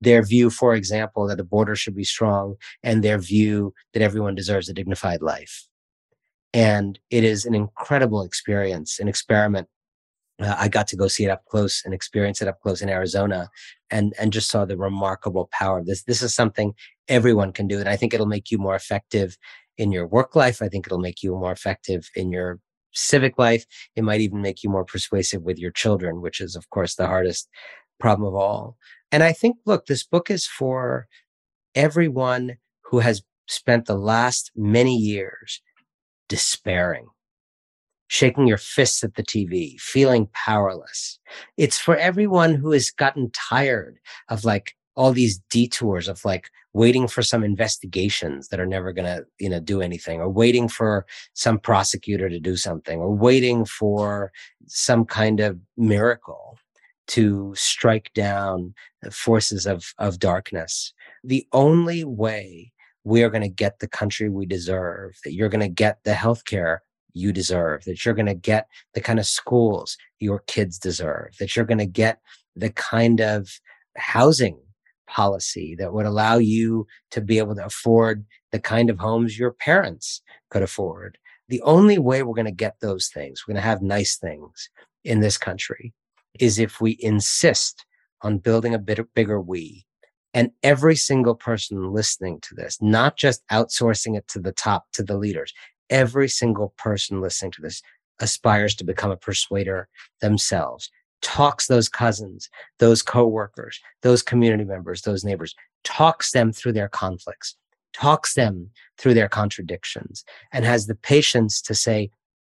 their 0.00 0.22
view, 0.22 0.50
for 0.50 0.74
example, 0.74 1.26
that 1.26 1.36
the 1.36 1.44
border 1.44 1.74
should 1.74 1.96
be 1.96 2.04
strong 2.04 2.56
and 2.82 3.02
their 3.02 3.18
view 3.18 3.72
that 3.92 4.02
everyone 4.02 4.34
deserves 4.34 4.68
a 4.68 4.74
dignified 4.74 5.22
life. 5.22 5.66
And 6.52 6.98
it 7.10 7.24
is 7.24 7.44
an 7.44 7.54
incredible 7.54 8.22
experience, 8.22 8.98
an 8.98 9.08
experiment. 9.08 9.68
Uh, 10.40 10.54
I 10.58 10.68
got 10.68 10.86
to 10.88 10.96
go 10.96 11.08
see 11.08 11.24
it 11.24 11.30
up 11.30 11.44
close 11.46 11.82
and 11.84 11.94
experience 11.94 12.42
it 12.42 12.48
up 12.48 12.60
close 12.60 12.82
in 12.82 12.90
Arizona 12.90 13.48
and, 13.90 14.14
and 14.18 14.32
just 14.32 14.50
saw 14.50 14.64
the 14.64 14.76
remarkable 14.76 15.48
power 15.52 15.78
of 15.78 15.86
this. 15.86 16.04
This 16.04 16.22
is 16.22 16.34
something 16.34 16.74
everyone 17.08 17.52
can 17.52 17.66
do. 17.66 17.78
And 17.78 17.88
I 17.88 17.96
think 17.96 18.12
it'll 18.12 18.26
make 18.26 18.50
you 18.50 18.58
more 18.58 18.74
effective 18.74 19.38
in 19.78 19.92
your 19.92 20.06
work 20.06 20.36
life. 20.36 20.60
I 20.60 20.68
think 20.68 20.86
it'll 20.86 20.98
make 20.98 21.22
you 21.22 21.32
more 21.32 21.52
effective 21.52 22.10
in 22.14 22.30
your 22.30 22.60
civic 22.92 23.38
life. 23.38 23.64
It 23.94 24.04
might 24.04 24.20
even 24.20 24.42
make 24.42 24.62
you 24.62 24.70
more 24.70 24.84
persuasive 24.84 25.42
with 25.42 25.58
your 25.58 25.70
children, 25.70 26.20
which 26.20 26.40
is, 26.40 26.56
of 26.56 26.68
course, 26.70 26.94
the 26.94 27.06
hardest 27.06 27.48
problem 27.98 28.26
of 28.26 28.34
all. 28.34 28.76
And 29.12 29.22
I 29.22 29.32
think, 29.32 29.56
look, 29.64 29.86
this 29.86 30.04
book 30.04 30.30
is 30.30 30.46
for 30.46 31.06
everyone 31.74 32.56
who 32.82 33.00
has 33.00 33.22
spent 33.48 33.86
the 33.86 33.96
last 33.96 34.50
many 34.56 34.96
years 34.96 35.60
despairing, 36.28 37.06
shaking 38.08 38.46
your 38.46 38.58
fists 38.58 39.04
at 39.04 39.14
the 39.14 39.22
TV, 39.22 39.78
feeling 39.78 40.28
powerless. 40.32 41.18
It's 41.56 41.78
for 41.78 41.96
everyone 41.96 42.54
who 42.54 42.72
has 42.72 42.90
gotten 42.90 43.30
tired 43.30 43.98
of 44.28 44.44
like 44.44 44.74
all 44.96 45.12
these 45.12 45.38
detours 45.50 46.08
of 46.08 46.24
like 46.24 46.50
waiting 46.72 47.06
for 47.06 47.22
some 47.22 47.44
investigations 47.44 48.48
that 48.48 48.60
are 48.60 48.66
never 48.66 48.92
going 48.92 49.06
to 49.06 49.24
you 49.38 49.48
know 49.48 49.60
do 49.60 49.80
anything 49.80 50.20
or 50.20 50.28
waiting 50.28 50.68
for 50.68 51.06
some 51.34 51.58
prosecutor 51.58 52.28
to 52.28 52.40
do 52.40 52.56
something 52.56 52.98
or 52.98 53.14
waiting 53.14 53.64
for 53.64 54.32
some 54.66 55.04
kind 55.04 55.40
of 55.40 55.58
miracle 55.76 56.58
to 57.08 57.54
strike 57.56 58.10
down 58.14 58.74
the 59.02 59.10
forces 59.10 59.66
of 59.66 59.94
of 59.98 60.18
darkness 60.18 60.92
the 61.24 61.46
only 61.52 62.04
way 62.04 62.72
we 63.06 63.22
are 63.22 63.30
going 63.30 63.42
to 63.42 63.48
get 63.48 63.78
the 63.78 63.88
country 63.88 64.28
we 64.28 64.46
deserve, 64.46 65.16
that 65.24 65.32
you're 65.32 65.48
going 65.48 65.60
to 65.60 65.68
get 65.68 66.02
the 66.04 66.14
health 66.14 66.44
care 66.44 66.82
you 67.14 67.32
deserve, 67.32 67.84
that 67.84 68.04
you're 68.04 68.14
going 68.14 68.26
to 68.26 68.34
get 68.34 68.66
the 68.94 69.00
kind 69.00 69.20
of 69.20 69.26
schools 69.26 69.96
your 70.18 70.40
kids 70.48 70.76
deserve, 70.78 71.36
that 71.38 71.54
you're 71.54 71.64
going 71.64 71.78
to 71.78 71.86
get 71.86 72.20
the 72.56 72.70
kind 72.70 73.20
of 73.20 73.60
housing 73.96 74.58
policy 75.06 75.76
that 75.76 75.92
would 75.92 76.04
allow 76.04 76.36
you 76.36 76.84
to 77.12 77.20
be 77.20 77.38
able 77.38 77.54
to 77.54 77.64
afford 77.64 78.24
the 78.50 78.58
kind 78.58 78.90
of 78.90 78.98
homes 78.98 79.38
your 79.38 79.52
parents 79.52 80.20
could 80.50 80.62
afford. 80.62 81.16
The 81.48 81.62
only 81.62 81.98
way 81.98 82.24
we're 82.24 82.34
going 82.34 82.46
to 82.46 82.50
get 82.50 82.80
those 82.80 83.06
things, 83.06 83.44
we're 83.46 83.54
going 83.54 83.62
to 83.62 83.68
have 83.68 83.82
nice 83.82 84.16
things 84.16 84.68
in 85.04 85.20
this 85.20 85.38
country, 85.38 85.94
is 86.40 86.58
if 86.58 86.80
we 86.80 86.96
insist 87.00 87.84
on 88.22 88.38
building 88.38 88.74
a 88.74 88.78
bit 88.78 88.98
bigger 89.14 89.40
we 89.40 89.84
and 90.34 90.50
every 90.62 90.96
single 90.96 91.34
person 91.34 91.92
listening 91.92 92.40
to 92.42 92.54
this, 92.54 92.78
not 92.80 93.16
just 93.16 93.46
outsourcing 93.48 94.16
it 94.16 94.28
to 94.28 94.38
the 94.38 94.52
top, 94.52 94.86
to 94.92 95.02
the 95.02 95.16
leaders, 95.16 95.52
every 95.90 96.28
single 96.28 96.74
person 96.76 97.20
listening 97.20 97.52
to 97.52 97.62
this 97.62 97.82
aspires 98.20 98.74
to 98.74 98.84
become 98.84 99.10
a 99.10 99.16
persuader 99.16 99.88
themselves, 100.20 100.90
talks 101.22 101.66
those 101.66 101.88
cousins, 101.88 102.48
those 102.78 103.02
coworkers, 103.02 103.80
those 104.02 104.22
community 104.22 104.64
members, 104.64 105.02
those 105.02 105.24
neighbors, 105.24 105.54
talks 105.84 106.32
them 106.32 106.52
through 106.52 106.72
their 106.72 106.88
conflicts, 106.88 107.56
talks 107.92 108.34
them 108.34 108.70
through 108.98 109.14
their 109.14 109.28
contradictions, 109.28 110.24
and 110.52 110.64
has 110.64 110.86
the 110.86 110.94
patience 110.94 111.62
to 111.62 111.74
say, 111.74 112.10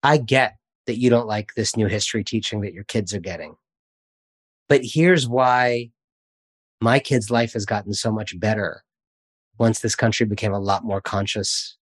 I 0.02 0.18
get 0.18 0.56
that 0.86 0.98
you 0.98 1.10
don't 1.10 1.26
like 1.26 1.52
this 1.54 1.76
new 1.76 1.86
history 1.86 2.24
teaching 2.24 2.60
that 2.62 2.72
your 2.72 2.84
kids 2.84 3.12
are 3.12 3.20
getting. 3.20 3.56
But 4.68 4.80
here's 4.82 5.28
why 5.28 5.90
my 6.80 6.98
kid's 6.98 7.30
life 7.30 7.52
has 7.52 7.64
gotten 7.64 7.94
so 7.94 8.10
much 8.10 8.38
better 8.38 8.82
once 9.58 9.80
this 9.80 9.94
country 9.94 10.26
became 10.26 10.52
a 10.52 10.60
lot 10.60 10.84
more 10.84 11.00
conscious 11.00 11.76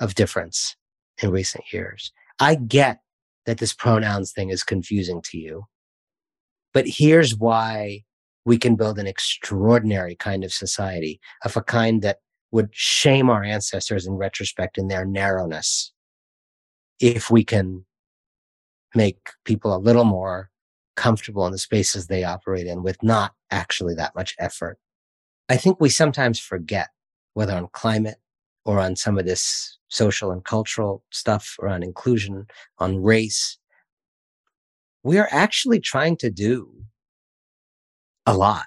of 0.00 0.14
difference 0.14 0.76
in 1.22 1.30
recent 1.30 1.64
years. 1.72 2.12
I 2.40 2.54
get 2.54 3.00
that 3.46 3.58
this 3.58 3.74
pronouns 3.74 4.32
thing 4.32 4.50
is 4.50 4.62
confusing 4.62 5.20
to 5.22 5.38
you, 5.38 5.64
but 6.72 6.86
here's 6.86 7.36
why 7.36 8.04
we 8.44 8.56
can 8.56 8.76
build 8.76 8.98
an 8.98 9.06
extraordinary 9.06 10.14
kind 10.14 10.44
of 10.44 10.52
society 10.52 11.20
of 11.44 11.56
a 11.56 11.62
kind 11.62 12.02
that 12.02 12.18
would 12.50 12.70
shame 12.72 13.28
our 13.28 13.42
ancestors 13.42 14.06
in 14.06 14.14
retrospect 14.14 14.78
in 14.78 14.88
their 14.88 15.04
narrowness 15.04 15.92
if 17.00 17.30
we 17.30 17.44
can 17.44 17.84
make 18.94 19.18
people 19.44 19.74
a 19.74 19.78
little 19.78 20.04
more 20.04 20.50
comfortable 20.98 21.46
in 21.46 21.52
the 21.52 21.58
spaces 21.58 22.08
they 22.08 22.24
operate 22.24 22.66
in 22.66 22.82
with 22.82 23.00
not 23.04 23.32
actually 23.52 23.94
that 23.94 24.16
much 24.16 24.34
effort. 24.40 24.78
I 25.48 25.56
think 25.56 25.80
we 25.80 25.88
sometimes 25.88 26.40
forget, 26.40 26.88
whether 27.34 27.54
on 27.54 27.68
climate 27.72 28.16
or 28.64 28.80
on 28.80 28.96
some 28.96 29.16
of 29.16 29.24
this 29.24 29.78
social 29.86 30.32
and 30.32 30.44
cultural 30.44 31.04
stuff 31.10 31.56
around 31.62 31.84
inclusion, 31.84 32.46
on 32.80 33.00
race, 33.00 33.58
we 35.04 35.18
are 35.18 35.28
actually 35.30 35.78
trying 35.78 36.16
to 36.16 36.30
do 36.30 36.68
a 38.26 38.36
lot. 38.36 38.66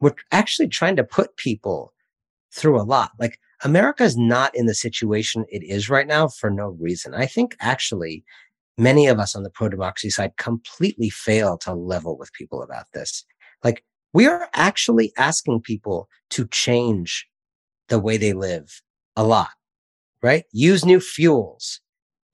We're 0.00 0.14
actually 0.30 0.68
trying 0.68 0.94
to 0.96 1.04
put 1.04 1.36
people 1.36 1.92
through 2.52 2.80
a 2.80 2.86
lot. 2.86 3.10
Like 3.18 3.40
America 3.64 4.04
is 4.04 4.16
not 4.16 4.54
in 4.54 4.66
the 4.66 4.74
situation 4.74 5.44
it 5.48 5.64
is 5.64 5.90
right 5.90 6.06
now 6.06 6.28
for 6.28 6.48
no 6.48 6.68
reason. 6.78 7.12
I 7.12 7.26
think 7.26 7.56
actually 7.58 8.24
many 8.78 9.06
of 9.06 9.18
us 9.18 9.34
on 9.34 9.42
the 9.42 9.50
pro 9.50 9.68
democracy 9.68 10.10
side 10.10 10.36
completely 10.36 11.10
fail 11.10 11.56
to 11.58 11.72
level 11.72 12.18
with 12.18 12.32
people 12.32 12.62
about 12.62 12.86
this. 12.92 13.24
Like 13.64 13.84
we 14.12 14.26
are 14.26 14.48
actually 14.54 15.12
asking 15.16 15.62
people 15.62 16.08
to 16.30 16.46
change 16.46 17.26
the 17.88 17.98
way 17.98 18.16
they 18.16 18.32
live 18.32 18.82
a 19.14 19.24
lot, 19.24 19.50
right? 20.22 20.44
Use 20.52 20.84
new 20.84 21.00
fuels, 21.00 21.80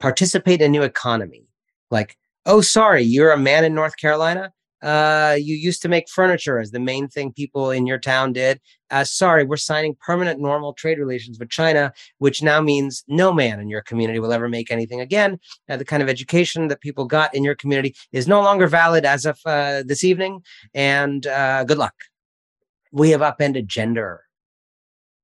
participate 0.00 0.60
in 0.60 0.66
a 0.66 0.68
new 0.70 0.82
economy. 0.82 1.46
Like, 1.90 2.16
oh, 2.46 2.60
sorry, 2.60 3.02
you're 3.02 3.32
a 3.32 3.38
man 3.38 3.64
in 3.64 3.74
North 3.74 3.96
Carolina 3.96 4.52
uh, 4.82 5.36
you 5.38 5.54
used 5.54 5.82
to 5.82 5.88
make 5.88 6.08
furniture 6.08 6.58
as 6.58 6.70
the 6.70 6.80
main 6.80 7.08
thing 7.08 7.32
people 7.32 7.70
in 7.70 7.86
your 7.86 7.98
town 7.98 8.32
did. 8.32 8.60
Uh, 8.90 9.04
sorry, 9.04 9.44
we're 9.44 9.56
signing 9.56 9.96
permanent 10.04 10.40
normal 10.40 10.72
trade 10.74 10.98
relations 10.98 11.38
with 11.38 11.48
China, 11.48 11.92
which 12.18 12.42
now 12.42 12.60
means 12.60 13.04
no 13.08 13.32
man 13.32 13.60
in 13.60 13.68
your 13.68 13.82
community 13.82 14.18
will 14.18 14.32
ever 14.32 14.48
make 14.48 14.70
anything 14.70 15.00
again. 15.00 15.38
Uh, 15.68 15.76
the 15.76 15.84
kind 15.84 16.02
of 16.02 16.08
education 16.08 16.68
that 16.68 16.80
people 16.80 17.04
got 17.04 17.34
in 17.34 17.44
your 17.44 17.54
community 17.54 17.94
is 18.12 18.28
no 18.28 18.42
longer 18.42 18.66
valid 18.66 19.04
as 19.04 19.24
of 19.24 19.38
uh, 19.46 19.82
this 19.86 20.04
evening. 20.04 20.42
And 20.74 21.26
uh, 21.26 21.64
good 21.64 21.78
luck. 21.78 21.94
We 22.92 23.10
have 23.10 23.22
upended 23.22 23.68
gender 23.68 24.22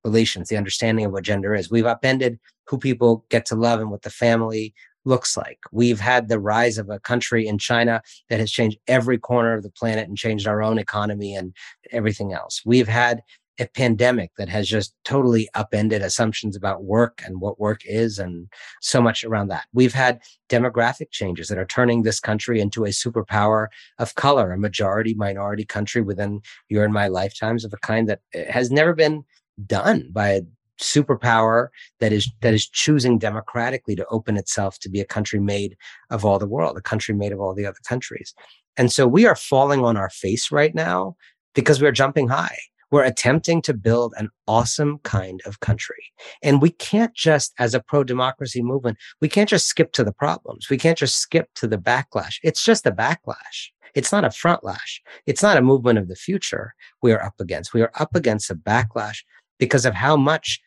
relations, 0.05 0.49
the 0.49 0.57
understanding 0.57 1.05
of 1.05 1.13
what 1.13 1.25
gender 1.25 1.55
is. 1.55 1.71
We've 1.71 1.85
upended 1.85 2.39
who 2.67 2.79
people 2.79 3.25
get 3.29 3.45
to 3.47 3.55
love 3.55 3.81
and 3.81 3.91
what 3.91 4.03
the 4.03 4.11
family 4.11 4.75
looks 5.09 5.37
like. 5.37 5.59
We've 5.73 5.99
had 5.99 6.29
the 6.29 6.39
rise 6.39 6.79
of 6.79 6.91
a 6.91 7.01
country 7.01 7.47
in 7.47 7.59
China 7.59 8.03
that 8.29 8.39
has 8.39 8.51
changed 8.51 8.79
every 8.87 9.19
corner 9.19 9.55
of 9.55 9.63
the 9.63 9.71
planet 9.71 10.07
and 10.07 10.17
changed 10.17 10.47
our 10.47 10.63
own 10.63 10.79
economy 10.79 11.35
and 11.35 11.55
everything 11.91 12.33
else. 12.33 12.63
We've 12.65 12.89
had 12.89 13.23
a 13.59 13.67
pandemic 13.67 14.31
that 14.39 14.49
has 14.49 14.69
just 14.69 14.95
totally 15.05 15.49
upended 15.55 16.03
assumptions 16.03 16.55
about 16.55 16.85
work 16.85 17.23
and 17.27 17.41
what 17.41 17.59
work 17.59 17.81
is 17.85 18.19
and 18.19 18.49
so 18.81 19.03
much 19.03 19.25
around 19.25 19.49
that. 19.49 19.65
We've 19.73 19.95
had 19.95 20.21
demographic 20.49 21.11
changes 21.11 21.49
that 21.49 21.59
are 21.59 21.67
turning 21.67 22.03
this 22.03 22.21
country 22.21 22.61
into 22.61 22.85
a 22.85 22.91
superpower 22.91 23.67
of 23.99 24.15
color, 24.15 24.53
a 24.53 24.59
majority 24.59 25.15
minority 25.15 25.65
country 25.65 26.03
within 26.03 26.41
your 26.69 26.85
and 26.85 26.95
my 26.95 27.09
lifetimes 27.09 27.65
of 27.65 27.73
a 27.73 27.79
kind 27.79 28.09
that 28.09 28.21
has 28.49 28.71
never 28.71 28.95
been 28.95 29.25
done 29.67 30.09
by 30.13 30.29
a 30.29 30.43
superpower 30.81 31.68
that 32.01 32.12
is 32.12 32.31
that 32.41 32.55
is 32.55 32.68
choosing 32.68 33.18
democratically 33.18 33.97
to 33.97 34.07
open 34.11 34.37
itself 34.37 34.79
to 34.81 34.89
be 34.89 35.01
a 35.01 35.05
country 35.05 35.41
made 35.41 35.76
of 36.11 36.24
all 36.24 36.39
the 36.39 36.47
world, 36.47 36.76
a 36.76 36.83
country 36.83 37.14
made 37.14 37.33
of 37.33 37.41
all 37.41 37.55
the 37.55 37.66
other 37.66 37.79
countries. 37.87 38.35
And 38.76 38.93
so 38.93 39.07
we 39.07 39.26
are 39.26 39.35
falling 39.35 39.85
on 39.85 39.97
our 39.97 40.11
face 40.11 40.53
right 40.53 40.74
now 40.74 41.16
because 41.55 41.83
we're 41.83 41.93
jumping 41.93 42.29
high. 42.29 42.57
We're 42.91 43.05
attempting 43.05 43.61
to 43.62 43.74
build 43.74 44.14
an 44.16 44.31
awesome 44.47 44.99
kind 45.01 45.43
of 45.45 45.61
country. 45.61 46.05
And 46.43 46.62
we 46.62 46.70
can't 46.70 47.12
just, 47.12 47.53
as 47.59 47.74
a 47.74 47.81
pro 47.81 48.03
democracy 48.03 48.62
movement, 48.62 48.97
we 49.20 49.29
can't 49.29 49.49
just 49.49 49.66
skip 49.66 49.93
to 49.93 50.05
the 50.05 50.12
problems. 50.12 50.70
We 50.70 50.79
can't 50.79 50.97
just 50.97 51.16
skip 51.16 51.49
to 51.57 51.66
the 51.66 51.76
backlash. 51.76 52.37
It's 52.43 52.64
just 52.64 52.87
a 52.87 52.93
backlash. 52.93 53.68
It's 53.95 54.12
not 54.12 54.24
a 54.24 54.31
front 54.31 54.64
lash. 54.64 55.03
It's 55.26 55.43
not 55.43 55.57
a 55.57 55.62
movement 55.62 55.99
of 55.99 56.09
the 56.09 56.16
future 56.16 56.72
we 57.03 57.12
are 57.12 57.22
up 57.22 57.35
against. 57.41 57.74
We 57.74 57.83
are 57.83 57.93
up 57.99 58.14
against 58.14 58.51
a 58.51 58.55
backlash 58.55 59.18
because 59.59 59.85
of 59.85 59.95
how 59.95 60.16
much 60.16 60.61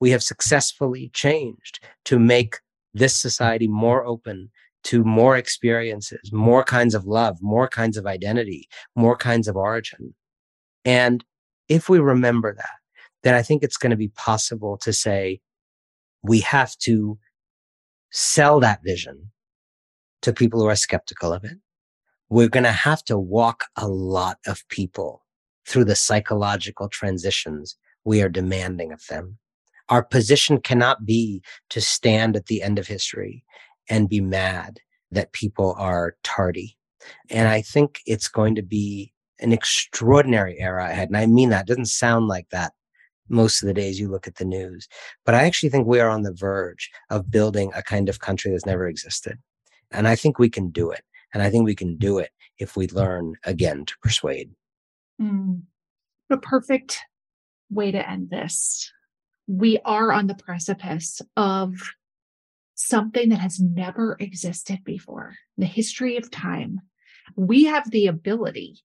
we 0.00 0.10
have 0.10 0.22
successfully 0.22 1.10
changed 1.14 1.80
to 2.04 2.18
make 2.18 2.56
this 2.92 3.16
society 3.16 3.68
more 3.68 4.04
open 4.04 4.50
to 4.84 5.02
more 5.02 5.36
experiences, 5.36 6.30
more 6.32 6.62
kinds 6.62 6.94
of 6.94 7.06
love, 7.06 7.38
more 7.40 7.66
kinds 7.68 7.96
of 7.96 8.06
identity, 8.06 8.68
more 8.94 9.16
kinds 9.16 9.48
of 9.48 9.56
origin. 9.56 10.14
And 10.84 11.24
if 11.68 11.88
we 11.88 11.98
remember 11.98 12.54
that, 12.54 12.76
then 13.22 13.34
I 13.34 13.42
think 13.42 13.62
it's 13.62 13.78
going 13.78 13.90
to 13.90 13.96
be 13.96 14.08
possible 14.08 14.76
to 14.78 14.92
say 14.92 15.40
we 16.22 16.40
have 16.40 16.76
to 16.78 17.18
sell 18.10 18.60
that 18.60 18.80
vision 18.84 19.30
to 20.22 20.32
people 20.32 20.60
who 20.60 20.68
are 20.68 20.76
skeptical 20.76 21.32
of 21.32 21.44
it. 21.44 21.58
We're 22.28 22.48
going 22.48 22.64
to 22.64 22.72
have 22.72 23.02
to 23.04 23.18
walk 23.18 23.64
a 23.76 23.88
lot 23.88 24.38
of 24.46 24.66
people 24.68 25.24
through 25.66 25.84
the 25.84 25.96
psychological 25.96 26.88
transitions 26.88 27.76
we 28.04 28.20
are 28.22 28.28
demanding 28.28 28.92
of 28.92 29.06
them. 29.08 29.38
Our 29.88 30.02
position 30.02 30.60
cannot 30.60 31.04
be 31.04 31.42
to 31.70 31.80
stand 31.80 32.36
at 32.36 32.46
the 32.46 32.62
end 32.62 32.78
of 32.78 32.86
history 32.86 33.44
and 33.88 34.08
be 34.08 34.20
mad 34.20 34.80
that 35.10 35.32
people 35.32 35.74
are 35.78 36.16
tardy. 36.22 36.76
And 37.30 37.48
I 37.48 37.60
think 37.60 38.00
it's 38.06 38.28
going 38.28 38.54
to 38.54 38.62
be 38.62 39.12
an 39.40 39.52
extraordinary 39.52 40.58
era 40.58 40.88
ahead. 40.88 41.08
And 41.08 41.16
I 41.16 41.26
mean 41.26 41.50
that. 41.50 41.62
It 41.62 41.66
doesn't 41.66 41.86
sound 41.86 42.28
like 42.28 42.48
that 42.50 42.72
most 43.28 43.62
of 43.62 43.66
the 43.66 43.74
days 43.74 43.98
you 43.98 44.08
look 44.08 44.26
at 44.26 44.36
the 44.36 44.44
news. 44.44 44.88
But 45.24 45.34
I 45.34 45.44
actually 45.44 45.68
think 45.68 45.86
we 45.86 46.00
are 46.00 46.08
on 46.08 46.22
the 46.22 46.32
verge 46.32 46.90
of 47.10 47.30
building 47.30 47.72
a 47.74 47.82
kind 47.82 48.08
of 48.08 48.20
country 48.20 48.50
that's 48.50 48.66
never 48.66 48.86
existed. 48.86 49.38
And 49.90 50.08
I 50.08 50.16
think 50.16 50.38
we 50.38 50.50
can 50.50 50.70
do 50.70 50.90
it. 50.90 51.02
And 51.32 51.42
I 51.42 51.50
think 51.50 51.64
we 51.64 51.74
can 51.74 51.96
do 51.96 52.18
it 52.18 52.30
if 52.58 52.76
we 52.76 52.88
learn 52.88 53.34
again 53.44 53.84
to 53.86 53.94
persuade. 54.02 54.50
Mm. 55.20 55.62
A 56.30 56.36
perfect 56.36 57.00
way 57.70 57.90
to 57.90 58.08
end 58.08 58.30
this. 58.30 58.92
We 59.46 59.78
are 59.84 60.12
on 60.12 60.26
the 60.26 60.34
precipice 60.34 61.20
of 61.36 61.74
something 62.74 63.28
that 63.28 63.40
has 63.40 63.60
never 63.60 64.16
existed 64.18 64.82
before 64.84 65.34
the 65.56 65.66
history 65.66 66.16
of 66.16 66.30
time. 66.30 66.80
We 67.36 67.64
have 67.64 67.90
the 67.90 68.06
ability 68.06 68.78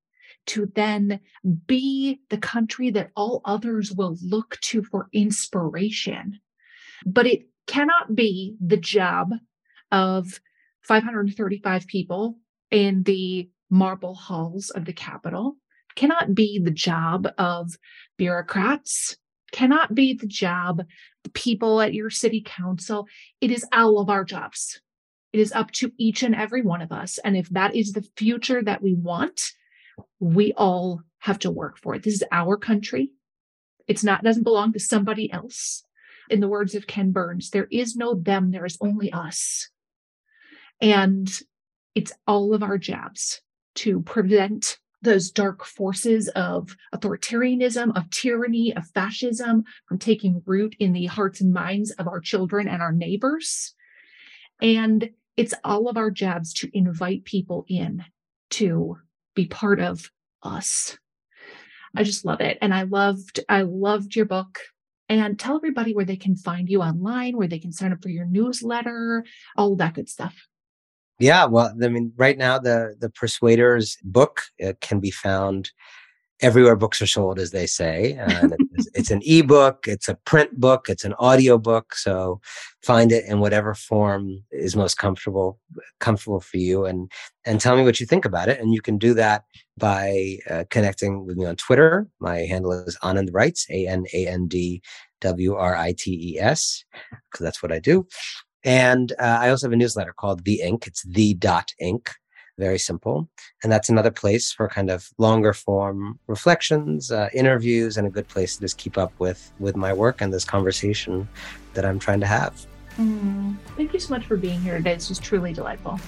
to 0.47 0.71
then 0.75 1.19
be 1.67 2.21
the 2.29 2.37
country 2.37 2.89
that 2.91 3.11
all 3.15 3.41
others 3.45 3.91
will 3.91 4.17
look 4.21 4.57
to 4.61 4.83
for 4.83 5.09
inspiration. 5.13 6.39
But 7.05 7.27
it 7.27 7.47
cannot 7.67 8.15
be 8.15 8.55
the 8.59 8.77
job 8.77 9.33
of 9.91 10.39
535 10.81 11.87
people 11.87 12.37
in 12.71 13.03
the 13.03 13.49
marble 13.69 14.15
halls 14.15 14.69
of 14.71 14.85
the 14.85 14.93
Capitol, 14.93 15.57
cannot 15.95 16.33
be 16.33 16.59
the 16.59 16.71
job 16.71 17.27
of 17.37 17.77
bureaucrats, 18.17 19.17
cannot 19.51 19.95
be 19.95 20.13
the 20.13 20.27
job 20.27 20.83
the 21.23 21.29
people 21.31 21.81
at 21.81 21.93
your 21.93 22.09
city 22.09 22.41
council. 22.45 23.07
It 23.41 23.51
is 23.51 23.65
all 23.73 23.99
of 23.99 24.09
our 24.09 24.23
jobs. 24.23 24.79
It 25.33 25.39
is 25.39 25.51
up 25.51 25.71
to 25.71 25.91
each 25.97 26.23
and 26.23 26.33
every 26.33 26.61
one 26.61 26.81
of 26.81 26.91
us. 26.91 27.19
And 27.19 27.37
if 27.37 27.49
that 27.49 27.75
is 27.75 27.93
the 27.93 28.07
future 28.15 28.63
that 28.63 28.81
we 28.81 28.95
want, 28.95 29.41
we 30.19 30.53
all 30.53 31.01
have 31.19 31.39
to 31.39 31.51
work 31.51 31.77
for 31.77 31.95
it. 31.95 32.03
This 32.03 32.15
is 32.15 32.23
our 32.31 32.57
country. 32.57 33.11
It's 33.87 34.03
not, 34.03 34.23
doesn't 34.23 34.43
belong 34.43 34.73
to 34.73 34.79
somebody 34.79 35.31
else. 35.31 35.83
In 36.29 36.39
the 36.39 36.47
words 36.47 36.75
of 36.75 36.87
Ken 36.87 37.11
Burns, 37.11 37.49
there 37.49 37.67
is 37.71 37.95
no 37.95 38.13
them, 38.13 38.51
there 38.51 38.65
is 38.65 38.77
only 38.81 39.11
us. 39.11 39.69
And 40.79 41.29
it's 41.95 42.13
all 42.27 42.53
of 42.53 42.63
our 42.63 42.77
jobs 42.77 43.41
to 43.75 44.01
prevent 44.01 44.77
those 45.01 45.31
dark 45.31 45.63
forces 45.65 46.27
of 46.29 46.75
authoritarianism, 46.93 47.95
of 47.95 48.09
tyranny, 48.09 48.75
of 48.75 48.85
fascism 48.87 49.63
from 49.87 49.97
taking 49.97 50.41
root 50.45 50.75
in 50.79 50.93
the 50.93 51.05
hearts 51.05 51.41
and 51.41 51.53
minds 51.53 51.91
of 51.91 52.07
our 52.07 52.19
children 52.19 52.67
and 52.67 52.81
our 52.81 52.91
neighbors. 52.91 53.73
And 54.61 55.09
it's 55.37 55.53
all 55.63 55.87
of 55.87 55.97
our 55.97 56.11
jobs 56.11 56.53
to 56.55 56.69
invite 56.73 57.23
people 57.23 57.65
in 57.69 58.03
to 58.51 58.97
be 59.35 59.45
part 59.45 59.79
of 59.79 60.11
us. 60.43 60.97
I 61.95 62.03
just 62.03 62.25
love 62.25 62.41
it. 62.41 62.57
And 62.61 62.73
I 62.73 62.83
loved, 62.83 63.39
I 63.47 63.61
loved 63.61 64.15
your 64.15 64.25
book. 64.25 64.59
And 65.07 65.39
tell 65.39 65.55
everybody 65.55 65.95
where 65.95 66.05
they 66.05 66.17
can 66.17 66.35
find 66.35 66.69
you 66.69 66.83
online, 66.83 67.35
where 67.35 67.47
they 67.47 67.57
can 67.57 67.71
sign 67.71 67.91
up 67.91 68.03
for 68.03 68.09
your 68.09 68.25
newsletter, 68.25 69.25
all 69.57 69.75
that 69.77 69.95
good 69.95 70.07
stuff. 70.07 70.48
Yeah, 71.19 71.45
well, 71.45 71.73
I 71.83 71.87
mean, 71.89 72.13
right 72.17 72.37
now 72.37 72.59
the 72.59 72.95
the 72.99 73.09
Persuaders 73.09 73.97
book 74.03 74.43
can 74.81 74.99
be 74.99 75.11
found 75.11 75.71
everywhere 76.41 76.75
books 76.75 77.01
are 77.01 77.07
sold, 77.07 77.39
as 77.39 77.51
they 77.51 77.67
say. 77.67 78.13
And 78.13 78.55
it's, 78.73 78.89
it's, 78.93 79.11
an 79.11 79.21
ebook, 79.25 79.87
it's 79.87 80.07
a 80.07 80.15
print 80.15 80.59
book, 80.59 80.87
it's 80.89 81.03
an 81.03 81.13
audio 81.19 81.57
book. 81.57 81.95
So 81.95 82.39
find 82.81 83.11
it 83.11 83.25
in 83.25 83.39
whatever 83.39 83.73
form 83.73 84.43
is 84.51 84.75
most 84.75 84.97
comfortable 84.97 85.59
comfortable 85.99 86.39
for 86.39 86.57
you, 86.57 86.85
and 86.85 87.11
and 87.45 87.59
tell 87.59 87.75
me 87.75 87.83
what 87.83 87.99
you 87.99 88.05
think 88.05 88.25
about 88.25 88.49
it. 88.49 88.59
And 88.59 88.73
you 88.73 88.81
can 88.81 88.97
do 88.97 89.13
that 89.15 89.43
by 89.77 90.37
uh, 90.49 90.63
connecting 90.69 91.25
with 91.25 91.37
me 91.37 91.45
on 91.45 91.55
Twitter. 91.55 92.07
My 92.19 92.39
handle 92.39 92.71
is 92.71 92.97
Anand 93.03 93.29
Writes, 93.31 93.67
A 93.69 93.87
N 93.87 94.05
A 94.13 94.27
N 94.27 94.47
D 94.47 94.81
W 95.21 95.55
R 95.55 95.75
I 95.75 95.93
T 95.97 96.35
E 96.35 96.39
S, 96.39 96.83
because 97.11 97.43
that's 97.43 97.61
what 97.61 97.71
I 97.71 97.79
do. 97.79 98.07
And 98.63 99.13
uh, 99.13 99.37
I 99.41 99.49
also 99.49 99.67
have 99.67 99.73
a 99.73 99.77
newsletter 99.77 100.13
called 100.13 100.43
The 100.43 100.61
Ink. 100.61 100.87
It's 100.87 101.03
the 101.03 101.33
dot 101.35 101.71
ink, 101.79 102.11
very 102.57 102.77
simple. 102.77 103.29
And 103.63 103.71
that's 103.71 103.89
another 103.89 104.11
place 104.11 104.51
for 104.51 104.67
kind 104.67 104.89
of 104.89 105.09
longer 105.17 105.53
form 105.53 106.19
reflections, 106.27 107.11
uh, 107.11 107.29
interviews, 107.33 107.97
and 107.97 108.05
a 108.05 108.09
good 108.09 108.27
place 108.27 108.55
to 108.55 108.61
just 108.61 108.77
keep 108.77 108.97
up 108.97 109.13
with 109.19 109.51
with 109.59 109.75
my 109.75 109.93
work 109.93 110.21
and 110.21 110.33
this 110.33 110.45
conversation 110.45 111.27
that 111.73 111.85
I'm 111.85 111.99
trying 111.99 112.19
to 112.19 112.27
have. 112.27 112.65
Mm, 112.97 113.55
thank 113.77 113.93
you 113.93 113.99
so 113.99 114.13
much 114.13 114.25
for 114.25 114.35
being 114.35 114.59
here 114.61 114.77
today. 114.77 114.93
This 114.95 115.09
was 115.09 115.19
truly 115.19 115.53
delightful. 115.53 115.99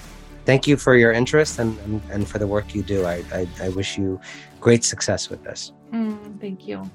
Thank 0.44 0.66
you 0.66 0.76
for 0.76 0.96
your 0.96 1.12
interest 1.12 1.58
and, 1.58 1.78
and, 1.80 2.02
and 2.10 2.28
for 2.28 2.38
the 2.38 2.46
work 2.46 2.74
you 2.74 2.82
do. 2.82 3.06
I, 3.06 3.24
I, 3.32 3.48
I 3.62 3.68
wish 3.70 3.96
you 3.96 4.20
great 4.60 4.84
success 4.84 5.30
with 5.30 5.42
this. 5.44 5.72
Mm, 5.92 6.40
thank 6.40 6.66
you. 6.66 6.90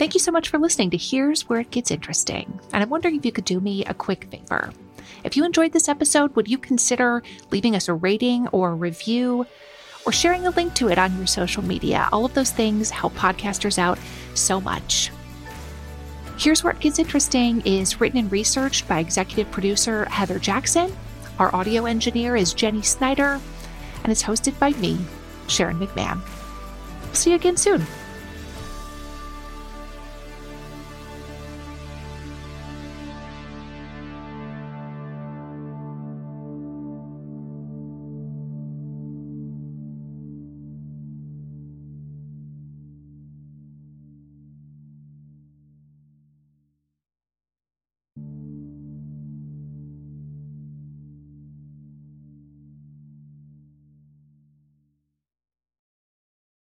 Thank 0.00 0.14
you 0.14 0.20
so 0.20 0.32
much 0.32 0.48
for 0.48 0.58
listening 0.58 0.88
to 0.92 0.96
Here's 0.96 1.46
Where 1.46 1.60
It 1.60 1.70
Gets 1.70 1.90
Interesting. 1.90 2.58
And 2.72 2.82
I'm 2.82 2.88
wondering 2.88 3.16
if 3.16 3.26
you 3.26 3.32
could 3.32 3.44
do 3.44 3.60
me 3.60 3.84
a 3.84 3.92
quick 3.92 4.24
favor. 4.30 4.72
If 5.24 5.36
you 5.36 5.44
enjoyed 5.44 5.72
this 5.72 5.90
episode, 5.90 6.34
would 6.34 6.48
you 6.48 6.56
consider 6.56 7.22
leaving 7.50 7.76
us 7.76 7.86
a 7.86 7.92
rating 7.92 8.48
or 8.48 8.70
a 8.70 8.74
review 8.74 9.44
or 10.06 10.12
sharing 10.12 10.46
a 10.46 10.52
link 10.52 10.72
to 10.76 10.88
it 10.88 10.96
on 10.96 11.14
your 11.18 11.26
social 11.26 11.62
media? 11.62 12.08
All 12.12 12.24
of 12.24 12.32
those 12.32 12.50
things 12.50 12.88
help 12.88 13.12
podcasters 13.12 13.76
out 13.76 13.98
so 14.32 14.58
much. 14.58 15.12
Here's 16.38 16.64
Where 16.64 16.72
It 16.72 16.80
Gets 16.80 16.98
Interesting 16.98 17.60
is 17.66 18.00
written 18.00 18.20
and 18.20 18.32
researched 18.32 18.88
by 18.88 19.00
executive 19.00 19.50
producer 19.50 20.06
Heather 20.06 20.38
Jackson. 20.38 20.96
Our 21.38 21.54
audio 21.54 21.84
engineer 21.84 22.36
is 22.36 22.54
Jenny 22.54 22.80
Snyder, 22.80 23.38
and 24.02 24.10
it's 24.10 24.22
hosted 24.22 24.58
by 24.58 24.70
me, 24.70 24.98
Sharon 25.46 25.78
McMahon. 25.78 26.22
See 27.14 27.32
you 27.32 27.36
again 27.36 27.58
soon. 27.58 27.86